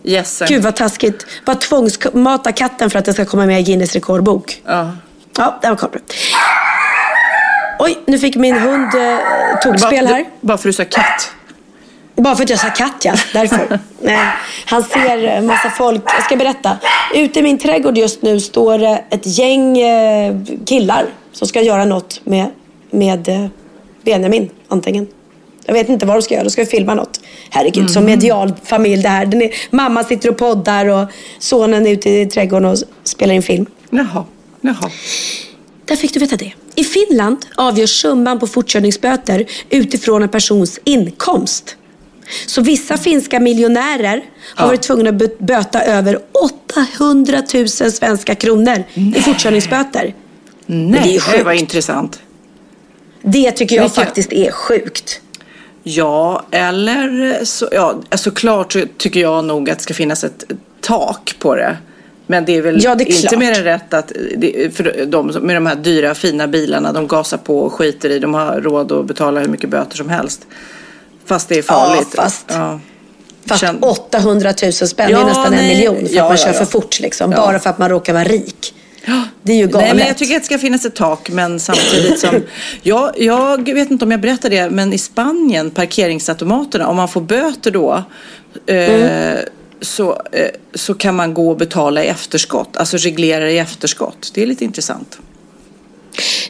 Yes. 0.03 0.41
Gud 0.47 0.63
vad 0.63 0.75
taskigt. 0.75 1.25
Bara 1.45 1.55
tvångsmata 1.55 2.51
katten 2.51 2.89
för 2.89 2.99
att 2.99 3.05
den 3.05 3.13
ska 3.13 3.25
komma 3.25 3.45
med 3.45 3.59
i 3.59 3.63
Guinness 3.63 3.93
rekordbok. 3.93 4.61
Ja. 4.65 4.91
Ja, 5.37 5.59
där 5.61 5.75
kom 5.75 5.89
det. 5.93 5.99
Oj, 7.79 7.99
nu 8.05 8.19
fick 8.19 8.35
min 8.35 8.57
hund 8.57 8.95
eh, 8.95 9.59
tokspel 9.63 10.07
här. 10.07 10.25
bara 10.41 10.57
för 10.57 10.69
att 10.69 10.77
du 10.77 10.83
sa 10.83 10.85
katt. 10.85 11.31
Bara 12.15 12.35
för 12.35 12.43
att 12.43 12.49
jag 12.49 12.59
sa 12.59 12.69
katt 12.69 13.05
ja, 13.05 13.13
därför. 13.33 13.79
Nej, 14.01 14.27
han 14.65 14.83
ser 14.83 15.23
en 15.23 15.45
massa 15.45 15.69
folk. 15.69 16.03
Jag 16.05 16.23
ska 16.23 16.35
berätta. 16.35 16.77
Ute 17.13 17.39
i 17.39 17.41
min 17.41 17.57
trädgård 17.57 17.97
just 17.97 18.21
nu 18.21 18.39
står 18.39 18.77
det 18.77 19.03
ett 19.09 19.37
gäng 19.37 19.77
eh, 19.77 20.35
killar 20.65 21.05
som 21.31 21.47
ska 21.47 21.61
göra 21.61 21.85
något 21.85 22.21
med, 22.23 22.51
med 22.91 23.29
eh, 23.29 23.45
Benjamin 24.01 24.49
antingen. 24.67 25.07
Jag 25.69 25.73
vet 25.73 25.89
inte 25.89 26.05
vad 26.05 26.15
de 26.15 26.21
ska 26.21 26.33
göra, 26.33 26.43
de 26.43 26.49
ska 26.49 26.65
filma 26.65 26.93
något. 26.95 27.19
Herregud, 27.49 27.91
som 27.91 28.05
medial 28.05 28.53
familj 28.63 29.01
det 29.03 29.09
här. 29.09 29.25
Den 29.25 29.41
är, 29.41 29.51
mamma 29.71 30.03
sitter 30.03 30.29
och 30.29 30.37
poddar 30.37 30.85
och 30.85 31.07
sonen 31.39 31.87
är 31.87 31.91
ute 31.91 32.09
i 32.09 32.25
trädgården 32.25 32.69
och 32.71 32.77
spelar 33.03 33.33
in 33.33 33.41
film. 33.43 33.65
Jaha. 33.89 34.25
Jaha. 34.61 34.91
Där 35.85 35.95
fick 35.95 36.13
du 36.13 36.19
veta 36.19 36.35
det. 36.35 36.53
I 36.75 36.83
Finland 36.83 37.37
avgörs 37.55 38.01
summan 38.01 38.39
på 38.39 38.47
fortkörningsböter 38.47 39.45
utifrån 39.69 40.23
en 40.23 40.29
persons 40.29 40.79
inkomst. 40.83 41.75
Så 42.47 42.61
vissa 42.61 42.97
finska 42.97 43.39
miljonärer 43.39 44.23
har 44.55 44.67
varit 44.67 44.81
tvungna 44.81 45.09
att 45.09 45.15
bö- 45.15 45.43
böta 45.43 45.81
över 45.81 46.19
800 46.75 47.43
000 47.53 47.69
svenska 47.69 48.35
kronor 48.35 48.83
i 49.15 49.21
fortkörningsböter. 49.21 50.15
Nej, 50.65 50.91
det 51.03 51.09
är 51.09 51.13
det, 51.13 51.19
sjukt. 51.19 51.45
var 51.45 51.51
intressant. 51.53 52.19
Det 53.21 53.51
tycker 53.51 53.75
jag- 53.75 53.93
faktiskt 53.95 54.33
är 54.33 54.51
sjukt. 54.51 55.21
Ja, 55.83 56.43
eller 56.51 57.39
så, 57.45 57.67
ja, 57.71 57.95
såklart 58.15 58.73
så 58.73 58.81
tycker 58.97 59.19
jag 59.19 59.45
nog 59.45 59.69
att 59.69 59.77
det 59.77 59.83
ska 59.83 59.93
finnas 59.93 60.23
ett 60.23 60.43
tak 60.81 61.35
på 61.39 61.55
det. 61.55 61.77
Men 62.27 62.45
det 62.45 62.57
är 62.57 62.61
väl 62.61 62.83
Ja, 62.83 62.95
det 62.95 63.03
är 63.11 63.23
inte 63.23 63.37
mer 63.37 63.51
än 63.57 63.63
rätt 63.63 63.93
att 63.93 64.11
det, 64.37 64.75
för 64.75 65.05
de 65.05 65.27
med 65.27 65.55
de 65.55 65.65
här 65.65 65.75
dyra 65.75 66.15
fina 66.15 66.47
bilarna, 66.47 66.93
de 66.93 67.07
gasar 67.07 67.37
på 67.37 67.59
och 67.59 67.73
skiter 67.73 68.09
i, 68.09 68.19
de 68.19 68.33
har 68.33 68.61
råd 68.61 68.91
att 68.91 69.05
betala 69.05 69.39
hur 69.39 69.47
mycket 69.47 69.69
böter 69.69 69.97
som 69.97 70.09
helst. 70.09 70.47
Fast 71.25 71.49
det 71.49 71.57
är 71.57 71.61
farligt. 71.61 72.07
Ja, 72.15 72.21
fast- 72.23 72.45
Ja. 72.49 72.79
Fast 73.45 73.61
Känn- 73.61 73.79
800 73.81 74.53
000 74.63 74.73
spänn 74.73 75.09
Ja, 75.11 75.19
är 75.21 75.25
nästan 75.25 75.45
en 75.45 75.51
nej. 75.53 75.75
miljon 75.75 76.07
för 76.09 76.19
att 76.19 76.27
man 76.29 76.37
kör 76.37 76.53
för 76.53 76.65
fort. 76.65 76.99
Liksom. 76.99 77.29
Bara 77.31 77.59
för 77.59 77.69
att 77.69 77.77
man 77.77 77.89
råkar 77.89 78.13
vara 78.13 78.23
rik. 78.23 78.73
Det 79.43 79.53
är 79.53 79.57
ju 79.57 79.67
galet. 79.67 79.87
Nej, 79.87 79.95
men 79.95 80.07
jag 80.07 80.17
tycker 80.17 80.35
att 80.35 80.41
det 80.41 80.45
ska 80.45 80.57
finnas 80.57 80.85
ett 80.85 80.95
tak, 80.95 81.29
men 81.29 81.59
samtidigt 81.59 82.19
som... 82.19 82.43
jag, 82.83 83.13
jag 83.17 83.73
vet 83.73 83.91
inte 83.91 84.05
om 84.05 84.11
jag 84.11 84.21
berättade 84.21 84.55
det, 84.55 84.69
men 84.69 84.93
i 84.93 84.97
Spanien, 84.97 85.71
parkeringsautomaterna, 85.71 86.87
om 86.87 86.95
man 86.95 87.07
får 87.07 87.21
böter 87.21 87.71
då 87.71 88.03
eh, 88.65 89.37
så, 89.81 90.21
eh, 90.31 90.47
så 90.73 90.93
kan 90.93 91.15
man 91.15 91.33
gå 91.33 91.49
och 91.49 91.57
betala 91.57 92.03
i 92.03 92.07
efterskott, 92.07 92.77
alltså 92.77 92.97
reglera 92.97 93.51
i 93.51 93.57
efterskott. 93.57 94.31
Det 94.33 94.43
är 94.43 94.47
lite 94.47 94.65
intressant. 94.65 95.19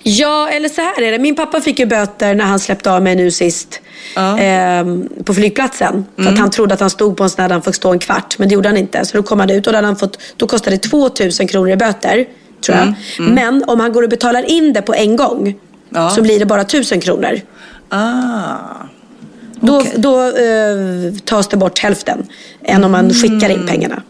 Ja, 0.03 0.49
eller 0.49 0.69
så 0.69 0.81
här 0.81 1.01
är 1.01 1.11
det. 1.11 1.19
Min 1.19 1.35
pappa 1.35 1.61
fick 1.61 1.79
ju 1.79 1.85
böter 1.85 2.35
när 2.35 2.45
han 2.45 2.59
släppte 2.59 2.91
av 2.91 3.03
mig 3.03 3.15
nu 3.15 3.31
sist. 3.31 3.81
Ja. 4.15 4.39
ehm, 4.39 5.09
på 5.25 5.33
flygplatsen. 5.33 6.05
För 6.15 6.27
att 6.27 6.37
han 6.37 6.51
trodde 6.51 6.73
att 6.73 6.79
han 6.79 6.89
stod 6.89 7.17
på 7.17 7.23
en 7.23 7.29
sån 7.29 7.43
där 7.43 7.49
han 7.49 7.61
fick 7.61 7.75
stå 7.75 7.91
en 7.91 7.99
kvart. 7.99 8.39
Men 8.39 8.49
det 8.49 8.53
gjorde 8.53 8.69
han 8.69 8.77
inte. 8.77 9.05
Så 9.05 9.17
då 9.17 9.23
kom 9.23 9.39
han 9.39 9.49
ut 9.49 9.67
och 9.67 9.73
då, 9.73 9.77
hade 9.77 9.87
han 9.87 9.95
fått, 9.95 10.19
då 10.37 10.47
kostade 10.47 10.75
det 10.75 10.79
2000 10.89 11.47
kronor 11.47 11.69
i 11.69 11.75
böter. 11.75 12.25
Tror 12.61 12.77
jag. 12.77 12.93
Men 13.29 13.63
om 13.67 13.79
han 13.79 13.91
går 13.93 14.03
och 14.03 14.09
betalar 14.09 14.43
in 14.43 14.73
det 14.73 14.81
på 14.81 14.93
en 14.93 15.15
gång. 15.15 15.55
Ja. 15.89 16.09
Så 16.09 16.21
blir 16.21 16.39
det 16.39 16.45
bara 16.45 16.61
1000 16.61 17.01
kronor. 17.01 17.41
Ah, 17.89 18.55
Då, 19.61 19.79
Okej. 19.79 19.93
då 19.97 20.21
eh, 20.23 21.13
tas 21.25 21.47
det 21.47 21.57
bort 21.57 21.79
hälften. 21.79 22.27
Än 22.63 22.83
om 22.83 22.91
man 22.91 23.13
skickar 23.13 23.49
in 23.49 23.67
pengarna. 23.67 24.03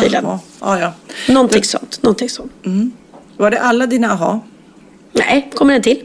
Tydligen. 0.00 0.24
aha, 0.26 0.40
ah, 0.58 0.78
ja. 0.78 0.92
Någonting 1.28 1.64
sånt. 1.64 2.02
Någonting 2.02 2.30
sånt. 2.30 2.52
Var 3.36 3.50
det 3.50 3.60
alla 3.60 3.86
dina 3.86 4.12
aha? 4.12 4.40
Nej, 5.12 5.50
kommer 5.54 5.74
en 5.74 5.82
till. 5.82 6.00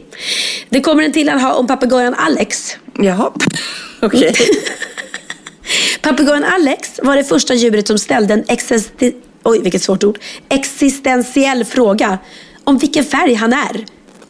Det 0.68 0.80
kommer 0.80 1.02
en 1.02 1.12
till 1.12 1.28
aha 1.28 1.52
om 1.54 1.66
papegojan 1.66 2.14
Alex. 2.14 2.76
Jaha, 3.02 3.30
okej. 4.02 4.34
Papegojan 6.02 6.44
Alex 6.44 7.00
var 7.02 7.16
det 7.16 7.24
första 7.24 7.54
djuret 7.54 7.86
som 7.86 7.98
ställde 7.98 8.34
en 8.34 8.44
existi- 8.44 9.14
Oj, 9.48 9.60
vilket 9.62 9.82
svårt 9.82 10.04
ord. 10.04 10.18
existentiell 10.48 11.64
fråga 11.64 12.18
om 12.64 12.78
vilken 12.78 13.04
färg 13.04 13.34
han 13.34 13.52
är. 13.52 13.84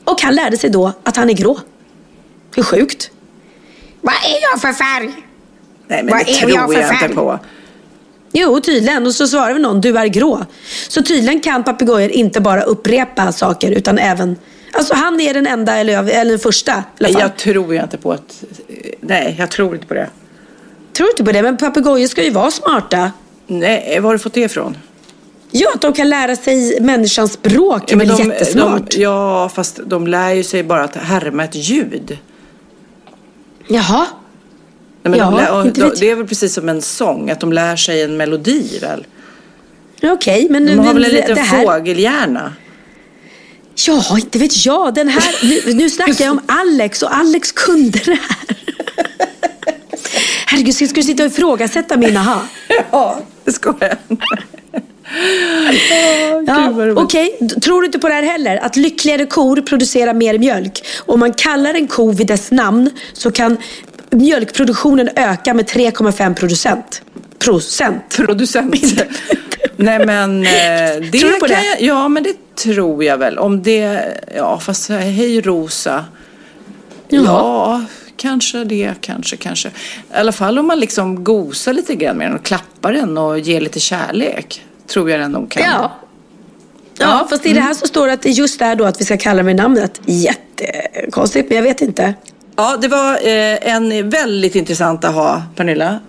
Och 0.05 0.23
han 0.23 0.35
lärde 0.35 0.59
sig 0.59 0.71
då 0.71 0.93
att 1.03 1.17
han 1.17 1.31
är 1.31 1.35
grå. 1.35 1.61
Hur 2.57 2.63
sjukt? 2.63 3.11
Vad 4.01 4.15
är 4.15 4.43
jag 4.53 4.61
för 4.61 4.73
färg? 4.73 5.13
Nej 5.87 6.03
men 6.03 6.07
Vad 6.07 6.27
det 6.27 6.33
är 6.33 6.35
tror 6.35 6.51
jag 6.51 6.73
för 6.73 6.81
jag 6.81 7.03
inte 7.03 7.15
på. 7.15 7.39
Jo, 8.33 8.61
tydligen. 8.61 9.07
Och 9.07 9.15
så 9.15 9.27
svarar 9.27 9.55
vi 9.55 9.61
någon, 9.61 9.81
du 9.81 9.99
är 9.99 10.07
grå. 10.07 10.45
Så 10.89 11.03
tydligen 11.03 11.41
kan 11.41 11.65
papegojor 11.65 12.11
inte 12.11 12.41
bara 12.41 12.63
upprepa 12.63 13.33
saker 13.33 13.71
utan 13.71 13.99
även... 13.99 14.37
Alltså 14.73 14.95
han 14.95 15.21
är 15.21 15.35
den 15.35 15.47
enda, 15.47 15.77
eller, 15.77 16.09
eller 16.09 16.31
den 16.31 16.39
första 16.39 16.73
i 16.73 17.05
alla 17.05 17.13
fall. 17.13 17.23
Jag 17.23 17.37
tror 17.37 17.75
ju 17.75 17.83
inte 17.83 17.99
på 17.99 18.13
att... 18.13 18.45
Nej, 19.01 19.37
jag 19.39 19.51
tror 19.51 19.75
inte 19.75 19.87
på 19.87 19.95
det. 19.95 20.11
tror 20.93 21.09
inte 21.11 21.25
på 21.25 21.33
det, 21.33 21.43
men 21.43 21.57
papegojor 21.57 22.07
ska 22.07 22.25
ju 22.25 22.31
vara 22.31 22.51
smarta. 22.51 23.13
Nej, 23.47 24.01
var 24.01 24.09
har 24.09 24.13
du 24.13 24.19
fått 24.19 24.35
det 24.35 24.41
ifrån? 24.41 24.77
Ja, 25.51 25.71
att 25.75 25.81
de 25.81 25.93
kan 25.93 26.09
lära 26.09 26.37
sig 26.37 26.81
människans 26.81 27.33
språk 27.33 27.91
men 27.91 27.99
väl 27.99 28.09
de, 28.09 28.23
jättesmart. 28.23 28.91
De, 28.91 29.03
ja, 29.03 29.49
fast 29.55 29.81
de 29.87 30.07
lär 30.07 30.33
ju 30.33 30.45
sig 30.45 30.63
bara 30.63 30.85
att 30.85 30.97
härma 30.97 31.45
ett 31.45 31.55
ljud. 31.55 32.19
Jaha. 33.69 34.07
Nej, 35.03 35.19
Ja, 35.19 35.25
de 35.25 35.35
lär, 35.37 35.67
inte 35.67 35.81
de, 35.81 35.93
det 36.01 36.11
är 36.11 36.15
väl 36.15 36.27
precis 36.27 36.55
som 36.55 36.69
en 36.69 36.83
sång, 36.83 37.31
att 37.31 37.41
de 37.41 37.53
lär 37.53 37.77
sig 37.77 38.03
en 38.03 38.17
melodi 38.17 38.79
väl? 38.83 39.07
Okej, 40.03 40.47
men... 40.51 40.67
De 40.67 40.79
har 40.79 40.95
väl 40.95 41.05
en 41.05 41.11
liten 41.11 41.37
här... 41.37 41.65
fågelhjärna? 41.65 42.53
Ja, 43.87 44.19
inte 44.19 44.39
vet 44.39 44.67
jag. 44.67 44.95
Den 44.95 45.09
här, 45.09 45.35
nu, 45.43 45.75
nu 45.75 45.91
snackar 45.91 46.25
jag 46.25 46.33
om 46.33 46.41
Alex 46.47 47.03
och 47.03 47.17
Alex 47.17 47.53
kunde 47.53 47.99
det 47.99 48.19
här. 48.29 48.57
Herregud, 50.47 50.75
ska 50.75 50.87
du 50.95 51.03
sitta 51.03 51.25
och 51.25 51.31
ifrågasätta 51.31 51.97
min 51.97 52.17
aha? 52.17 52.43
Ja, 52.91 53.21
det 53.45 53.53
ska 53.53 53.75
jag. 53.81 53.97
Ja, 56.47 56.93
Okej, 56.97 57.37
D- 57.41 57.61
tror 57.61 57.81
du 57.81 57.87
inte 57.87 57.99
på 57.99 58.09
det 58.09 58.15
här 58.15 58.23
heller? 58.23 58.57
Att 58.57 58.77
lyckligare 58.77 59.27
kor 59.27 59.61
producerar 59.61 60.15
mer 60.15 60.39
mjölk. 60.39 60.87
Om 61.07 61.21
man 61.21 61.33
kallar 61.33 61.75
en 61.75 61.87
ko 61.87 62.11
vid 62.11 62.27
dess 62.27 62.51
namn 62.51 62.91
så 63.13 63.31
kan 63.31 63.57
mjölkproduktionen 64.11 65.09
öka 65.17 65.55
med 65.55 65.67
3,5 65.67 66.35
procent. 66.35 67.03
Procent. 67.39 68.17
Producent. 68.17 68.75
Nej 69.77 70.07
men 70.07 70.43
eh, 70.47 70.51
det 71.13 71.19
Tror 71.19 71.31
du 71.33 71.39
på 71.41 71.47
kan 71.47 71.57
det? 71.63 71.67
Jag, 71.67 71.83
ja 71.83 72.09
men 72.09 72.23
det 72.23 72.55
tror 72.57 73.05
jag 73.05 73.19
väl. 73.19 73.39
Om 73.39 73.63
det, 73.63 74.03
ja 74.37 74.61
fast 74.61 74.89
hej 74.91 75.41
Rosa. 75.41 76.05
Jaha. 77.09 77.25
Ja, 77.25 77.85
kanske 78.17 78.65
det, 78.65 78.95
kanske, 79.01 79.37
kanske. 79.37 79.69
I 79.69 79.73
alla 80.15 80.33
fall 80.33 80.59
om 80.59 80.67
man 80.67 80.81
liksom 80.81 81.25
gosar 81.25 81.73
lite 81.73 81.95
grann 81.95 82.17
med 82.17 82.27
den 82.27 82.37
och 82.37 82.45
klappar 82.45 82.93
den 82.93 83.19
och 83.19 83.39
ger 83.39 83.61
lite 83.61 83.81
kärlek. 83.81 84.65
Tror 84.89 85.11
jag 85.11 85.21
den 85.21 85.33
nog 85.33 85.51
kan. 85.51 85.63
Ja. 85.63 85.93
Ja, 86.99 87.27
fast 87.31 87.47
i 87.47 87.53
det 87.53 87.61
här 87.61 87.75
så 87.75 87.87
står 87.87 88.07
det 88.07 88.13
att 88.13 88.25
just 88.25 88.59
där 88.59 88.77
då 88.77 88.85
att 88.85 89.01
vi 89.01 89.05
ska 89.05 89.17
kalla 89.17 89.43
med 89.43 89.57
namnet. 89.57 90.01
Jättekonstigt, 90.05 91.49
men 91.49 91.57
jag 91.57 91.63
vet 91.63 91.83
inte. 91.83 92.15
Ja, 92.57 92.77
det 92.81 92.89
var 92.89 93.13
eh, 93.13 93.73
en 93.75 94.11
väldigt 94.11 94.55
intressant 94.55 95.05
att 95.05 95.15
ha, 95.15 95.43
Pernilla. 95.57 96.01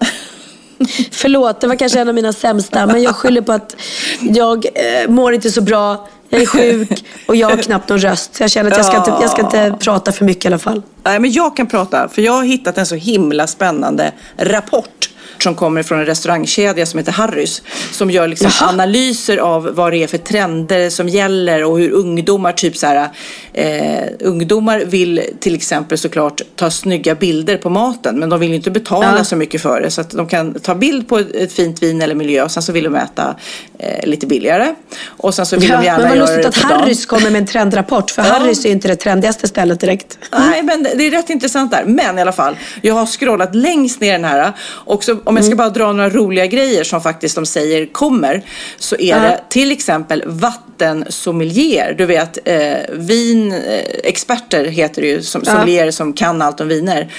Förlåt, 1.12 1.62
det 1.62 1.68
var 1.68 1.76
kanske 1.76 2.00
en 2.00 2.10
av 2.10 2.16
mina 2.16 2.34
sämsta. 2.34 2.86
Men 2.86 3.02
jag 3.04 3.16
skyller 3.16 3.42
på 3.42 3.52
att 3.52 3.76
jag 4.20 4.66
eh, 4.66 5.10
mår 5.10 5.34
inte 5.34 5.52
så 5.52 5.62
bra. 5.62 6.08
Jag 6.30 6.42
är 6.42 6.46
sjuk 6.46 7.06
och 7.28 7.36
jag 7.36 7.50
har 7.50 7.58
knappt 7.58 7.90
någon 7.90 8.00
röst. 8.00 8.36
Så 8.36 8.44
jag 8.44 8.52
känner 8.52 8.72
att 8.72 8.78
jag 8.78 8.86
ska, 8.86 8.98
inte, 8.98 9.14
jag 9.22 9.30
ska 9.30 9.42
inte 9.42 9.76
prata 9.80 10.12
för 10.12 10.26
mycket 10.26 10.46
i 10.46 10.48
alla 10.48 10.60
fall. 10.60 10.82
Nej, 11.04 11.20
men 11.20 11.32
jag 11.32 11.56
kan 11.56 11.68
prata, 11.68 12.10
för 12.10 12.22
jag 12.22 12.32
har 12.32 12.44
hittat 12.44 12.78
en 12.78 12.86
så 12.86 12.96
himla 12.96 13.48
spännande 13.48 14.12
rapport 14.38 15.09
som 15.44 15.56
kommer 15.56 15.84
från 15.84 16.00
en 16.00 16.06
restaurangkedja 16.06 16.86
som 16.86 16.98
heter 16.98 17.12
Harrys. 17.12 17.62
Som 17.92 18.12
gör 18.12 18.28
liksom 18.28 18.52
Jaha. 18.60 18.70
analyser 18.70 19.38
av 19.38 19.70
vad 19.76 19.92
det 19.94 20.04
är 20.04 20.08
för 20.08 20.18
trender 20.18 20.90
som 20.90 21.10
gäller 21.10 21.64
och 21.64 21.80
hur 21.80 21.92
ungdomar, 21.92 22.52
typ 22.52 22.78
så 22.78 22.88
här, 22.88 23.10
eh, 23.54 24.04
ungdomar 24.20 24.80
vill 24.80 25.22
till 25.40 25.56
exempel 25.56 25.98
såklart 25.98 26.42
ta 26.56 26.72
snygga 26.72 27.16
bilder 27.16 27.58
på 27.58 27.70
maten. 27.70 28.20
Men 28.20 28.30
de 28.30 28.40
vill 28.40 28.54
inte 28.54 28.72
betala 28.72 29.16
Ja. 29.18 29.24
så 29.24 29.36
mycket 29.36 29.62
för 29.62 29.82
det. 29.82 29.92
Så 29.92 30.02
att 30.02 30.10
de 30.10 30.28
kan 30.28 30.54
ta 30.54 30.76
bild 30.76 31.08
på 31.10 31.18
ett, 31.20 31.54
fint 31.54 31.84
vin 31.84 32.02
eller 32.02 32.16
miljö 32.16 32.44
och 32.44 32.52
sen 32.52 32.64
så 32.64 32.72
vill 32.72 32.84
de 32.84 32.96
äta 32.96 33.36
eh, 33.80 34.08
lite 34.10 34.28
billigare. 34.28 34.76
Och 35.08 35.34
sen 35.34 35.46
så 35.46 35.58
vill 35.58 35.70
de 35.70 35.84
gärna 35.84 35.98
men 36.00 36.10
vad 36.10 36.18
göra 36.18 36.28
lustigt 36.38 36.46
att. 36.46 36.72
Harrys 36.72 37.06
kommer 37.06 37.30
med 37.30 37.42
en 37.42 37.48
trendrapport. 37.48 38.12
För 38.12 38.22
Ja. 38.24 38.28
Harrys 38.30 38.66
är 38.66 38.70
inte 38.72 38.88
det 38.88 38.96
trendigaste 38.96 39.48
stället 39.48 39.80
direkt. 39.80 40.18
Nej, 40.32 40.64
men 40.64 40.84
det 40.84 41.00
det 41.00 41.08
är 41.08 41.12
rätt 41.12 41.30
intressant 41.30 41.72
där. 41.72 41.84
Men 41.86 42.18
i 42.18 42.22
alla 42.22 42.32
fall, 42.32 42.58
jag 42.82 42.94
har 42.94 43.06
scrollat 43.06 43.56
längst 43.56 44.02
ner 44.02 44.12
den 44.12 44.24
här. 44.26 44.54
Och 44.68 45.04
så, 45.04 45.18
om 45.30 45.36
jag 45.36 45.46
ska 45.46 45.56
bara 45.56 45.70
dra 45.70 45.94
några 45.94 46.10
roliga 46.10 46.46
grejer 46.46 46.84
som 46.84 47.02
faktiskt 47.02 47.36
de 47.36 47.46
säger 47.46 47.86
kommer. 47.86 48.44
Så 48.78 48.96
är 48.96 49.00
Ja. 49.08 49.20
det 49.20 49.40
till 49.50 49.72
exempel 49.72 50.24
vattensommelier. 50.26 51.96
Du 51.98 52.06
vet, 52.06 52.38
eh, 52.46 52.78
vinexperter 52.94 54.66
heter 54.66 55.02
det 55.02 55.08
ju. 55.08 55.22
Som, 55.22 55.42
Ja. 55.46 55.52
Sommelier 55.52 55.92
som 55.92 56.14
kan 56.14 56.42
allt 56.42 56.62
om 56.62 56.68
viner. 56.68 57.12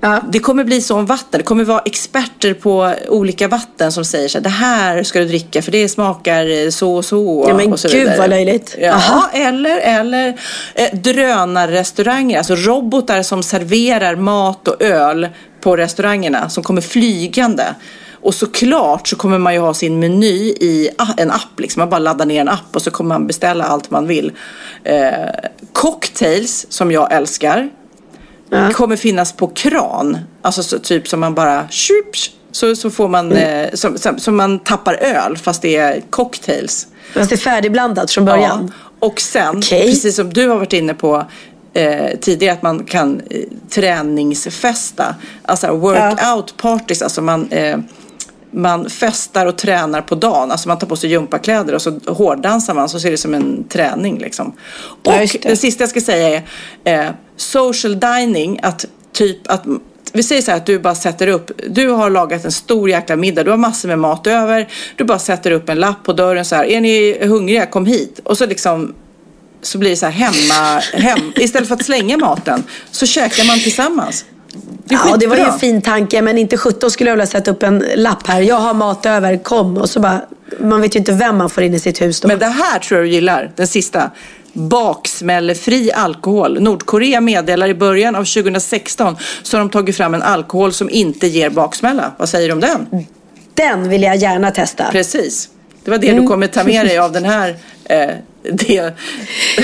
Ja. 0.00 0.20
Det 0.32 0.38
kommer 0.38 0.64
bli 0.64 0.80
så 0.82 0.96
om 0.96 1.06
vatten. 1.06 1.38
Det 1.38 1.42
kommer 1.42 1.64
vara 1.64 1.80
experter 1.84 2.54
på 2.54 2.92
olika 3.08 3.48
vatten 3.48 3.92
som 3.92 4.04
säger 4.04 4.28
så 4.28 4.38
här, 4.38 4.42
det 4.42 4.48
här 4.48 5.02
ska 5.02 5.18
du 5.18 5.24
dricka 5.24 5.62
för 5.62 5.72
det 5.72 5.88
smakar 5.88 6.70
så 6.70 6.94
och 6.96 7.04
så. 7.04 7.44
Ja, 7.48 7.56
men 7.56 7.72
och 7.72 7.80
så 7.80 7.88
gud, 7.88 7.98
vidare. 8.00 8.18
vad 8.18 8.30
löjligt. 8.30 8.76
Ja, 8.80 8.92
Aha. 8.92 9.30
eller, 9.34 9.78
eller 9.78 10.28
eh, 10.74 10.94
drönarrestauranger, 10.98 12.38
alltså 12.38 12.54
robotar 12.54 13.22
som 13.22 13.42
serverar 13.42 14.16
mat 14.16 14.68
och 14.68 14.82
öl 14.82 15.28
på 15.62 15.76
restaurangerna 15.76 16.48
som 16.48 16.62
kommer 16.62 16.80
flygande. 16.80 17.74
Och 18.12 18.34
såklart 18.34 19.08
så 19.08 19.16
kommer 19.16 19.38
man 19.38 19.54
ju 19.54 19.60
ha 19.60 19.74
sin 19.74 19.98
meny 19.98 20.54
i 20.60 20.90
en 21.16 21.30
app. 21.30 21.60
Liksom. 21.60 21.80
Man 21.80 21.90
bara 21.90 21.98
laddar 21.98 22.26
ner 22.26 22.40
en 22.40 22.48
app 22.48 22.76
och 22.76 22.82
så 22.82 22.90
kommer 22.90 23.08
man 23.08 23.26
beställa 23.26 23.64
allt 23.64 23.90
man 23.90 24.06
vill. 24.06 24.32
Eh, 24.84 25.10
cocktails, 25.72 26.66
som 26.68 26.92
jag 26.92 27.12
älskar, 27.12 27.70
kommer 28.72 28.96
finnas 28.96 29.32
på 29.32 29.48
kran. 29.48 30.18
Alltså 30.42 30.62
så, 30.62 30.78
typ 30.78 31.08
som 31.08 31.20
man 31.20 31.34
bara 31.34 31.68
tjup, 31.68 32.10
så, 32.52 32.76
så 32.76 32.90
får 32.90 33.08
man, 33.08 33.32
eh, 33.32 33.68
som, 33.74 33.98
som, 33.98 34.18
som 34.18 34.36
man 34.36 34.58
tappar 34.58 34.94
öl 34.94 35.36
fast 35.36 35.62
det 35.62 35.76
är 35.76 36.00
cocktails. 36.10 36.86
Fast 37.14 37.28
det 37.28 37.34
är 37.34 37.38
färdigblandat 37.38 38.10
från 38.10 38.24
början. 38.24 38.72
Ja. 38.72 39.06
Och 39.06 39.20
sen, 39.20 39.58
Okej. 39.58 39.86
precis 39.86 40.16
som 40.16 40.32
du 40.32 40.48
har 40.48 40.56
varit 40.56 40.72
inne 40.72 40.94
på 40.94 41.26
eh, 41.74 42.18
tidigare, 42.20 42.52
att 42.52 42.62
man 42.62 42.84
kan 42.84 43.20
eh, 43.30 43.40
träningsfesta. 43.70 45.14
Alltså 45.42 45.76
workout 45.76 46.56
parties, 46.56 47.02
alltså 47.02 47.22
man, 47.22 47.48
eh, 47.50 47.78
man 48.50 48.90
festar 48.90 49.46
och 49.46 49.58
tränar 49.58 50.00
på 50.02 50.14
dagen. 50.14 50.50
Alltså 50.50 50.68
man 50.68 50.78
tar 50.78 50.86
på 50.86 50.96
sig 50.96 51.10
gympakläder 51.10 51.74
och 51.74 51.82
så 51.82 52.00
hårddansar 52.06 52.74
man 52.74 52.88
så 52.88 53.00
ser 53.00 53.10
det 53.10 53.16
som 53.16 53.34
en 53.34 53.64
träning 53.68 54.18
liksom. 54.18 54.56
Ja, 55.02 55.14
Och 55.14 55.20
just 55.20 55.42
det. 55.42 55.48
det 55.48 55.56
sista 55.56 55.82
jag 55.82 55.90
ska 55.90 56.00
säga 56.00 56.42
är 56.84 57.06
eh, 57.06 57.10
social 57.36 58.00
dining, 58.00 58.60
att 58.62 58.84
typ 59.12 59.50
att 59.50 59.64
vi 60.12 60.22
säger 60.22 60.42
så 60.42 60.50
här 60.50 60.58
att 60.58 60.66
du 60.66 60.78
bara 60.78 60.94
sätter 60.94 61.28
upp, 61.28 61.50
du 61.68 61.88
har 61.88 62.10
lagat 62.10 62.44
en 62.44 62.52
stor 62.52 62.90
jäkla 62.90 63.16
middag, 63.16 63.44
du 63.44 63.50
har 63.50 63.58
massor 63.58 63.88
med 63.88 63.98
mat 63.98 64.26
över, 64.26 64.68
du 64.96 65.04
bara 65.04 65.18
sätter 65.18 65.50
upp 65.50 65.68
en 65.68 65.78
lapp 65.80 66.04
på 66.04 66.12
dörren 66.12 66.44
så 66.44 66.56
här, 66.56 66.64
är 66.64 66.80
ni 66.80 67.26
hungriga, 67.26 67.66
kom 67.66 67.86
hit. 67.86 68.20
Och 68.24 68.38
så 68.38 68.46
liksom 68.46 68.94
så 69.62 69.78
blir 69.78 69.90
det 69.90 69.96
så 69.96 70.06
här 70.06 70.12
hemma, 70.12 70.80
hem, 70.92 71.32
istället 71.36 71.68
för 71.68 71.74
att 71.74 71.84
slänga 71.84 72.16
maten 72.16 72.64
så 72.90 73.06
käkar 73.06 73.44
man 73.44 73.58
tillsammans. 73.60 74.24
Det 74.84 74.94
Ja, 74.94 75.16
det 75.16 75.26
var 75.26 75.36
ju 75.36 75.42
en 75.42 75.58
fin 75.58 75.82
tanke, 75.82 76.22
men 76.22 76.38
inte 76.38 76.56
17 76.56 76.90
skulle 76.90 77.10
jag 77.10 77.16
vilja 77.16 77.26
sätta 77.26 77.50
upp 77.50 77.62
en 77.62 77.84
lapp 77.96 78.26
här. 78.26 78.40
Jag 78.40 78.56
har 78.56 78.74
mat 78.74 79.06
över, 79.06 79.42
kom. 79.42 79.76
Och 79.78 79.90
så 79.90 80.00
bara, 80.00 80.20
man 80.60 80.80
vet 80.80 80.94
ju 80.94 80.98
inte 80.98 81.12
vem 81.12 81.36
man 81.36 81.50
får 81.50 81.62
in 81.62 81.74
i 81.74 81.80
sitt 81.80 82.02
hus 82.02 82.20
då. 82.20 82.28
Men 82.28 82.38
det 82.38 82.46
här 82.46 82.78
tror 82.78 83.00
jag 83.00 83.08
du 83.08 83.12
gillar, 83.12 83.52
den 83.56 83.66
sista. 83.66 84.10
Baksmällefri 84.52 85.92
alkohol. 85.92 86.60
Nordkorea 86.60 87.20
meddelar 87.20 87.68
i 87.68 87.74
början 87.74 88.14
av 88.16 88.24
2016 88.24 89.16
så 89.42 89.56
har 89.56 89.58
de 89.58 89.70
tagit 89.70 89.96
fram 89.96 90.14
en 90.14 90.22
alkohol 90.22 90.72
som 90.72 90.90
inte 90.90 91.26
ger 91.26 91.50
baksmälla. 91.50 92.12
Vad 92.16 92.28
säger 92.28 92.48
du 92.48 92.54
om 92.54 92.60
den? 92.60 93.06
Den 93.54 93.88
vill 93.88 94.02
jag 94.02 94.16
gärna 94.16 94.50
testa. 94.50 94.84
Precis. 94.92 95.48
Det 95.84 95.90
var 95.90 95.98
det 95.98 96.08
Mm. 96.08 96.22
du 96.22 96.28
kommer 96.28 96.46
ta 96.46 96.64
med 96.64 96.86
dig 96.86 96.98
av 96.98 97.12
den 97.12 97.24
här. 97.24 97.56
Eh, 97.84 98.08
det. 98.42 98.92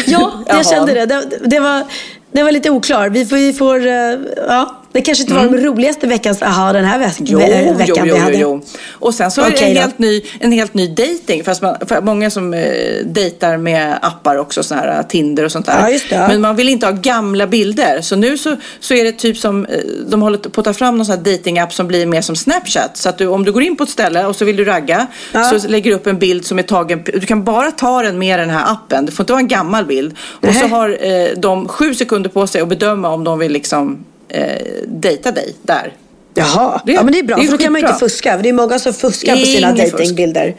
Ja, 0.07 0.45
jag 0.47 0.67
kände 0.67 0.95
det. 0.95 1.07
det. 1.07 1.39
Det 1.45 1.61
var, 1.61 1.85
det 2.33 2.43
var 2.43 2.53
lite 2.53 2.71
oklar. 2.71 3.09
Vi 3.09 3.27
får, 3.27 3.37
vi 3.37 3.53
får 3.53 3.87
eh, 3.87 4.15
ja, 4.49 4.78
det 4.93 5.01
kanske 5.01 5.23
inte 5.23 5.35
var 5.35 5.45
de 5.45 5.57
roligaste 5.57 6.07
veckans 6.07 6.43
aha 6.43 6.73
den 6.73 6.85
här 6.85 6.99
veck- 6.99 7.17
Jo, 7.21 7.39
ve- 7.39 7.73
veckan 7.77 7.95
jo, 7.99 8.05
jo, 8.07 8.15
vi 8.15 8.21
hade. 8.21 8.37
jo. 8.39 8.63
Och 8.91 9.15
sen 9.15 9.31
så 9.31 9.41
är 9.41 9.51
det 9.51 9.59
en 9.63 9.75
då. 9.75 9.81
helt, 9.81 9.99
ny, 9.99 10.23
en 10.41 10.53
helt 10.53 10.75
ny 10.75 10.89
dating. 10.89 11.45
Fast 11.45 11.63
man, 11.63 11.77
för 11.87 12.01
många 12.01 12.31
som 12.31 12.55
eh, 12.55 12.61
dejtar 13.05 13.57
med 13.57 13.99
appar 14.03 14.37
också, 14.39 14.63
såna 14.63 14.81
här 14.81 15.03
Tinder 15.03 15.45
och 15.45 15.53
sånt 15.53 15.67
där. 15.67 16.01
Ja. 16.11 16.29
Men 16.29 16.41
man 16.41 16.57
vill 16.57 16.69
inte 16.69 16.87
ha 16.87 16.93
gamla 16.93 17.47
bilder. 17.47 18.01
Så 18.01 18.17
nu 18.17 18.39
så, 18.39 18.57
så 18.81 18.95
är 18.95 19.05
det 19.05 19.13
typ 19.13 19.37
som, 19.39 19.67
eh, 19.67 19.79
de 20.07 20.23
håller 20.23 20.39
på 20.39 20.61
att 20.61 20.65
ta 20.65 20.73
fram 20.73 20.97
någon 20.97 21.07
sån 21.07 21.17
här 21.17 21.25
datingapp 21.33 21.73
som 21.73 21.87
blir 21.89 22.07
mer 22.07 22.21
som 22.23 22.37
Snapchat. 22.37 22.97
Så 22.97 23.09
att 23.09 23.19
du, 23.19 23.27
om 23.27 23.45
du 23.45 23.53
går 23.53 23.63
in 23.63 23.77
på 23.77 23.85
ett 23.85 23.91
ställe 23.91 24.27
och 24.27 24.37
så 24.37 24.45
vill 24.45 24.57
du 24.57 24.65
ragga, 24.65 25.07
Ja. 25.33 25.45
så 25.45 25.69
lägger 25.69 25.91
du 25.91 25.97
upp 25.97 26.07
en 26.07 26.19
bild 26.19 26.45
som 26.47 26.59
är 26.59 26.63
tagen, 26.63 27.03
du 27.05 27.21
kan 27.21 27.45
bara 27.45 27.71
ta 27.71 28.03
den 28.03 28.19
med 28.19 28.39
den 28.39 28.51
här 28.51 28.73
appen. 28.73 29.07
Det 29.07 29.13
får 29.13 29.23
inte 29.23 29.33
vara 29.33 29.41
en 29.41 29.49
gammal 29.49 29.85
bild. 29.85 30.17
Och 30.21 30.55
så 30.55 30.67
har 30.67 30.89
eh, 31.07 31.29
de 31.37 31.69
sju 31.69 31.95
sekunder 31.95 32.31
på 32.31 32.47
sig 32.47 32.61
att 32.61 32.69
bedöma 32.69 33.09
om 33.09 33.25
de 33.25 33.39
vill 33.39 33.53
liksom 33.53 34.05
eh, 34.29 34.57
dejta 34.87 35.31
dig 35.33 35.55
där. 35.63 35.93
Jaha, 36.35 36.83
Det- 36.87 36.93
ja, 36.93 37.03
men 37.03 37.13
det 37.13 37.19
är 37.19 37.23
bra. 37.23 37.37
det 37.37 37.43
är 37.43 37.47
för 37.47 37.53
då 37.53 37.59
kan 37.65 37.73
man 37.73 37.81
skitbra. 37.81 37.95
inte 37.95 38.05
fuska. 38.05 38.37
För 38.37 38.43
det 38.43 38.49
är 38.49 38.53
många 38.53 38.79
som 38.79 38.93
fuskar 38.95 39.37
på 39.37 39.45
sina 39.47 39.71
Ingen 39.71 39.77
fusk. 39.85 39.93
datingbilder. 39.93 40.55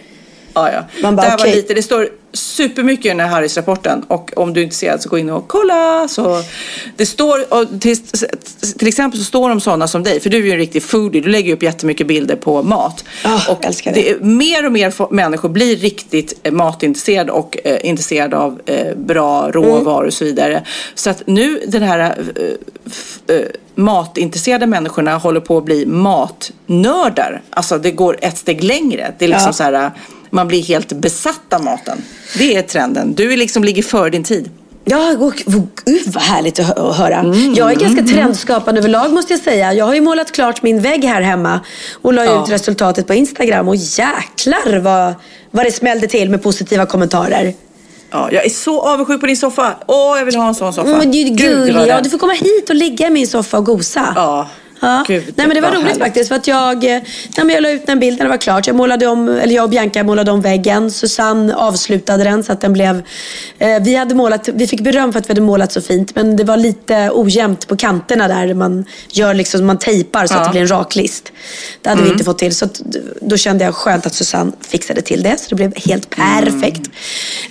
Ja, 0.54 0.72
ja. 0.72 0.84
Man 1.02 1.16
bara, 1.16 1.22
det 1.22 1.30
här 1.30 1.38
var 1.38 1.46
lite, 1.46 1.74
det 1.74 1.84
står 1.84 2.10
supermycket 2.34 3.06
i 3.06 3.10
den 3.10 3.20
här 3.20 3.28
Harris-rapporten 3.28 4.04
och 4.08 4.32
om 4.36 4.54
du 4.54 4.60
är 4.60 4.64
intresserad 4.64 5.02
så 5.02 5.10
gå 5.10 5.18
in 5.18 5.30
och 5.30 5.48
kolla. 5.48 6.08
Så 6.08 6.44
det 6.98 7.06
står, 7.06 7.54
och 7.54 7.82
till, 7.82 7.98
till 8.78 8.88
exempel 8.88 9.20
så 9.20 9.26
står 9.26 9.50
det 9.50 9.54
om 9.54 9.62
sådana 9.62 9.88
som 9.88 10.04
dig, 10.04 10.20
för 10.20 10.30
du 10.30 10.38
är 10.38 10.42
ju 10.42 10.52
en 10.52 10.58
riktig 10.58 10.84
foodie, 10.84 11.22
du 11.22 11.30
lägger 11.30 11.54
upp 11.54 11.64
jättemycket 11.64 12.08
bilder 12.08 12.36
på 12.36 12.64
mat. 12.64 13.04
Ah, 13.24 13.52
och 13.52 13.66
älskar 13.66 13.94
det. 13.94 14.10
är, 14.10 14.20
mer 14.20 14.66
och 14.66 14.72
mer 14.72 15.14
människor 15.14 15.50
blir 15.50 15.76
riktigt 15.76 16.40
eh, 16.44 16.52
matintresserade 16.52 17.32
och 17.32 17.58
eh, 17.64 17.78
intresserade 17.90 18.38
av 18.38 18.62
eh, 18.66 18.96
bra 18.98 19.52
råvaror 19.52 20.08
och 20.08 20.14
så 20.14 20.26
vidare. 20.26 20.64
Så 20.96 21.10
att 21.10 21.24
nu 21.28 21.62
den 21.68 21.84
här 21.84 22.00
eh, 23.28 23.36
eh, 23.36 23.42
matintresserade 23.76 24.68
människorna 24.68 25.18
håller 25.18 25.40
på 25.40 25.58
att 25.58 25.66
bli 25.66 25.86
matnördar. 25.86 27.42
Alltså 27.50 27.78
det 27.78 27.92
går 27.92 28.18
ett 28.22 28.38
steg 28.38 28.64
längre. 28.64 29.14
Det 29.20 29.26
är 29.26 29.30
liksom 29.30 29.48
Ja. 29.48 29.54
så 29.54 29.64
här, 29.64 29.92
man 30.30 30.48
blir 30.48 30.64
helt 30.64 30.94
besatt 30.94 31.54
av 31.54 31.64
maten. 31.64 32.02
Det 32.38 32.56
är 32.56 32.62
trenden. 32.62 33.14
Du 33.16 33.36
liksom 33.38 33.64
ligger 33.64 33.84
före 33.84 34.10
din 34.10 34.24
tid. 34.24 34.50
Ja, 34.86 35.16
och, 35.20 35.34
gud 35.86 36.04
vad 36.14 36.24
härligt 36.24 36.60
att 36.60 36.66
hö- 36.66 36.90
att 36.90 36.98
höra. 36.98 37.36
Jag 37.56 37.72
är 37.72 37.76
ganska 37.76 38.04
trendskapande 38.04 38.80
överlag 38.80 39.12
måste 39.14 39.34
jag 39.34 39.42
säga. 39.42 39.74
Jag 39.74 39.86
har 39.86 39.94
ju 39.96 40.02
målat 40.02 40.32
klart 40.32 40.64
min 40.64 40.82
vägg 40.82 41.04
här 41.06 41.22
hemma 41.22 41.60
och 42.02 42.14
la 42.14 42.26
Ja. 42.26 42.44
ut 42.44 42.50
resultatet 42.52 43.08
på 43.08 43.14
Instagram. 43.14 43.68
Och 43.68 43.76
jäklar 43.76 44.80
vad, 44.80 45.14
vad 45.52 45.66
det 45.66 45.72
smällde 45.72 46.08
till 46.08 46.30
med 46.30 46.44
positiva 46.44 46.86
kommentarer. 46.86 47.54
Ja, 48.12 48.30
jag 48.32 48.46
är 48.46 48.50
så 48.50 48.82
avundsjuk 48.82 49.20
på 49.22 49.28
din 49.28 49.38
soffa. 49.38 49.76
Åh, 49.88 50.18
jag 50.18 50.26
vill 50.26 50.36
ha 50.36 50.48
en 50.48 50.56
sån 50.56 50.74
soffa. 50.74 50.98
Men 50.98 51.12
du 51.12 51.24
Gud, 51.24 51.76
vad 51.76 51.88
Ja, 51.88 52.02
du 52.02 52.10
får 52.10 52.18
komma 52.18 52.34
hit 52.34 52.70
och 52.70 52.76
ligga 52.76 53.08
i 53.08 53.10
min 53.10 53.28
soffa 53.28 53.58
och 53.58 53.66
gosa. 53.66 54.14
Ja. 54.16 54.50
Ja. 54.82 55.04
Gud, 55.08 55.24
nej 55.36 55.48
men 55.48 55.56
det 55.56 55.62
var 55.62 55.72
roligt 55.72 55.84
härligt. 55.84 56.00
faktiskt 56.04 56.28
för 56.30 56.36
att 56.36 56.48
jag, 56.48 56.84
eh, 56.84 56.90
nej, 56.90 57.04
men 57.38 57.50
jag 57.50 57.62
la 57.62 57.70
ut 57.70 57.90
en 57.90 58.00
bild 58.00 58.18
när 58.18 58.26
det 58.26 58.30
var 58.30 58.38
klart. 58.38 58.68
Jag, 58.68 58.76
målade 58.76 59.08
om, 59.08 59.30
eller 59.30 59.56
jag 59.56 59.64
och 59.64 59.70
Bianca 59.70 60.04
målade 60.04 60.32
om 60.32 60.42
väggen. 60.42 60.92
Susanne 60.92 61.56
avslutade 61.56 62.24
den 62.24 62.44
så 62.44 62.52
att 62.52 62.62
den 62.62 62.74
blev... 62.74 63.04
Eh, 63.58 63.80
vi, 63.84 63.96
hade 63.96 64.16
målat, 64.16 64.50
vi 64.54 64.68
fick 64.68 64.82
beröm 64.82 65.12
för 65.14 65.20
att 65.20 65.26
vi 65.26 65.32
hade 65.32 65.42
målat 65.42 65.72
så 65.72 65.82
fint 65.82 66.16
men 66.16 66.36
det 66.36 66.44
var 66.44 66.58
lite 66.58 67.10
ojämnt 67.14 67.68
på 67.68 67.76
kanterna 67.76 68.28
där 68.28 68.54
man 68.54 68.86
gör 69.12 69.34
liksom, 69.34 69.66
man 69.66 69.78
tejpar 69.80 70.28
så 70.28 70.34
att 70.34 70.40
Ja. 70.40 70.46
det 70.46 70.52
blir 70.52 70.62
en 70.62 70.68
rak 70.68 70.96
list. 70.96 71.32
Det 71.82 71.90
hade 71.90 72.04
vi 72.04 72.10
inte 72.10 72.24
fått 72.24 72.40
till 72.40 72.56
så 72.56 72.66
att, 72.66 72.82
då 73.22 73.38
kände 73.38 73.66
jag 73.66 73.76
skönt 73.76 74.06
att 74.06 74.14
Susanne 74.14 74.52
fixade 74.62 75.02
till 75.02 75.24
det 75.24 75.40
så 75.40 75.46
det 75.50 75.56
blev 75.56 75.74
helt 75.78 76.10
perfekt. 76.10 76.90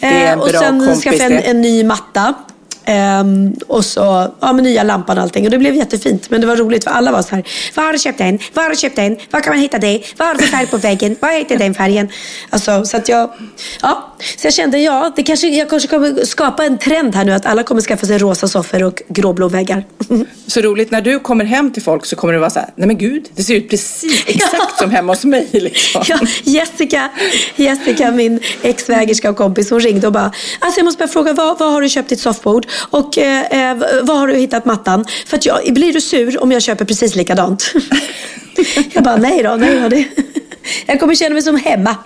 är 0.01 0.13
en 0.13 0.29
Eh, 0.29 0.39
och 0.39 0.49
bra 0.49 0.61
sen 0.61 0.97
skaffade 0.97 1.17
jag 1.17 1.33
en, 1.33 1.33
det. 1.33 1.39
en 1.39 1.61
ny 1.61 1.85
matta. 1.85 2.35
Ehm, 2.89 3.55
och 3.67 3.85
så 3.85 4.33
ja, 4.41 4.53
med 4.53 4.65
nya 4.65 4.83
lampan 4.83 5.19
och 5.19 5.23
allting. 5.23 5.45
Och 5.45 5.51
det 5.51 5.59
blev 5.59 5.75
jättefint. 5.75 6.31
Men 6.31 6.41
det 6.41 6.47
var 6.47 6.57
roligt 6.57 6.85
för 6.85 6.91
alla 6.91 7.13
var 7.13 7.23
så 7.23 7.35
här. 7.35 7.45
Var 7.75 7.85
har 7.85 7.93
du 7.93 7.99
köpt 7.99 8.19
den? 8.19 8.39
Var 8.55 8.63
har 8.63 8.71
du 8.71 8.77
köpt 8.77 8.97
den? 8.97 9.17
Var 9.31 9.41
kan 9.41 9.53
man 9.53 9.61
hitta 9.61 9.79
dig? 9.79 10.05
Vad 10.17 10.29
har 10.29 10.35
du 10.35 10.41
för 10.41 10.47
färg 10.47 10.67
på 10.67 10.77
väggen? 10.77 11.17
Vad 11.21 11.31
heter 11.31 11.59
den 11.59 11.75
färgen? 11.75 12.09
Alltså, 12.51 12.85
så 12.85 12.97
att 12.97 13.09
jag, 13.09 13.31
ja. 13.83 14.08
Så 14.37 14.47
jag 14.47 14.55
kände, 14.55 14.79
ja, 14.79 15.13
det 15.17 15.23
kanske, 15.23 15.49
jag 15.49 15.71
kanske 15.71 15.89
kommer 15.89 16.25
skapa 16.25 16.65
en 16.65 16.79
trend 16.79 17.15
här 17.15 17.25
nu 17.25 17.33
att 17.33 17.47
alla 17.47 17.63
kommer 17.63 17.81
skaffa 17.81 18.07
sig 18.07 18.19
rosa 18.19 18.49
soffor 18.49 18.83
och 18.83 19.03
gråblå 19.09 19.49
väggar. 19.49 19.85
Så 20.47 20.61
roligt, 20.61 20.91
när 20.91 21.01
du 21.01 21.21
kommer 21.21 21.45
hem 21.45 21.73
till 21.73 21.83
folk 21.83 22.07
så 22.07 22.17
kommer 22.17 22.35
det 22.35 22.41
vara 22.41 22.51
så 22.51 22.59
här, 22.59 22.69
nej 22.75 22.87
men 22.87 22.99
gud, 22.99 23.29
det 23.35 23.43
ser 23.43 23.55
ut 23.55 23.71
precis 23.71 24.25
exakt 24.27 24.79
som 24.79 24.91
hemma 24.91 25.13
hos 25.13 25.25
mig. 25.25 25.49
Liksom. 25.53 26.03
Ja, 26.09 26.19
Jessica, 26.43 27.11
Jessica, 27.57 28.11
min 28.11 28.41
ex-svägerska 28.63 29.31
och 29.31 29.37
kompis, 29.37 29.71
hon 29.71 29.81
ringde 29.81 30.07
och 30.07 30.13
bara, 30.13 30.33
alltså 30.59 30.81
jag 30.81 30.85
måste 30.85 30.99
bara 30.99 31.09
fråga, 31.09 31.33
vad, 31.33 31.59
vad 31.59 31.73
har 31.73 31.83
du 31.83 31.89
köpt 31.89 32.09
ditt 32.09 32.21
soffbord? 32.21 32.67
Och 32.91 33.19
eh, 33.19 33.71
eh, 33.71 33.77
var 34.03 34.15
har 34.15 34.27
du 34.27 34.35
hittat 34.35 34.65
mattan? 34.65 35.05
För 35.27 35.37
att 35.37 35.47
jag, 35.47 35.75
blir 35.75 35.93
du 35.93 36.01
sur 36.01 36.43
om 36.43 36.53
jag 36.53 36.63
köper 36.63 36.85
precis 36.85 37.15
likadant? 37.15 37.73
jag 38.93 39.05
bara, 39.05 39.17
nej 39.17 39.43
då, 39.43 39.57
nej 39.57 39.81
då. 39.83 39.89
Det, 39.89 40.05
jag 40.87 41.01
kommer 41.01 41.15
känna 41.15 41.35
mig 41.35 41.43
som 41.43 41.57
hemma. 41.57 41.97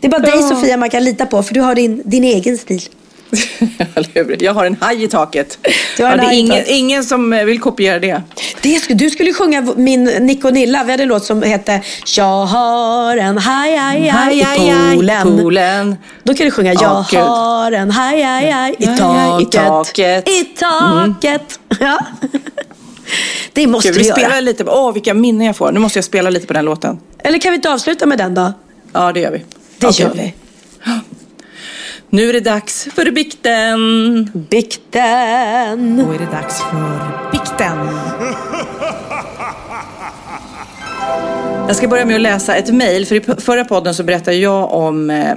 Det 0.00 0.06
är 0.06 0.10
bara 0.10 0.22
dig 0.22 0.42
Sofia 0.42 0.76
man 0.76 0.90
kan 0.90 1.04
lita 1.04 1.26
på, 1.26 1.42
för 1.42 1.54
du 1.54 1.60
har 1.60 1.74
din, 1.74 2.02
din 2.04 2.24
egen 2.24 2.58
stil. 2.58 2.82
Jag 4.38 4.54
har 4.54 4.66
en 4.66 4.76
haj 4.80 5.04
i 5.04 5.08
taket. 5.08 5.58
Du 5.96 6.04
har 6.04 6.12
en 6.12 6.18
ja, 6.18 6.22
det 6.22 6.22
är 6.22 6.26
haj 6.26 6.38
ingen, 6.38 6.50
taket. 6.56 6.68
ingen 6.68 7.04
som 7.04 7.32
eh, 7.32 7.44
vill 7.44 7.60
kopiera 7.60 7.98
det. 7.98 8.22
Det 8.62 8.80
du 8.88 9.10
skulle 9.10 9.32
sjunga 9.34 9.60
min 9.76 10.04
Nick 10.04 10.44
och 10.44 10.52
Nilla. 10.52 10.84
Vi 10.84 10.90
hade 10.90 11.02
en 11.02 11.08
låt 11.08 11.24
som 11.24 11.42
hette 11.42 11.80
Jag 12.16 12.46
har 12.46 13.16
en 13.16 13.38
haj, 13.38 13.76
haj, 13.76 14.08
haj 14.08 14.38
i 14.40 14.94
poolen. 14.94 15.22
poolen. 15.38 15.96
Då 16.22 16.34
kan 16.34 16.44
du 16.46 16.50
sjunga 16.50 16.72
Jag 16.72 16.82
Ja, 16.82 17.06
gud. 17.10 17.20
har 17.20 17.72
en 17.72 17.90
haj, 17.90 18.22
haj, 18.22 18.50
haj 18.50 18.74
i 18.78 18.86
Haj, 18.86 18.98
haj, 19.00 19.42
i 19.42 19.44
taket. 19.46 19.66
taket. 19.66 20.28
I 20.28 20.44
taket. 20.44 21.60
Ja. 21.80 21.98
Det 23.52 23.66
måste 23.66 23.88
Gud, 23.88 23.96
vi 23.96 24.02
vi 24.02 24.08
göra. 24.08 24.16
spelar 24.18 24.40
lite, 24.40 24.64
åh 24.64 24.92
vilka 24.92 25.14
minnen 25.14 25.46
jag 25.46 25.56
får. 25.56 25.72
Nu 25.72 25.80
måste 25.80 25.98
jag 25.98 26.04
spela 26.04 26.30
lite 26.30 26.46
på 26.46 26.52
den 26.52 26.64
låten. 26.64 26.98
Eller 27.18 27.38
kan 27.38 27.50
vi 27.52 27.56
inte 27.56 27.72
avsluta 27.72 28.06
med 28.06 28.18
den 28.18 28.34
då? 28.34 28.52
Ja, 28.96 29.12
det 29.12 29.20
gör 29.20 29.30
vi. 29.30 29.44
Det 29.78 29.86
Okej. 29.86 30.06
gör 30.06 30.14
vi. 30.14 30.34
Nu 32.10 32.28
är 32.28 32.32
det 32.32 32.40
dags 32.40 32.88
för 32.94 33.10
bikten. 33.10 34.30
Bikten. 34.50 35.96
Då 36.06 36.12
är 36.12 36.18
det 36.18 36.32
dags 36.32 36.60
för 36.60 37.30
bikten. 37.32 37.78
Jag 41.66 41.76
ska 41.76 41.88
börja 41.88 42.04
med 42.04 42.16
att 42.16 42.22
läsa 42.22 42.54
ett 42.54 42.74
mejl. 42.74 43.06
För 43.06 43.14
i 43.14 43.20
förra 43.40 43.64
podden 43.64 43.94
så 43.94 44.02
berättade 44.02 44.36
jag 44.36 44.72
om 44.72 45.10
eh, 45.10 45.36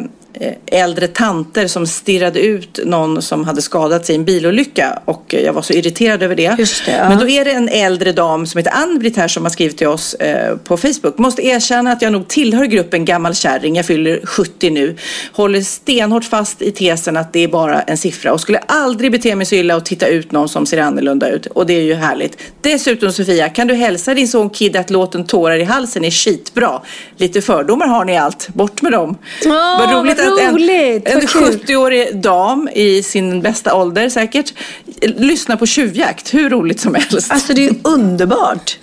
äldre 0.66 1.08
tanter 1.08 1.68
som 1.68 1.88
stirrade 1.88 2.40
ut 2.40 2.80
någon 2.86 3.22
som 3.22 3.44
hade 3.44 3.62
skadat 3.62 4.06
sig 4.06 4.16
i 4.16 4.18
en 4.18 4.26
bilolycka. 4.26 5.00
Och 5.06 5.36
eh, 5.36 5.42
jag 5.42 5.54
var 5.54 5.62
så 5.62 5.74
irriterad 5.74 6.24
över 6.24 6.36
det. 6.36 6.56
Det, 6.58 6.92
ja. 6.92 7.10
Men 7.10 7.20
då 7.20 7.30
är 7.30 7.46
det 7.46 7.52
en 7.52 7.70
äldre 7.70 8.12
dam 8.12 8.46
som 8.48 8.58
heter 8.58 8.72
Ann-Britt 8.72 9.18
här 9.18 9.28
som 9.28 9.44
har 9.44 9.50
skrivit 9.50 9.78
till 9.78 9.88
oss 9.88 10.14
eh, 10.14 10.58
på 10.58 10.78
Facebook. 10.78 11.18
Måste 11.18 11.46
erkänna 11.46 11.92
att 11.92 12.02
jag 12.02 12.12
nog 12.12 12.28
tillhör 12.28 12.66
gruppen 12.66 13.06
gammal 13.06 13.36
kärring. 13.36 13.76
Jag 13.76 13.86
fyller 13.86 14.26
70 14.26 14.70
nu. 14.70 14.96
Håller 15.34 15.62
stenhårt 15.62 16.26
fast 16.26 16.62
i 16.62 16.72
tesen 16.72 17.18
att 17.18 17.34
det 17.34 17.40
är 17.44 17.48
bara 17.48 17.82
en 17.82 17.98
siffra. 17.98 18.34
Och 18.34 18.42
skulle 18.42 18.58
aldrig 18.58 19.12
bete 19.12 19.36
mig 19.36 19.46
så 19.46 19.56
illa 19.56 19.76
och 19.76 19.86
titta 19.86 20.08
ut 20.08 20.32
någon 20.32 20.50
som 20.50 20.66
ser 20.66 20.78
annorlunda 20.78 21.30
ut. 21.30 21.46
Och 21.46 21.66
det 21.66 21.74
är 21.74 21.84
ju 21.84 21.94
härligt. 21.94 22.38
Dessutom 22.62 23.12
Sofia, 23.12 23.50
kan 23.50 23.68
du 23.68 23.74
hälsa 23.74 24.14
din 24.14 24.28
son 24.28 24.50
Kid 24.50 24.76
att 24.76 24.90
låten 24.90 25.26
Tårar 25.26 25.56
i 25.56 25.64
halsen 25.64 26.06
är 26.06 26.12
skitbra. 26.12 26.82
Lite 27.18 27.42
fördomar 27.42 27.88
har 27.88 28.06
ni 28.06 28.18
allt. 28.18 28.48
Bort 28.48 28.82
med 28.82 28.92
dem. 28.92 29.18
Åh, 29.46 29.52
Vad 29.52 29.90
vad 29.94 30.29
en, 30.38 30.54
roligt. 30.54 31.08
en 31.08 31.28
kul. 31.28 31.60
70-årig 31.66 32.16
dam 32.22 32.70
i 32.74 33.04
sin 33.04 33.42
bästa 33.42 33.76
ålder 33.76 34.10
säkert 34.10 34.54
lyssnar 35.02 35.56
på 35.56 35.66
tjuvjakt. 35.66 36.34
Hur 36.34 36.50
roligt 36.50 36.80
som 36.80 36.96
helst. 36.96 37.32
Alltså 37.32 37.54
det 37.54 37.62
är 37.62 37.70
ju 37.70 37.76
underbart. 37.84 38.78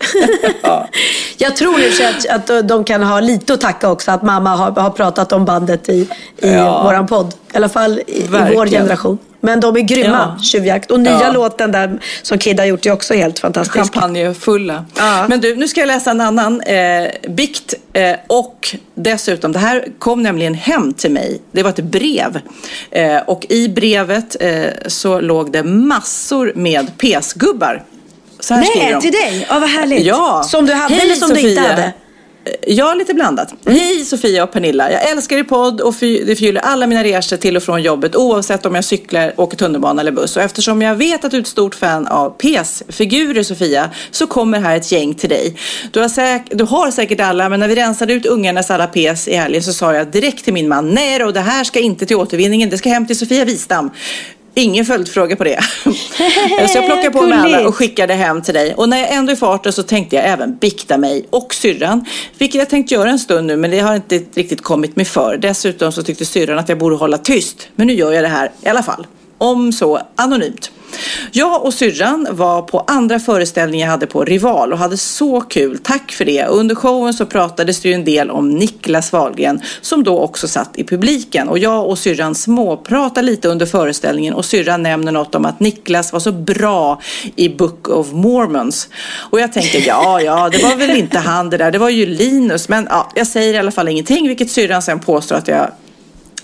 Jag 1.39 1.57
tror 1.57 1.91
sig 1.93 2.07
att, 2.07 2.51
att 2.51 2.69
de 2.69 2.85
kan 2.85 3.03
ha 3.03 3.21
lite 3.21 3.55
att 3.55 3.61
tacka 3.61 3.91
också. 3.91 4.11
Att 4.11 4.23
mamma 4.23 4.51
har, 4.57 4.71
har 4.71 4.91
pratat 4.91 5.33
om 5.33 5.45
bandet 5.45 5.89
i, 5.89 5.93
i 5.93 6.09
Ja. 6.39 6.83
våran 6.83 7.07
podd. 7.07 7.35
I 7.53 7.57
alla 7.57 7.69
fall 7.69 8.01
i, 8.07 8.19
i 8.21 8.27
vår 8.29 8.67
generation. 8.67 9.19
Men 9.47 9.61
de 9.61 9.77
är 9.77 9.81
grymma, 9.81 10.35
Ja. 10.39 10.43
Tjuvjakt. 10.43 10.91
Och 10.91 11.01
nya 11.01 11.21
Ja. 11.23 11.33
låten 11.33 11.73
där 11.73 11.99
som 12.23 12.39
Kid 12.39 12.59
har 12.61 12.67
gjort 12.67 12.87
är 12.87 12.93
också 12.93 13.15
helt 13.15 13.39
fantastisk. 13.39 13.75
Champagnefulla. 13.77 14.85
Ja. 14.97 15.27
Men 15.29 15.41
du, 15.41 15.57
nu 15.57 15.69
ska 15.69 15.81
jag 15.81 15.87
läsa 15.87 16.11
en 16.11 16.21
annan 16.21 16.61
eh, 16.61 17.09
bikt. 17.29 17.75
Eh, 17.93 18.17
och 18.27 18.77
dessutom, 18.95 19.53
det 19.53 19.59
här 19.59 19.85
kom 19.99 20.23
nämligen 20.23 20.55
hem 20.55 20.93
till 20.93 21.11
mig. 21.11 21.43
Det 21.53 21.63
var 21.63 21.71
ett 21.71 21.77
brev. 21.85 22.41
Eh, 22.91 23.17
och 23.27 23.47
i 23.49 23.69
brevet 23.69 24.37
eh, 24.41 24.65
så 24.87 25.21
låg 25.21 25.53
det 25.53 25.63
massor 25.63 26.53
med 26.55 26.99
pesgubbar. 26.99 27.83
Så 28.41 28.55
här 28.55 28.61
Nej, 28.77 29.01
till 29.01 29.13
dig? 29.13 29.47
Ja, 29.51 29.59
vad 29.59 29.69
härligt. 29.69 30.07
Ja. 30.07 30.43
Som 30.47 30.67
du 30.67 30.73
hade 30.73 30.95
Hej, 30.95 31.05
eller 31.05 31.15
som 31.15 31.29
du 31.31 31.41
inte 31.41 31.55
Sofia. 31.63 31.71
hade? 31.71 31.93
Ja, 32.67 32.95
lite 32.95 33.15
blandat. 33.15 33.55
Hej 33.67 34.05
Sofia 34.05 34.43
och 34.45 34.53
Pernilla. 34.53 34.93
Jag 34.93 35.11
älskar 35.11 35.37
er 35.37 35.43
podd 35.45 35.81
och 35.81 35.97
fy- 35.97 36.25
det 36.25 36.37
förgyller 36.37 36.61
alla 36.61 36.87
mina 36.87 37.05
resor 37.05 37.37
till 37.37 37.57
och 37.57 37.63
från 37.63 37.83
jobbet 37.83 38.17
oavsett 38.17 38.67
om 38.67 38.75
jag 38.75 38.85
cyklar, 38.85 39.33
åker 39.37 39.57
tunnelbana 39.57 40.01
eller 40.01 40.13
buss. 40.13 40.37
Och 40.37 40.43
eftersom 40.43 40.83
jag 40.83 40.95
vet 40.95 41.25
att 41.25 41.31
du 41.31 41.37
är 41.37 41.41
ett 41.41 41.47
stort 41.47 41.75
fan 41.75 42.07
av 42.07 42.31
PS-figurer 42.31 43.43
Sofia 43.43 43.91
så 44.11 44.27
kommer 44.27 44.61
här 44.61 44.77
ett 44.77 44.93
gäng 44.93 45.15
till 45.15 45.29
dig. 45.29 45.57
Du 45.91 46.01
har, 46.01 46.09
säk- 46.09 46.51
du 46.57 46.65
har 46.65 46.91
säkert 46.91 47.21
alla 47.21 47.49
men 47.49 47.61
när 47.61 47.69
vi 47.69 47.75
rensade 47.75 48.13
ut 48.13 48.27
ungarnas 48.27 48.71
alla 48.71 48.87
PS 48.87 49.29
i 49.29 49.35
helgen 49.35 49.63
så 49.63 49.73
sa 49.73 49.95
jag 49.95 50.07
direkt 50.11 50.45
till 50.45 50.53
min 50.53 50.69
man 50.69 50.91
nej 50.95 51.19
då, 51.19 51.31
det 51.31 51.41
här 51.41 51.65
ska 51.65 51.81
inte 51.81 52.07
till 52.07 52.17
återvinningen, 52.17 52.71
det 52.71 52.79
ska 52.79 52.89
hem 52.89 53.07
till 53.07 53.19
Sofia 53.19 53.45
Wistam. 53.45 53.91
Ingen 54.59 54.85
följdfråga 54.85 55.37
på 55.37 55.45
det. 55.45 55.61
så 56.69 56.79
jag 56.79 56.87
plockade 56.87 57.11
på 57.11 57.23
mig 57.23 57.39
alla 57.39 57.69
och 57.69 57.75
skickade 57.75 58.15
hem 58.15 58.43
till 58.43 58.55
dig. 58.55 58.75
Och 58.75 58.89
när 58.89 58.99
jag 58.99 59.13
ändå 59.13 59.33
är 59.33 59.37
i 59.37 59.39
farten 59.39 59.73
så 59.73 59.83
tänkte 59.83 60.17
jag 60.17 60.25
även 60.25 60.57
bikta 60.57 60.99
mig 60.99 61.27
och 61.31 61.55
syrran. 61.55 62.05
Vilket 62.39 62.59
jag 62.59 62.71
tänkt 62.71 62.91
göra 62.91 63.11
en 63.11 63.19
stund 63.19 63.47
nu 63.47 63.57
men 63.57 63.71
det 63.71 63.79
har 63.79 63.95
inte 63.95 64.23
riktigt 64.35 64.63
kommit 64.63 64.97
mig 64.97 65.05
för. 65.05 65.37
Dessutom 65.37 65.93
så 65.93 66.03
tyckte 66.03 66.25
syrran 66.25 66.59
att 66.59 66.69
jag 66.69 66.79
borde 66.79 66.97
hålla 66.97 67.19
tyst. 67.19 67.69
Men 67.75 67.87
nu 67.87 67.93
gör 67.93 68.13
jag 68.13 68.25
det 68.25 68.29
här 68.29 68.51
i 68.63 68.69
alla 68.69 68.83
fall. 68.83 69.07
Om 69.39 69.73
så 69.73 70.01
anonymt. 70.17 70.71
Jag 71.33 71.65
och 71.65 71.75
syrran 71.75 72.27
var 72.31 72.63
på 72.63 72.85
andra 72.87 73.19
föreställningen 73.19 73.85
jag 73.85 73.91
hade 73.91 74.07
på 74.07 74.25
Rival 74.25 74.73
och 74.73 74.79
hade 74.79 74.97
så 74.97 75.41
kul. 75.41 75.79
Tack 75.79 76.13
för 76.13 76.25
det. 76.25 76.45
Under 76.45 76.75
showen 76.75 77.15
så 77.15 77.27
pratades 77.27 77.81
det 77.81 77.89
ju 77.89 77.95
en 77.95 78.05
del 78.05 78.31
om 78.31 78.51
Niklas 78.51 79.13
Wahlgren 79.13 79.61
som 79.81 80.05
då 80.05 80.19
också 80.19 80.49
satt 80.49 80.79
i 80.79 80.85
publiken. 80.85 81.49
Och 81.49 81.59
jag 81.59 81.87
och 81.87 81.99
syrran 81.99 82.35
småpratade 82.35 83.27
lite 83.27 83.49
under 83.49 83.67
föreställningen 83.67 84.35
och 84.35 84.45
syrran 84.45 84.83
nämner 84.83 85.13
något 85.13 85.35
om 85.35 85.45
att 85.45 85.61
Niklas 85.61 86.13
var 86.13 86.21
så 86.21 86.33
bra 86.33 87.01
i 87.37 87.49
Book 87.49 87.89
of 87.89 88.13
Mormons. 88.13 88.89
Och 89.31 89.41
jag 89.41 89.53
tänker 89.53 89.87
ja, 89.87 90.21
ja, 90.21 90.49
det 90.49 90.63
var 90.63 90.77
väl 90.77 90.97
inte 90.97 91.19
han 91.19 91.51
det 91.51 91.57
där. 91.57 91.71
Det 91.71 91.79
var 91.79 91.91
ju 91.91 92.07
Linus. 92.07 92.69
Men 92.69 92.87
ja, 92.91 93.11
jag 93.15 93.27
säger 93.27 93.55
i 93.55 93.59
alla 93.59 93.71
fall 93.71 93.89
ingenting 93.89 94.29
vilket 94.29 94.51
syrran 94.51 94.83
sen 94.83 95.01
påstår 95.01 95.37
att 95.37 95.49
jag 95.49 95.71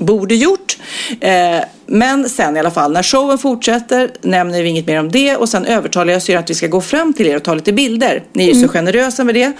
borde 0.05 0.35
gjort. 0.35 0.79
Eh, 1.21 1.65
men 1.87 2.29
sen 2.29 2.57
i 2.57 2.61
alla 2.61 2.71
fall, 2.71 2.93
när 2.93 3.03
showen 3.03 3.39
fortsätter 3.39 4.11
nämner 4.23 4.63
vi 4.63 4.69
inget 4.69 4.87
mer 4.87 5.01
om 5.01 5.11
det 5.11 5.37
och 5.37 5.49
sen 5.49 5.65
övertalar 5.65 6.13
jag 6.13 6.23
syrran 6.23 6.43
att 6.43 6.51
vi 6.51 6.55
ska 6.55 6.67
gå 6.67 6.81
fram 6.81 7.13
till 7.13 7.27
er 7.27 7.37
och 7.37 7.43
ta 7.43 7.55
lite 7.55 7.73
bilder. 7.73 8.23
Ni 8.33 8.51
är 8.51 8.55
ju 8.55 8.63
så 8.63 8.69
generösa 8.69 9.25
med 9.25 9.35
det. 9.35 9.53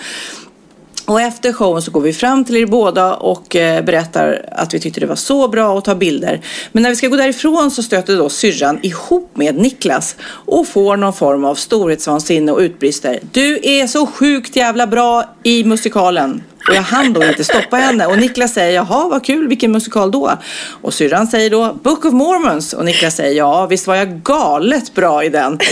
Och 1.07 1.21
efter 1.21 1.53
showen 1.53 1.83
så 1.83 1.91
går 1.91 2.01
vi 2.01 2.13
fram 2.13 2.45
till 2.45 2.57
er 2.57 2.67
båda 2.67 3.15
och 3.15 3.57
eh, 3.57 3.85
berättar 3.85 4.49
att 4.53 4.75
vi 4.75 4.81
tyckte 4.81 5.01
det 5.01 5.07
var 5.07 5.17
så 5.17 5.49
bra 5.49 5.79
att 5.79 5.85
ta 5.85 5.95
bilder. 5.95 6.41
Men 6.73 6.83
när 6.83 6.91
vi 6.91 6.97
ska 6.97 7.09
gå 7.09 7.17
därifrån 7.17 7.71
så 7.71 7.83
stöter 7.83 8.17
då 8.17 8.29
syrran 8.29 8.79
ihop 8.83 9.31
med 9.35 9.55
Niklas 9.55 10.17
och 10.25 10.69
får 10.69 10.97
någon 10.97 11.13
form 11.13 11.45
av 11.45 11.55
storhetsvansinne 11.55 12.53
och 12.53 12.59
utbrister. 12.59 13.19
Du 13.33 13.61
är 13.63 13.87
så 13.87 14.07
sjukt 14.07 14.57
jävla 14.57 14.87
bra 14.87 15.25
i 15.43 15.65
musikalen. 15.65 16.43
Och 16.69 16.75
jag 16.75 16.83
hann 16.83 17.13
då 17.13 17.25
inte 17.25 17.45
stoppa 17.45 17.77
henne. 17.77 18.07
Och 18.07 18.19
Niklas 18.19 18.55
säger, 18.55 18.75
jaha 18.75 19.09
vad 19.09 19.25
kul, 19.25 19.49
vilken 19.49 19.73
musikal 19.73 20.11
då? 20.11 20.39
Och 20.83 20.95
syrran 20.95 21.27
säger 21.27 21.51
då, 21.51 21.73
Book 21.83 22.05
of 22.05 22.13
Mormons. 22.13 22.73
Och 22.73 22.85
Niklas 22.85 23.17
säger, 23.17 23.37
ja 23.37 23.67
visst 23.67 23.87
var 23.87 23.97
jag 23.97 24.23
galet 24.23 24.95
bra 24.95 25.25
i 25.25 25.29
den. 25.29 25.59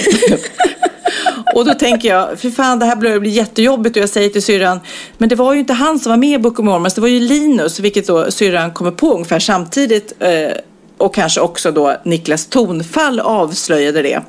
Och 1.54 1.64
då 1.64 1.74
tänker 1.74 2.08
jag, 2.08 2.40
för 2.40 2.50
fan 2.50 2.78
det 2.78 2.86
här 2.86 2.96
börjar 2.96 3.20
bli 3.20 3.30
jättejobbigt 3.30 3.96
och 3.96 4.02
jag 4.02 4.08
säger 4.08 4.28
till 4.28 4.42
syrran, 4.42 4.80
men 5.18 5.28
det 5.28 5.34
var 5.34 5.54
ju 5.54 5.60
inte 5.60 5.72
han 5.72 5.98
som 5.98 6.10
var 6.10 6.16
med 6.16 6.30
i 6.30 6.38
Book 6.38 6.58
of 6.58 6.64
Mormons, 6.64 6.94
det 6.94 7.00
var 7.00 7.08
ju 7.08 7.20
Linus, 7.20 7.80
vilket 7.80 8.06
då 8.06 8.30
syrran 8.30 8.72
kommer 8.72 8.90
på 8.90 9.14
ungefär 9.14 9.38
samtidigt. 9.38 10.12
Eh, 10.18 10.52
Eh, 11.00 11.04
och 11.06 11.14
kanske 11.14 11.40
också 11.40 11.70
då 11.70 11.96
Niklas 12.04 12.46
tonfall 12.46 13.20
avslöjade 13.20 14.02
det. 14.02 14.20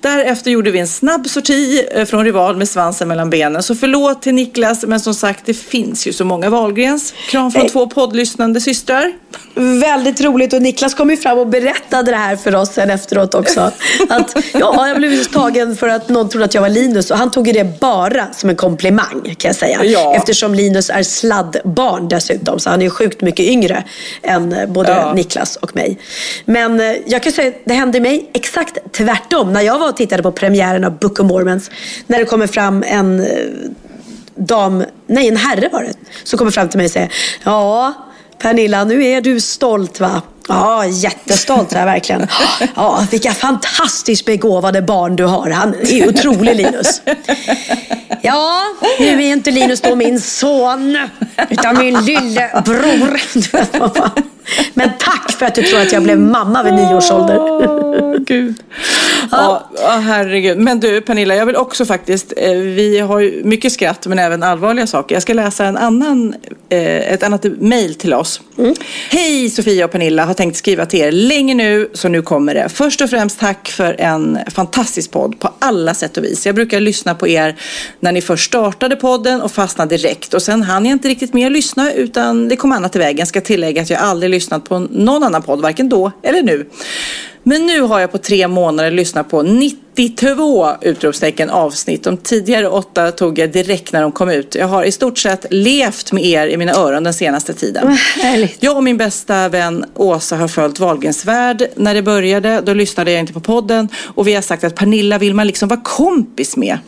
Därefter 0.00 0.50
gjorde 0.50 0.70
vi 0.70 0.78
en 0.78 0.88
snabb 0.88 1.28
sorti 1.28 1.86
eh, 1.94 2.04
från 2.04 2.24
Rival 2.24 2.56
med 2.56 2.68
svansen 2.68 3.08
mellan 3.08 3.30
benen. 3.30 3.62
Så 3.62 3.74
förlåt 3.74 4.22
till 4.22 4.34
Niklas, 4.34 4.84
men 4.86 5.00
som 5.00 5.14
sagt 5.14 5.46
det 5.46 5.54
finns 5.54 6.06
ju 6.06 6.12
så 6.12 6.24
många 6.24 6.50
Wahlgrens. 6.50 7.14
Kram 7.30 7.50
från 7.50 7.62
Hej. 7.62 7.70
två 7.70 7.86
poddlyssnande 7.86 8.60
systrar. 8.60 9.12
Väldigt 9.80 10.20
roligt 10.20 10.52
och 10.52 10.62
Niklas 10.62 10.94
kom 10.94 11.10
ju 11.10 11.16
fram 11.16 11.38
och 11.38 11.46
berättade 11.46 12.10
det 12.10 12.16
här 12.16 12.36
för 12.36 12.54
oss 12.54 12.72
sen 12.72 12.90
efteråt 12.90 13.34
också. 13.34 13.60
Att 14.08 14.36
ja, 14.52 14.88
jag 14.88 14.96
blev 14.96 15.24
tagen 15.24 15.76
för 15.76 15.88
att 15.88 16.08
någon 16.08 16.28
trodde 16.28 16.44
att 16.44 16.54
jag 16.54 16.62
var 16.62 16.68
Linus 16.68 17.10
och 17.10 17.18
han 17.18 17.30
tog 17.30 17.46
ju 17.46 17.52
det 17.52 17.80
bara 17.80 18.26
som 18.32 18.50
en 18.50 18.56
komplimang 18.56 19.34
kan 19.38 19.48
jag 19.48 19.56
säga. 19.56 19.84
Ja. 19.84 20.14
Eftersom 20.16 20.54
Linus 20.54 20.90
är 20.90 21.02
sladdbarn 21.02 22.08
dessutom 22.08 22.58
så 22.58 22.70
han 22.70 22.80
är 22.80 22.84
ju 22.84 22.90
sjukt 22.90 23.20
mycket 23.20 23.46
yngre 23.46 23.84
än 24.22 24.52
eh, 24.52 24.66
både 24.66 24.90
Ja. 24.90 25.12
Niklas 25.14 25.56
och 25.56 25.76
mig. 25.76 25.98
Men 26.44 26.80
eh, 26.80 26.96
jag 27.06 27.22
kan 27.22 27.32
säga 27.32 27.52
det 27.64 27.74
hände 27.74 28.00
mig 28.00 28.30
exakt 28.34 28.78
tvärtom 28.92 29.52
när 29.52 29.60
jag 29.60 29.78
var 29.78 29.88
och 29.88 29.96
tittade 29.96 30.22
på 30.22 30.32
premiären 30.32 30.84
av 30.84 30.98
Book 30.98 31.20
of 31.20 31.26
Mormons. 31.26 31.70
När 32.06 32.18
det 32.18 32.24
kommer 32.24 32.46
fram 32.46 32.84
en 32.86 33.20
eh, 33.20 33.26
dam, 34.34 34.84
nej 35.06 35.28
en 35.28 35.36
herre 35.36 35.68
var 35.72 35.82
det, 35.82 35.94
som 36.24 36.38
kommer 36.38 36.50
fram 36.50 36.68
till 36.68 36.78
mig 36.78 36.84
och 36.84 36.92
säger 36.92 37.12
Ja, 37.44 37.92
Pernilla, 38.38 38.84
nu 38.84 39.04
är 39.04 39.20
du 39.20 39.40
stolt 39.40 40.00
va? 40.00 40.22
Ja, 40.48 40.86
jättestolt 40.86 41.72
är 41.72 41.78
jag 41.78 41.86
verkligen. 41.86 42.26
Ja, 42.76 43.06
vilka 43.10 43.34
fantastiskt 43.34 44.24
begåvade 44.24 44.82
barn 44.82 45.16
du 45.16 45.24
har. 45.24 45.50
Han 45.50 45.74
är 45.74 46.08
otrolig 46.08 46.56
Linus. 46.56 47.02
Ja, 48.22 48.62
nu 48.98 49.06
är 49.06 49.32
inte 49.32 49.50
Linus 49.50 49.80
då 49.80 49.94
min 49.94 50.20
son, 50.20 50.98
utan 51.50 51.78
min 51.78 52.04
lillebror. 52.04 53.20
Men 54.74 54.90
tack 54.98 55.32
för 55.32 55.46
att 55.46 55.54
du 55.54 55.62
tror 55.62 55.80
att 55.80 55.92
jag 55.92 56.02
blev 56.02 56.18
mamma 56.18 56.62
vid 56.62 56.74
nio 56.74 56.94
års 56.94 57.10
ålder. 57.10 57.38
Åh, 57.38 58.16
gud. 58.18 58.54
Ja, 59.30 59.70
ja, 59.76 59.90
herregud. 59.90 60.58
Men 60.58 60.80
du 60.80 61.00
Pernilla, 61.00 61.34
jag 61.34 61.46
vill 61.46 61.56
också 61.56 61.84
faktiskt, 61.84 62.32
eh, 62.36 62.52
vi 62.52 62.98
har 62.98 63.20
ju 63.20 63.44
mycket 63.44 63.72
skratt 63.72 64.06
men 64.06 64.18
även 64.18 64.42
allvarliga 64.42 64.86
saker. 64.86 65.14
Jag 65.14 65.22
ska 65.22 65.34
läsa 65.34 65.64
en 65.64 65.76
annan, 65.76 66.34
eh, 66.68 67.12
ett 67.12 67.22
annat 67.22 67.44
mejl 67.44 67.94
till 67.94 68.14
oss. 68.14 68.40
Hej 69.10 69.50
Sofia 69.50 69.84
och 69.84 69.90
Pernilla, 69.90 70.24
har 70.24 70.34
tänkt 70.34 70.56
skriva 70.56 70.86
till 70.86 71.00
er 71.00 71.12
länge 71.12 71.54
nu 71.54 71.90
så 71.92 72.08
nu 72.08 72.22
kommer 72.22 72.54
det. 72.54 72.68
Först 72.68 73.00
och 73.00 73.10
främst 73.10 73.40
tack 73.40 73.68
för 73.68 74.00
en 74.00 74.38
fantastisk 74.50 75.10
podd 75.10 75.40
på 75.40 75.50
alla 75.58 75.94
sätt 75.94 76.16
och 76.16 76.24
vis. 76.24 76.46
Jag 76.46 76.54
brukar 76.54 76.80
lyssna 76.80 77.14
på 77.14 77.28
er 77.28 77.56
när 78.00 78.12
ni 78.12 78.20
först 78.20 78.46
startade 78.46 78.96
podden 78.96 79.42
och 79.42 79.52
fastnade 79.52 79.96
direkt 79.96 80.34
och 80.34 80.42
sen 80.42 80.62
hann 80.62 80.86
jag 80.86 80.92
inte 80.92 81.08
riktigt 81.08 81.34
mer 81.34 81.50
lyssna 81.50 81.92
utan 81.92 82.48
det 82.48 82.56
kom 82.56 82.72
annat 82.72 82.96
i 82.96 82.98
vägen. 82.98 83.26
Ska 83.26 83.40
tillägga 83.40 83.82
att 83.82 83.90
jag 83.90 84.00
aldrig 84.00 84.30
lyssnat 84.34 84.64
på 84.64 84.78
någon 84.78 85.22
annan 85.22 85.42
podd, 85.42 85.60
varken 85.60 85.88
då 85.88 86.12
eller 86.22 86.42
nu. 86.42 86.70
Men 87.42 87.66
nu 87.66 87.80
har 87.80 88.00
jag 88.00 88.12
på 88.12 88.18
tre 88.18 88.48
månader 88.48 88.90
lyssnat 88.90 89.30
på 89.30 89.42
92 89.96 90.68
utropstecken 90.80 91.50
avsnitt. 91.50 92.04
De 92.04 92.16
tidigare 92.16 92.68
åtta 92.68 93.12
tog 93.12 93.38
jag 93.38 93.52
direkt 93.52 93.92
när 93.92 94.02
de 94.02 94.12
kom 94.12 94.28
ut. 94.28 94.54
Jag 94.54 94.66
har 94.66 94.84
i 94.84 94.92
stort 94.92 95.18
sett 95.18 95.46
levt 95.50 96.12
med 96.12 96.24
er 96.24 96.46
i 96.46 96.56
mina 96.56 96.72
öron 96.72 97.04
den 97.04 97.14
senaste 97.14 97.54
tiden. 97.54 97.98
Härligt. 98.22 98.62
Jag 98.62 98.76
och 98.76 98.84
min 98.84 98.96
bästa 98.96 99.48
vän 99.48 99.84
Åsa 99.94 100.36
har 100.36 100.48
följt 100.48 100.80
Wahlgrens 100.80 101.24
värld. 101.24 101.66
När 101.76 101.94
det 101.94 102.02
började, 102.02 102.60
då 102.60 102.74
lyssnade 102.74 103.12
jag 103.12 103.20
inte 103.20 103.32
på 103.32 103.40
podden. 103.40 103.88
Och 104.04 104.28
vi 104.28 104.34
har 104.34 104.42
sagt 104.42 104.64
att 104.64 104.74
Pernilla 104.74 105.18
vill 105.18 105.34
man 105.34 105.46
liksom 105.46 105.68
vara 105.68 105.80
kompis 105.80 106.56
med. 106.56 106.78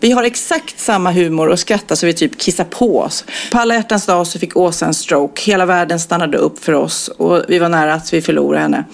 Vi 0.00 0.10
har 0.10 0.24
exakt 0.24 0.80
samma 0.80 1.10
humor 1.10 1.48
och 1.48 1.58
skrattar 1.58 1.94
så 1.94 2.06
vi 2.06 2.12
typ 2.12 2.38
kissar 2.38 2.64
på 2.64 3.00
oss. 3.00 3.24
På 3.52 3.58
alla 3.58 3.74
hjärtans 3.74 4.06
dag 4.06 4.26
så 4.26 4.38
fick 4.38 4.56
Åsa 4.56 4.86
en 4.86 4.94
stroke. 4.94 5.42
Hela 5.42 5.66
världen 5.66 6.00
stannade 6.00 6.38
upp 6.38 6.64
för 6.64 6.72
oss 6.72 7.08
och 7.08 7.42
vi 7.48 7.58
var 7.58 7.68
nära 7.68 7.94
att 7.94 8.12
vi 8.12 8.22
förlorade 8.22 8.62
henne. 8.62 8.84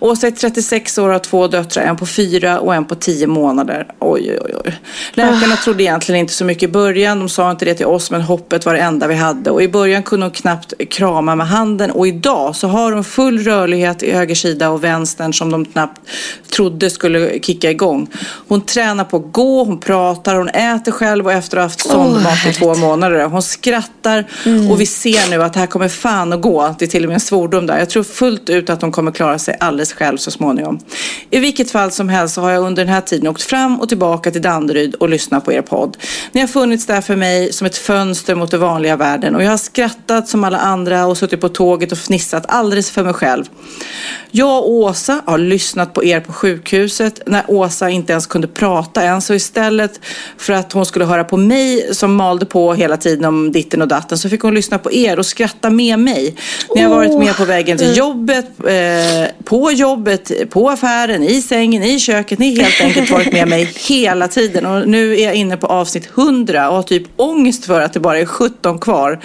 Åsa 0.00 0.26
är 0.26 0.30
36 0.30 0.98
år 0.98 1.06
och 1.06 1.12
har 1.12 1.18
två 1.18 1.46
döttrar, 1.46 1.82
en 1.82 1.96
på 1.96 2.06
fyra 2.06 2.60
och 2.60 2.74
en 2.74 2.84
på 2.84 2.94
tio 2.94 3.15
månader. 3.26 3.86
Oj, 3.98 4.38
oj, 4.44 4.54
oj. 4.64 4.80
Läkarna 5.12 5.56
trodde 5.56 5.82
egentligen 5.82 6.20
inte 6.20 6.32
så 6.32 6.44
mycket 6.44 6.62
i 6.62 6.72
början. 6.72 7.18
De 7.18 7.28
sa 7.28 7.50
inte 7.50 7.64
det 7.64 7.74
till 7.74 7.86
oss, 7.86 8.10
men 8.10 8.20
hoppet 8.20 8.66
var 8.66 8.74
det 8.74 8.80
enda 8.80 9.06
vi 9.06 9.14
hade. 9.14 9.50
Och 9.50 9.62
i 9.62 9.68
början 9.68 10.02
kunde 10.02 10.26
hon 10.26 10.30
knappt 10.30 10.72
krama 10.90 11.34
med 11.34 11.46
handen. 11.46 11.90
Och 11.90 12.08
idag 12.08 12.56
så 12.56 12.68
har 12.68 12.92
hon 12.92 13.04
full 13.04 13.38
rörlighet 13.38 14.02
i 14.02 14.12
höger 14.12 14.34
sida 14.34 14.70
och 14.70 14.84
vänstern 14.84 15.32
som 15.32 15.52
de 15.52 15.64
knappt 15.64 16.00
trodde 16.56 16.90
skulle 16.90 17.38
kicka 17.38 17.70
igång. 17.70 18.08
Hon 18.48 18.60
tränar 18.60 19.04
på 19.04 19.16
att 19.16 19.32
gå, 19.32 19.64
hon 19.64 19.80
pratar, 19.80 20.34
hon 20.34 20.48
äter 20.48 20.92
själv 20.92 21.26
och 21.26 21.32
efter 21.32 21.56
att 21.56 21.62
ha 21.62 21.66
haft 21.66 21.80
sondmat 21.80 22.46
i 22.46 22.52
två 22.52 22.74
månader. 22.74 23.24
Hon 23.24 23.42
skrattar 23.42 24.24
och 24.70 24.80
vi 24.80 24.86
ser 24.86 25.30
nu 25.30 25.42
att 25.42 25.52
det 25.52 25.60
här 25.60 25.66
kommer 25.66 25.88
fan 25.88 26.32
att 26.32 26.40
gå. 26.40 26.74
Det 26.78 26.84
är 26.84 26.86
till 26.86 27.04
och 27.04 27.08
med 27.08 27.14
en 27.14 27.20
svordom 27.20 27.66
där. 27.66 27.78
Jag 27.78 27.90
tror 27.90 28.02
fullt 28.02 28.50
ut 28.50 28.70
att 28.70 28.82
hon 28.82 28.92
kommer 28.92 29.12
klara 29.12 29.38
sig 29.38 29.56
alldeles 29.60 29.92
själv 29.92 30.16
så 30.16 30.30
småningom. 30.30 30.78
I 31.30 31.38
vilket 31.38 31.70
fall 31.70 31.90
som 31.90 32.08
helst 32.08 32.34
så 32.34 32.40
har 32.40 32.50
jag 32.50 32.62
under 32.62 32.84
den 32.84 32.94
här 32.94 33.00
tiden 33.06 33.28
åkt 33.28 33.42
fram 33.42 33.80
och 33.80 33.88
tillbaka 33.88 34.30
till 34.30 34.42
Danderyd 34.42 34.94
och 34.94 35.08
lyssnat 35.08 35.44
på 35.44 35.52
er 35.52 35.62
podd. 35.62 35.96
Ni 36.32 36.40
har 36.40 36.48
funnits 36.48 36.86
där 36.86 37.00
för 37.00 37.16
mig 37.16 37.52
som 37.52 37.66
ett 37.66 37.76
fönster 37.76 38.34
mot 38.34 38.50
den 38.50 38.60
vanliga 38.60 38.96
världen 38.96 39.34
och 39.34 39.42
jag 39.42 39.50
har 39.50 39.56
skrattat 39.56 40.28
som 40.28 40.44
alla 40.44 40.58
andra 40.58 41.06
och 41.06 41.18
suttit 41.18 41.40
på 41.40 41.48
tåget 41.48 41.92
och 41.92 41.98
fnissat 41.98 42.44
alldeles 42.48 42.90
för 42.90 43.04
mig 43.04 43.14
själv. 43.14 43.44
Jag 44.30 44.58
och 44.58 44.70
Åsa 44.70 45.22
har 45.26 45.38
lyssnat 45.38 45.92
på 45.92 46.04
er 46.04 46.20
på 46.20 46.32
sjukhuset 46.32 47.20
när 47.26 47.50
Åsa 47.50 47.90
inte 47.90 48.12
ens 48.12 48.26
kunde 48.26 48.48
prata 48.48 49.02
än. 49.02 49.22
Så 49.22 49.34
istället 49.34 50.00
för 50.36 50.52
att 50.52 50.72
hon 50.72 50.86
skulle 50.86 51.04
höra 51.04 51.24
på 51.24 51.36
mig 51.36 51.94
som 51.94 52.14
malde 52.14 52.46
på 52.46 52.74
hela 52.74 52.96
tiden 52.96 53.24
om 53.24 53.52
ditten 53.52 53.82
och 53.82 53.88
datten 53.88 54.18
så 54.18 54.28
fick 54.28 54.40
hon 54.40 54.54
lyssna 54.54 54.78
på 54.78 54.92
er 54.92 55.18
och 55.18 55.26
skratta 55.26 55.70
med 55.70 55.98
mig. 55.98 56.36
Ni 56.74 56.82
har 56.82 56.90
varit 56.90 57.18
med 57.18 57.36
på 57.36 57.44
vägen 57.44 57.78
till 57.78 57.96
jobbet, 57.96 58.46
eh, 58.66 59.44
på 59.44 59.72
jobbet, 59.72 60.50
på 60.50 60.70
affären, 60.70 61.22
i 61.22 61.42
sängen, 61.42 61.82
i 61.82 61.98
köket. 61.98 62.38
Ni 62.38 62.56
har 62.56 62.64
helt 62.64 62.80
enkelt 62.80 62.95
varit 63.04 63.32
med 63.32 63.48
mig 63.48 63.72
hela 63.76 64.28
tiden. 64.28 64.66
Och 64.66 64.88
nu 64.88 65.12
är 65.18 65.24
jag 65.24 65.34
inne 65.34 65.56
på 65.56 65.66
avsnitt 65.66 66.08
100 66.18 66.68
och 66.70 66.76
har 66.76 66.82
typ 66.82 67.02
ångest 67.16 67.64
för 67.64 67.80
att 67.80 67.92
det 67.92 68.00
bara 68.00 68.18
är 68.18 68.26
17 68.26 68.78
kvar. 68.78 69.20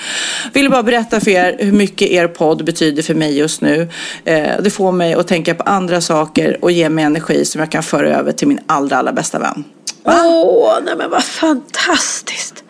Vill 0.54 0.70
bara 0.70 0.84
berätta 0.84 1.20
för 1.20 1.32
er 1.32 1.56
hur 1.60 1.72
mycket 1.72 2.12
er 2.12 2.28
podd 2.28 2.66
betyder 2.66 3.04
för 3.04 3.14
mig 3.14 3.38
just 3.38 3.62
nu. 3.62 3.90
Eh, 4.26 4.50
det 4.64 4.70
får 4.70 4.92
mig 4.92 5.14
att 5.14 5.28
tänka 5.28 5.56
på 5.56 5.64
andra 5.64 6.02
saker 6.02 6.58
och 6.62 6.72
ge 6.72 6.90
mig 6.90 7.04
energi 7.04 7.46
som 7.46 7.60
jag 7.60 7.72
kan 7.72 7.84
föra 7.84 8.18
över 8.18 8.32
till 8.32 8.48
min 8.48 8.60
allra, 8.68 8.98
allra 8.98 9.12
bästa 9.12 9.40
vän. 9.40 9.64
Åh, 10.06 10.74
nej 10.86 10.94
men 10.98 11.10
vad 11.10 11.24
fantastiskt. 11.24 12.64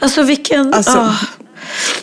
Alltså 0.00 0.22
vilken... 0.22 0.74
Alltså, 0.74 0.98
ah. 0.98 1.14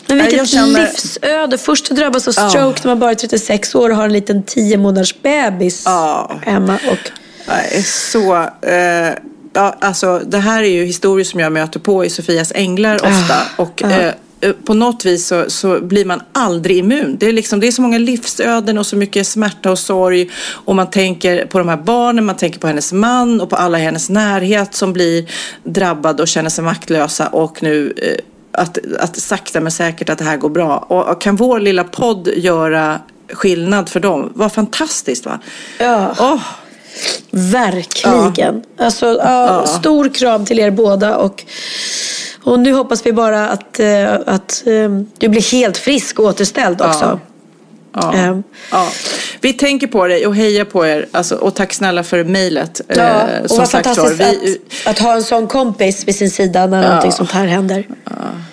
Men 0.06 0.16
vilket 0.18 0.38
jag 0.38 0.48
känner- 0.48 0.80
livsöde. 0.80 1.58
Först 1.58 1.90
att 1.90 1.96
drabbas 1.96 2.28
av 2.28 2.32
stroke 2.32 2.80
när 2.84 2.90
man 2.90 2.98
bara 2.98 3.10
är 3.10 3.14
36 3.14 3.74
år 3.74 3.90
och 3.90 3.96
har 3.96 4.04
en 4.04 4.12
liten 4.12 4.42
10 4.42 4.76
månaders 4.78 5.14
bebis 5.22 5.82
Ja. 5.86 6.38
hemma. 6.42 6.78
Och, 6.90 6.98
Nej, 7.46 7.82
så... 7.82 8.34
Eh, 8.62 9.14
ja, 9.52 9.76
alltså, 9.80 10.22
det 10.26 10.38
här 10.38 10.62
är 10.62 10.68
ju 10.68 10.84
historier 10.84 11.24
som 11.24 11.40
jag 11.40 11.52
möter 11.52 11.80
på 11.80 12.04
i 12.04 12.10
Sofias 12.10 12.52
Änglar 12.54 12.94
ofta. 12.94 13.36
Och, 13.56 13.82
ja. 13.82 13.90
eh, 13.90 14.14
eh, 14.40 14.52
på 14.64 14.74
något 14.74 15.04
vis 15.04 15.26
så, 15.26 15.44
så 15.48 15.80
blir 15.80 16.04
man 16.04 16.22
aldrig 16.32 16.76
immun. 16.76 17.16
Det 17.20 17.26
är, 17.26 17.32
liksom, 17.32 17.60
det 17.60 17.66
är 17.66 17.72
så 17.72 17.82
många 17.82 17.98
livsöden 17.98 18.78
och 18.78 18.86
så 18.86 18.96
mycket 18.96 19.26
smärta 19.26 19.70
och 19.70 19.78
sorg. 19.78 20.30
Och 20.46 20.76
man 20.76 20.90
tänker 20.90 21.46
på 21.46 21.58
de 21.58 21.68
här 21.68 21.76
barnen, 21.76 22.24
man 22.24 22.36
tänker 22.36 22.58
på 22.58 22.66
hennes 22.66 22.92
man 22.92 23.40
och 23.40 23.50
på 23.50 23.56
alla 23.56 23.78
i 23.78 23.82
hennes 23.82 24.10
närhet 24.10 24.74
som 24.74 24.92
blir 24.92 25.30
drabbade 25.64 26.22
och 26.22 26.28
känner 26.28 26.50
sig 26.50 26.64
maktlösa. 26.64 27.26
Och 27.26 27.62
nu 27.62 27.94
eh, 27.96 28.24
att, 28.62 28.78
att 29.00 29.16
sakta 29.16 29.60
men 29.60 29.72
säkert 29.72 30.08
att 30.08 30.18
det 30.18 30.24
här 30.24 30.36
går 30.36 30.50
bra. 30.50 30.78
Och, 30.78 31.08
och 31.08 31.20
kan 31.20 31.36
vår 31.36 31.60
lilla 31.60 31.84
podd 31.84 32.28
göra 32.36 33.00
skillnad 33.32 33.88
för 33.88 34.00
dem? 34.00 34.32
Vad 34.34 34.52
fantastiskt 34.52 35.26
va? 35.26 35.38
ja, 35.78 36.14
Åh, 36.18 36.40
verkligen. 37.30 38.62
Alltså, 38.78 39.06
ja, 39.06 39.66
Stor 39.66 40.14
kram 40.14 40.44
till 40.46 40.58
er 40.58 40.70
båda. 40.70 41.16
Och, 41.16 41.44
och 42.42 42.60
nu 42.60 42.72
hoppas 42.72 43.06
vi 43.06 43.12
bara 43.12 43.48
att, 43.48 43.80
eh, 43.80 44.14
att 44.26 44.62
eh, 44.66 44.88
du 45.18 45.28
blir 45.28 45.52
helt 45.52 45.76
frisk 45.76 46.18
och 46.18 46.24
återställd 46.24 46.82
också. 46.82 47.20
Ja. 47.94 48.14
Ehm, 48.14 48.42
Ja. 48.70 48.88
Vi 49.40 49.52
tänker 49.52 49.86
på 49.86 50.06
dig 50.06 50.26
och 50.26 50.36
hejar 50.36 50.64
på 50.64 50.86
er. 50.86 51.06
Alltså, 51.12 51.34
och 51.34 51.54
tack 51.54 51.72
snälla 51.72 52.02
för 52.04 52.24
mejlet. 52.24 52.80
Ja, 52.88 52.94
Eh, 52.94 53.42
och 53.50 53.58
vad 53.58 53.70
fantastiskt 53.70 54.20
vi, 54.20 54.58
att, 54.84 54.90
att 54.90 54.98
ha 54.98 55.14
en 55.14 55.22
sån 55.22 55.46
kompis 55.46 56.08
vid 56.08 56.16
sin 56.16 56.30
sida 56.30 56.66
när 56.66 56.82
någonting 56.88 57.12
sånt 57.12 57.30
här 57.30 57.46
händer. 57.46 57.86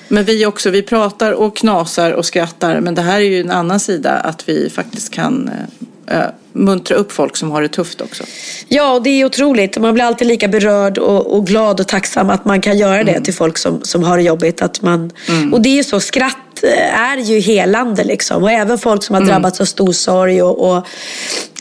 men 0.08 0.24
vi 0.24 0.46
också, 0.46 0.70
vi 0.70 0.82
pratar 0.82 1.32
och 1.32 1.58
knasar 1.58 2.12
och 2.12 2.26
skrattar. 2.26 2.80
Men 2.80 2.96
det 2.96 3.02
här 3.02 3.16
är 3.16 3.26
ju 3.26 3.42
en 3.42 3.52
annan 3.52 3.80
sida. 3.80 4.12
Att 4.12 4.50
vi 4.50 4.70
faktiskt 4.70 5.14
kan 5.14 5.48
eh, 5.50 5.88
eh, 6.12 6.22
muntra 6.54 6.96
upp 6.98 7.12
folk 7.12 7.38
som 7.38 7.52
har 7.52 7.62
det 7.62 7.68
tufft 7.68 8.02
också. 8.02 8.24
Ja, 8.68 8.94
och 8.94 9.04
det 9.04 9.10
är 9.10 9.26
otroligt. 9.26 9.78
Man 9.78 9.94
blir 9.94 10.04
alltid 10.04 10.28
lika 10.28 10.48
berörd 10.48 10.98
och, 10.98 11.36
och 11.36 11.48
glad 11.48 11.80
och 11.80 11.88
tacksam 11.88 12.30
att 12.30 12.46
man 12.46 12.62
kan 12.62 12.78
göra 12.78 13.00
Mm. 13.02 13.14
det 13.14 13.22
till 13.22 13.34
folk 13.34 13.58
som, 13.58 13.80
som 13.84 14.04
har 14.04 14.18
det 14.18 14.24
jobbigt. 14.24 14.62
Att 14.62 14.82
man, 14.82 15.12
Och 15.52 15.62
det 15.62 15.70
är 15.70 15.76
ju 15.76 15.84
så, 15.84 16.00
skratt 16.00 16.64
eh, 16.64 17.00
är 17.00 17.18
ju 17.18 17.40
helande 17.40 18.04
liksom. 18.04 18.44
Och 18.44 18.52
även 18.52 18.78
folk 18.78 19.04
som 19.04 19.14
har 19.14 19.22
Mm. 19.22 19.30
drabbats 19.34 19.62
av 19.62 19.66
stor 19.66 19.92
sorg 19.92 20.42
och, 20.44 20.72
och, 20.78 20.86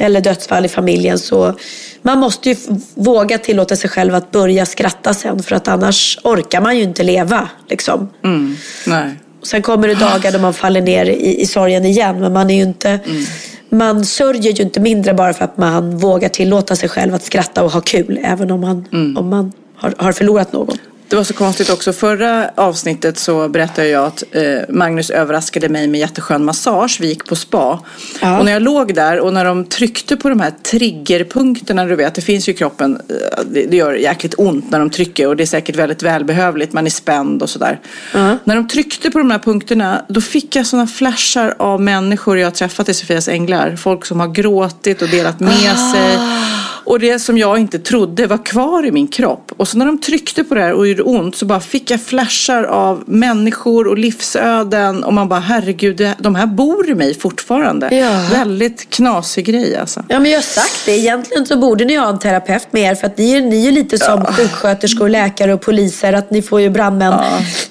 eller 0.01 0.21
dödsfall 0.21 0.65
i 0.65 0.69
familjen. 0.69 1.19
Så 1.19 1.55
man 2.03 2.19
måste 2.19 2.49
ju 2.49 2.57
våga 2.95 3.39
tillåta 3.39 3.77
sig 3.77 3.91
själv 3.91 4.15
att 4.15 4.31
börja 4.31 4.67
skratta 4.67 5.15
sen. 5.15 5.43
För 5.43 5.57
att 5.57 5.69
annars 5.69 6.19
orkar 6.25 6.61
man 6.61 6.77
ju 6.77 6.83
inte 6.83 7.03
leva. 7.03 7.49
Liksom. 7.69 8.09
Mm. 8.25 8.57
Nej. 8.87 9.11
Sen 9.43 9.63
kommer 9.63 9.89
det 9.89 9.95
dagar 9.95 10.33
då 10.37 10.39
man 10.39 10.55
faller 10.55 10.81
ner 10.81 11.05
i, 11.07 11.41
i 11.41 11.47
sorgen 11.47 11.85
igen. 11.85 12.21
Men 12.21 12.33
man 12.33 12.51
är 12.51 12.55
ju 12.55 12.63
inte... 12.63 12.89
Mm. 12.89 13.25
Man 13.71 14.05
sörjer 14.05 14.53
ju 14.53 14.63
inte 14.65 14.81
mindre 14.81 15.15
bara 15.15 15.33
för 15.33 15.45
att 15.45 15.57
man 15.57 15.97
vågar 15.99 16.29
tillåta 16.29 16.77
sig 16.77 16.89
själv 16.89 17.15
att 17.15 17.23
skratta 17.23 17.65
och 17.65 17.71
ha 17.71 17.81
kul. 17.81 18.21
Även 18.25 18.51
om 18.51 18.61
man, 18.61 18.85
Mm. 18.93 19.17
om 19.17 19.29
man 19.29 19.53
har, 19.77 19.95
har 19.99 20.13
förlorat 20.13 20.53
någon. 20.53 20.77
Det 21.11 21.17
var 21.17 21.25
så 21.25 21.35
konstigt 21.35 21.71
också. 21.71 21.93
Förra 21.93 22.51
avsnittet 22.55 23.19
så 23.19 23.49
berättade 23.49 23.89
jag 23.89 24.05
att 24.05 24.23
eh, 24.33 24.43
Magnus 24.69 25.11
överraskade 25.11 25.69
mig 25.69 25.89
med 25.89 26.01
jätteskön 26.01 26.45
massage. 26.45 26.99
Vi 27.01 27.09
gick 27.09 27.27
på 27.27 27.37
spa. 27.37 27.81
Ja. 28.21 28.39
Och 28.39 28.45
när 28.45 28.53
jag 28.53 28.63
låg 28.63 28.95
där 28.95 29.21
och 29.21 29.33
när 29.33 29.45
de 29.45 29.65
tryckte 29.65 30.17
på 30.17 30.29
de 30.29 30.41
här 30.41 30.51
triggerpunkterna, 30.51 31.85
du 31.85 31.97
vet, 31.97 32.15
det 32.15 32.21
finns 32.21 32.49
ju 32.49 32.53
i 32.53 32.57
kroppen, 32.57 33.01
eh, 33.09 33.45
det, 33.45 33.77
gör 33.77 33.95
jäkligt 33.95 34.35
ont 34.39 34.71
när 34.71 34.79
de 34.79 34.91
trycker 34.91 35.27
och 35.27 35.37
det 35.37 35.45
är 35.45 35.47
säkert 35.47 35.77
väldigt 35.77 36.03
välbehövligt, 36.03 36.73
man 36.73 36.87
är 36.87 36.91
spänd 36.91 37.43
och 37.43 37.51
sådär. 37.51 37.81
När 38.45 38.55
de 38.55 38.69
tryckte 38.69 39.11
på 39.11 39.19
de 39.19 39.31
här 39.31 39.39
punkterna, 39.39 40.05
då 40.09 40.21
fick 40.21 40.57
jag 40.57 40.67
sådana 40.67 40.87
flashar 40.87 41.55
av 41.59 41.81
människor 41.81 42.39
jag 42.39 42.47
har 42.47 42.51
träffat 42.51 42.89
i 42.89 42.95
Sofias 42.95 43.29
Änglar. 43.29 43.77
Folk 43.77 44.07
som 44.07 44.21
har 44.21 44.29
gråtit 44.29 45.03
och 45.03 45.09
delat 45.09 45.41
med 45.41 45.79
sig. 45.79 46.19
Och 46.91 47.01
det 47.01 47.19
som 47.19 47.39
jag 47.39 47.59
inte 47.59 47.79
trodde 47.79 48.27
var 48.27 48.45
kvar 48.45 48.87
i 48.87 48.93
min 48.93 49.09
kropp. 49.09 49.53
Och 49.57 49.69
så 49.69 49.79
när 49.79 49.87
de 49.87 50.01
tryckte 50.01 50.45
på 50.45 50.55
det 50.55 50.61
här 50.61 50.73
och 50.73 50.89
gjorde 50.89 51.03
ont 51.03 51.37
så 51.37 51.47
bara 51.47 51.61
fick 51.61 51.91
jag 51.91 52.01
flashar 52.01 52.65
av 52.65 53.05
människor 53.07 53.87
och 53.89 53.99
livsöden. 53.99 55.05
Och 55.05 55.15
man 55.15 55.29
bara, 55.29 55.41
herregud, 55.41 56.09
de 56.19 56.35
här 56.35 56.47
bor 56.47 56.91
i 56.91 56.95
mig 56.95 57.15
fortfarande. 57.15 57.97
Ja. 57.97 58.27
Väldigt 58.33 58.91
knasig 58.91 59.47
grej 59.47 59.77
alltså. 59.77 60.05
Ja, 60.09 60.21
men 60.21 60.31
jag 60.31 60.39
har 60.39 60.43
sagt 60.43 60.83
det. 60.87 60.93
Egentligen 60.93 61.47
så 61.47 61.57
borde 61.57 61.85
ni 61.85 61.95
ha 61.95 62.09
en 62.09 62.19
terapeut 62.19 62.73
med 62.73 62.83
er. 62.83 62.95
För 62.95 63.07
att 63.07 63.19
ni 63.19 63.33
är, 63.33 63.41
ni 63.41 63.67
är 63.67 63.73
lite 63.73 63.99
som 63.99 64.25
sjuksköterskor, 64.25 65.09
läkare 65.09 65.55
och 65.55 65.61
poliser. 65.61 66.13
Att 66.13 66.31
ni 66.31 66.43
får 66.43 66.61
ju 66.61 66.71
brandmän. 66.71 67.15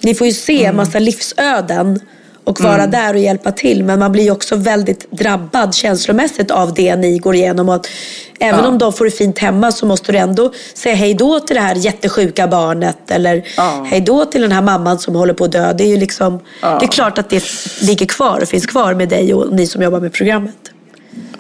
Ni 0.02 0.16
får 0.16 0.28
ju 0.28 0.34
se 0.34 0.66
en 0.66 0.76
massa 0.76 1.00
livsöden. 1.00 2.00
Och 2.50 2.62
vara 2.62 2.76
Mm. 2.76 2.92
där 2.92 3.14
och 3.14 3.20
hjälpa 3.20 3.52
till. 3.52 3.84
Men 3.84 4.00
man 4.00 4.12
blir 4.12 4.24
ju 4.24 4.32
också 4.32 4.56
väldigt 4.56 5.12
drabbad 5.12 5.76
känslomässigt 5.76 6.52
av 6.52 6.74
det 6.74 6.96
ni 6.96 7.18
går 7.18 7.36
igenom. 7.36 7.70
Och 7.70 7.76
att 7.76 7.88
även 8.40 8.60
Ja. 8.60 8.68
om 8.68 8.78
de 8.78 8.94
får 8.94 9.06
det 9.06 9.12
fint 9.12 9.40
hemma 9.40 9.72
så 9.72 9.86
måste 9.86 10.12
du 10.12 10.18
ändå 10.18 10.52
säga 10.74 10.96
hej 10.96 11.14
då 11.14 11.40
till 11.40 11.56
det 11.56 11.62
här 11.62 11.76
jättesjuka 11.76 12.48
barnet. 12.48 13.12
Eller 13.12 13.44
Ja. 13.58 13.86
hej 13.90 14.02
då 14.02 14.26
till 14.26 14.42
den 14.42 14.52
här 14.52 14.62
mamman 14.62 15.00
som 15.00 15.16
håller 15.16 15.34
på 15.34 15.44
att 15.46 15.52
dö. 15.52 15.74
Det 15.74 15.84
är 15.84 15.88
ju 15.88 15.98
liksom, 15.98 16.40
Ja. 16.62 16.78
det 16.80 16.86
är 16.86 16.92
klart 16.92 17.18
att 17.18 17.30
det 17.30 17.44
ligger 17.82 18.06
kvar 18.06 18.40
och 18.42 18.48
finns 18.48 18.66
kvar 18.66 18.94
med 18.94 19.10
dig 19.10 19.34
och 19.34 19.54
ni 19.54 19.68
som 19.68 19.82
jobbar 19.82 20.00
med 20.00 20.14
programmet. 20.14 20.56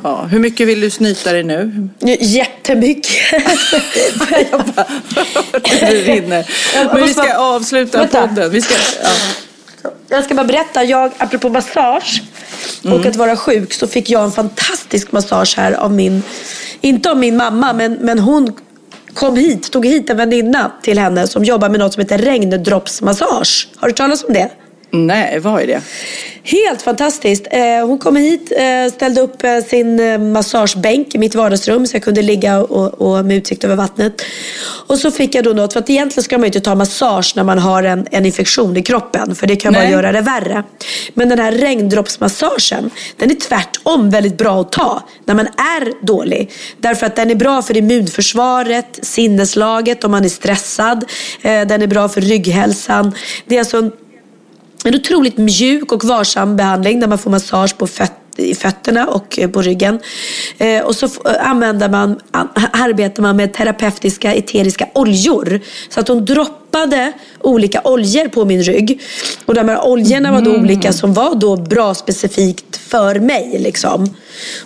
Ja, 0.03 0.27
hur 0.31 0.39
mycket 0.39 0.67
vill 0.67 0.81
du 0.81 0.89
snyta 0.89 1.31
dig 1.33 1.43
nu? 1.43 1.89
Jättemycket. 2.19 3.11
det 5.79 6.01
rinner. 6.05 6.45
Jag 6.75 6.93
Men 6.93 7.03
vi 7.07 7.13
ska 7.13 7.21
bara- 7.23 7.39
avsluta 7.55 8.07
podden. 8.07 8.51
Vi 8.51 8.61
ska, 8.61 8.73
ja. 9.03 9.09
Jag 10.09 10.23
ska 10.23 10.33
bara 10.33 10.45
berätta, 10.45 10.83
jag, 10.83 11.11
apropå 11.17 11.49
massage 11.49 12.23
och 12.83 13.05
att 13.05 13.15
vara 13.15 13.35
sjuk 13.35 13.73
så 13.73 13.87
fick 13.87 14.09
jag 14.09 14.23
en 14.23 14.31
fantastisk 14.31 15.11
massage 15.11 15.57
här 15.57 15.71
av 15.71 15.91
min, 15.91 16.23
inte 16.81 17.11
av 17.11 17.17
min 17.17 17.37
mamma, 17.37 17.73
men, 17.73 17.93
men 17.93 18.19
hon 18.19 18.53
kom 19.13 19.37
hit, 19.37 19.71
tog 19.71 19.85
hit 19.85 20.09
en 20.09 20.17
väninna 20.17 20.71
till 20.81 20.99
henne 20.99 21.27
som 21.27 21.43
jobbar 21.43 21.69
med 21.69 21.79
något 21.79 21.93
som 21.93 22.01
heter 22.01 22.17
regndroppsmassage. 22.17 23.67
Har 23.75 23.87
du 23.87 23.93
talas 23.93 24.23
om 24.23 24.33
det? 24.33 24.51
Nej, 24.91 25.39
vad 25.39 25.61
är 25.61 25.67
det? 25.67 25.81
Helt 26.43 26.81
fantastiskt. 26.81 27.47
Eh, 27.51 27.87
hon 27.87 27.97
kom 27.97 28.15
hit, 28.15 28.51
eh, 28.57 28.93
ställde 28.93 29.21
upp 29.21 29.43
eh, 29.43 29.59
sin 29.59 30.31
massagebänk 30.31 31.15
i 31.15 31.17
mitt 31.17 31.35
vardagsrum 31.35 31.87
så 31.87 31.95
jag 31.95 32.03
kunde 32.03 32.21
ligga 32.21 32.59
och, 32.59 33.01
och 33.01 33.25
med 33.25 33.37
utsikt 33.37 33.63
över 33.63 33.75
vattnet. 33.75 34.21
Och 34.87 34.97
så 34.97 35.11
fick 35.11 35.35
jag 35.35 35.43
då 35.43 35.49
något, 35.49 35.73
för 35.73 35.79
att 35.79 35.89
egentligen 35.89 36.23
ska 36.23 36.37
man 36.37 36.43
ju 36.43 36.47
inte 36.47 36.59
ta 36.59 36.75
massage 36.75 37.33
när 37.35 37.43
man 37.43 37.59
har 37.59 37.83
en, 37.83 38.07
en 38.11 38.25
infektion 38.25 38.77
i 38.77 38.83
kroppen. 38.83 39.35
För 39.35 39.47
det 39.47 39.55
kan 39.55 39.73
bara 39.73 39.83
Nej. 39.83 39.91
göra 39.91 40.11
det 40.11 40.21
värre. 40.21 40.63
Men 41.13 41.29
den 41.29 41.39
här 41.39 41.51
regndroppsmassagen, 41.51 42.89
den 43.17 43.31
är 43.31 43.35
tvärtom 43.35 44.09
väldigt 44.09 44.37
bra 44.37 44.61
att 44.61 44.71
ta 44.71 45.03
när 45.25 45.35
man 45.35 45.47
är 45.47 46.05
dålig. 46.05 46.51
Därför 46.77 47.05
att 47.05 47.15
den 47.15 47.31
är 47.31 47.35
bra 47.35 47.61
för 47.61 47.77
immunförsvaret, 47.77 48.99
sinneslaget 49.01 50.03
om 50.03 50.11
man 50.11 50.25
är 50.25 50.29
stressad. 50.29 51.05
Den 51.41 51.81
är 51.81 51.87
bra 51.87 52.09
för 52.09 52.21
rygghälsan. 52.21 53.15
Det 53.45 53.55
är 53.55 53.59
alltså 53.59 53.77
en 53.77 53.91
en 54.85 54.95
otroligt 54.95 55.37
mjuk 55.37 55.91
och 55.91 56.03
varsam 56.03 56.55
behandling 56.55 56.99
där 56.99 57.07
man 57.07 57.17
får 57.17 57.31
massage 57.31 57.77
på 57.77 57.87
fötterna 57.87 58.19
i 58.39 58.55
fötterna 58.55 59.07
och 59.07 59.39
eh, 59.39 59.49
på 59.49 59.61
ryggen. 59.61 59.99
Eh, 60.57 60.83
och 60.83 60.95
så 60.95 61.05
eh, 61.05 61.49
använder 61.49 61.89
man, 61.89 62.19
arbetar 62.71 63.23
man 63.23 63.35
med 63.35 63.53
terapeutiska 63.53 64.33
eteriska 64.33 64.87
oljor. 64.93 65.59
Så 65.89 65.99
att 65.99 66.07
hon 66.07 66.25
droppade 66.69 67.11
olika 67.41 67.81
oljor 67.83 68.27
på 68.27 68.45
min 68.45 68.63
rygg. 68.63 69.01
Och 69.45 69.53
de 69.53 69.69
här 69.69 69.87
oljorna 69.87 70.31
var 70.31 70.41
då 70.41 70.55
olika 70.55 70.93
som 70.93 71.13
var 71.13 71.35
då 71.35 71.55
bra 71.55 71.93
specifikt 71.93 72.77
för 72.77 73.19
mig. 73.19 73.59
Liksom. 73.59 74.15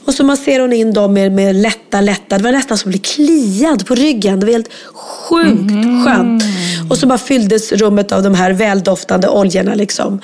Och 0.06 0.14
så 0.14 0.24
masserar 0.24 0.62
hon 0.62 0.74
in 0.74 0.94
dem 0.94 1.14
med, 1.14 1.32
med 1.32 1.56
lätta, 1.56 2.02
lätta. 2.02 2.38
Det 2.38 2.44
var 2.44 2.52
nästan 2.52 2.78
som 2.78 2.90
att 2.90 2.92
bli 2.92 3.00
kliad 3.00 3.86
på 3.88 3.96
ryggen. 3.96 4.40
Det 4.40 4.46
var 4.46 4.54
helt 4.54 4.72
sjukt 4.94 6.06
skönt. 6.06 6.44
Och 6.90 6.98
så 6.98 7.08
bara 7.08 7.18
fylldes 7.18 7.72
rummet 7.72 8.12
av 8.12 8.24
de 8.24 8.34
här 8.34 8.54
väldoftande 8.54 9.28
oljorna. 9.28 9.76
Liksom. 9.76 10.22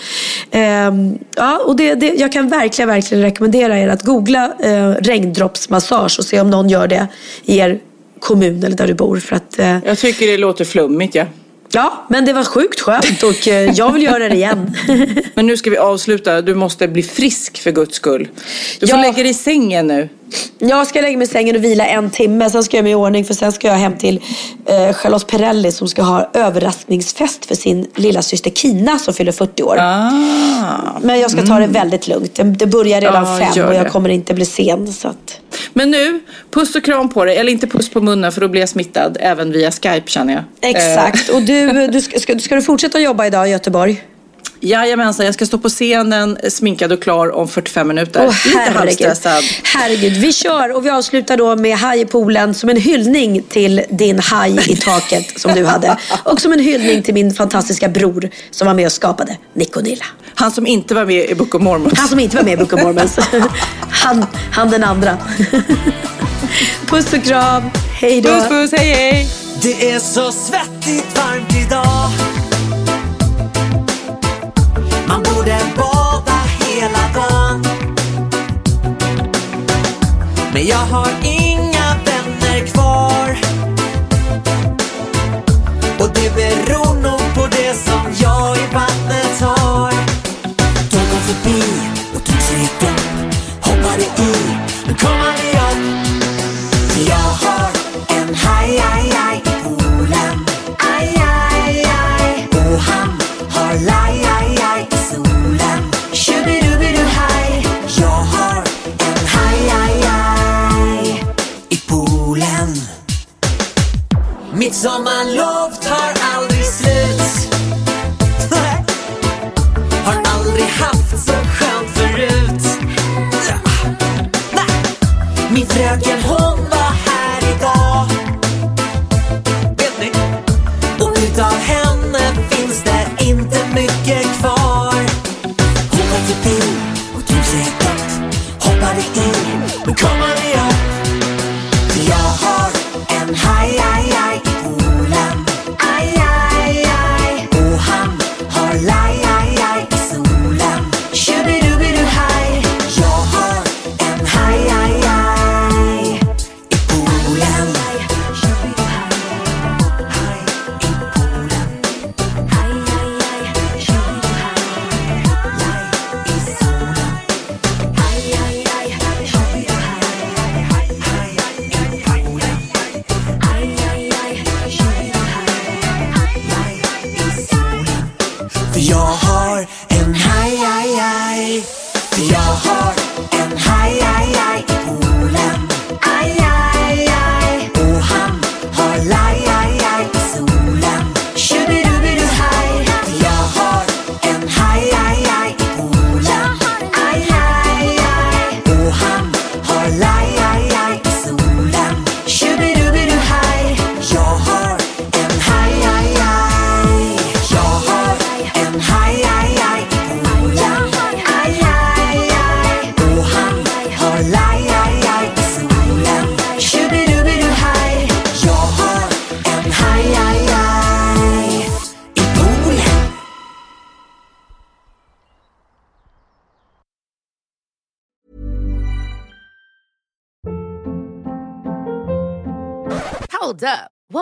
Ehm, 0.52 1.18
ja, 1.36 1.62
och 1.66 1.76
det, 1.76 1.96
det, 1.96 2.14
jag 2.18 2.32
kan 2.32 2.50
verkligen, 2.50 2.90
verkligen 2.90 3.24
rekommendera 3.24 3.80
er 3.80 3.88
att 3.88 4.04
googla 4.04 4.52
eh, 4.60 4.90
regndroppsmassage 4.90 6.20
och 6.20 6.26
se 6.26 6.42
om 6.42 6.50
någon 6.50 6.70
gör 6.70 6.88
det 6.88 7.08
i 7.46 7.58
er 7.58 7.80
kommun 8.20 8.64
eller 8.64 8.78
där 8.78 8.88
du 8.88 8.94
bor. 8.94 9.20
För 9.20 9.36
att, 9.36 9.60
eh, 9.60 9.78
Jag 9.86 9.98
tycker 9.98 10.28
det 10.28 10.38
låter 10.38 10.66
flummigt, 10.66 11.16
ja. 11.16 11.26
Ja, 11.72 12.06
men 12.10 12.26
det 12.26 12.34
var 12.34 12.44
sjukt 12.44 12.80
skönt 12.80 13.24
och 13.24 13.48
eh, 13.48 13.72
jag 13.74 13.92
vill 13.92 14.04
göra 14.04 14.30
det 14.30 14.36
igen. 14.36 14.76
Men 15.36 15.48
nu 15.48 15.58
ska 15.58 15.70
vi 15.70 15.78
avsluta. 15.78 16.42
Du 16.42 16.56
måste 16.56 16.88
bli 16.88 17.04
frisk 17.04 17.62
för 17.62 17.72
guds 17.72 17.96
skull. 17.96 18.28
Du 18.80 18.88
får 18.88 18.98
Ja. 19.00 19.02
lägga 19.02 19.18
dig 19.24 19.30
i 19.30 19.34
sängen 19.34 19.88
nu. 19.88 20.10
Jag 20.60 20.88
ska 20.88 21.02
lägga 21.02 21.18
mig 21.18 21.28
i 21.28 21.30
sängen 21.30 21.56
och 21.56 21.64
vila 21.64 21.86
en 21.86 22.10
timme. 22.10 22.50
Sen 22.50 22.64
ska 22.64 22.78
jag 22.78 22.84
mig 22.84 22.92
i 22.92 22.96
ordning 22.96 23.26
för 23.26 23.34
sen 23.34 23.52
ska 23.52 23.68
jag 23.68 23.76
hem 23.76 23.98
till 23.98 24.22
eh, 24.66 24.94
Charlotte 24.94 25.28
Perrelli 25.28 25.72
som 25.72 25.88
ska 25.88 26.02
ha 26.02 26.30
överraskningsfest 26.34 27.46
för 27.46 27.56
sin 27.56 27.88
lilla 27.96 28.22
syster 28.22 28.50
Kina 28.52 29.00
som 29.00 29.14
fyller 29.14 29.32
40 29.32 29.64
år. 29.64 29.78
Ah. 29.80 30.12
Men 31.02 31.20
jag 31.20 31.32
ska 31.32 31.42
ta 31.46 31.60
det 31.60 31.68
väldigt 31.68 32.08
lugnt. 32.08 32.40
Det, 32.44 32.66
börjar 32.66 33.02
redan 33.02 33.40
Ja, 33.42 33.52
fem 33.54 33.66
och 33.68 33.74
jag 33.76 33.92
kommer 33.92 34.10
inte 34.10 34.34
bli 34.34 34.46
sen. 34.46 34.94
Så 34.94 35.08
att... 35.08 35.39
Men 35.74 35.92
nu, 35.92 36.20
puss 36.52 36.76
och 36.76 36.84
kram 36.84 37.10
på 37.10 37.26
dig. 37.26 37.38
Eller 37.38 37.52
inte 37.52 37.68
puss 37.68 37.90
på 37.90 38.02
munnen 38.02 38.32
för 38.32 38.42
då 38.42 38.48
blir 38.48 38.62
jag 38.62 38.70
smittad 38.70 39.18
även 39.20 39.52
via 39.52 39.72
Skype 39.72 40.08
känner 40.08 40.34
jag. 40.34 40.44
Exakt. 40.70 41.30
Och 41.30 41.42
du, 41.42 41.88
du 41.92 42.02
ska, 42.02 42.20
ska, 42.20 42.40
ska 42.40 42.56
du 42.56 42.62
fortsätta 42.62 43.00
jobba 43.00 43.26
idag 43.28 43.48
i 43.48 43.52
Göteborg? 43.52 44.04
Jajamensan, 44.62 45.26
jag 45.26 45.36
ska 45.36 45.46
stå 45.46 45.58
på 45.58 45.70
scenen 45.70 46.38
sminkad 46.50 46.92
och 46.92 47.02
klar 47.02 47.36
om 47.36 47.48
45 47.48 47.88
minuter. 47.88 48.26
Åh, 48.28 48.36
Lite 48.46 48.58
herregud. 48.60 48.78
halvstressad. 48.78 49.44
herregud. 49.64 50.14
Vi 50.18 50.34
kör 50.34 50.76
och 50.76 50.86
vi 50.86 50.90
avslutar 50.90 51.38
då 51.38 51.56
med 51.56 51.78
Haj 51.78 52.02
i 52.02 52.06
poolen 52.06 52.54
som 52.54 52.70
en 52.70 52.78
hyllning 52.78 53.44
till 53.44 53.82
din 53.90 54.20
haj 54.20 54.60
i 54.72 54.76
taket 54.76 55.40
som 55.40 55.54
du 55.56 55.66
hade. 55.66 55.98
Och 56.24 56.42
som 56.42 56.54
en 56.54 56.60
hyllning 56.60 57.04
till 57.04 57.14
min 57.14 57.34
fantastiska 57.34 57.88
bror 57.90 58.30
som 58.52 58.68
var 58.68 58.74
med 58.74 58.86
och 58.86 58.92
skapade 58.92 59.38
Nikonilla. 59.54 60.06
Han 60.36 60.52
som 60.52 60.68
inte 60.68 60.96
var 60.96 61.06
med 61.06 61.30
i 61.30 61.36
Book 61.36 61.56
of 61.56 61.62
Mormon. 61.62 61.92
Han 61.96 62.08
som 62.08 62.20
inte 62.20 62.36
var 62.38 62.44
med 62.44 62.54
i 62.54 62.58
Book 62.58 62.74
of 62.74 62.84
Mormons. 62.84 63.20
Han, 63.90 64.26
han 64.52 64.70
den 64.70 64.84
andra. 64.84 65.18
Puss 66.86 67.14
och 67.14 67.24
kram. 67.24 67.64
Hej 68.02 68.22
då. 68.22 68.30
Puss 68.30 68.48
puss, 68.48 68.72
hej 68.72 68.94
hej! 68.94 69.28
Det 69.62 69.92
är 69.92 70.00
så 70.00 70.32
svettigt 70.32 71.18
varmt 71.18 71.56
idag 71.68 72.10
borde 75.50 75.74
bada 75.78 76.40
hela 76.60 77.14
dagen. 77.14 77.64
Men 80.54 80.66
jag 80.66 80.78
har 80.78 81.10
inga 81.24 81.96
vänner 82.06 82.68
kvar. 82.68 83.38
Och 86.00 86.10
det 86.14 86.36
beror 86.36 87.02
nog 87.02 87.36
på 87.36 87.48
det 87.48 87.74
som 87.74 88.14
jag 88.22 88.58
i 88.58 88.74
vattnet 88.74 89.42
har. 89.42 89.94
De 90.92 90.98
kom 90.98 91.22
förbi 91.22 91.64
och 92.16 92.24
tog 92.24 92.42
sig 92.42 92.64
ett 92.64 92.80
dopp 92.80 93.10
Mitt 114.80 114.86
sommarlov 114.86 115.49
tar 115.49 115.49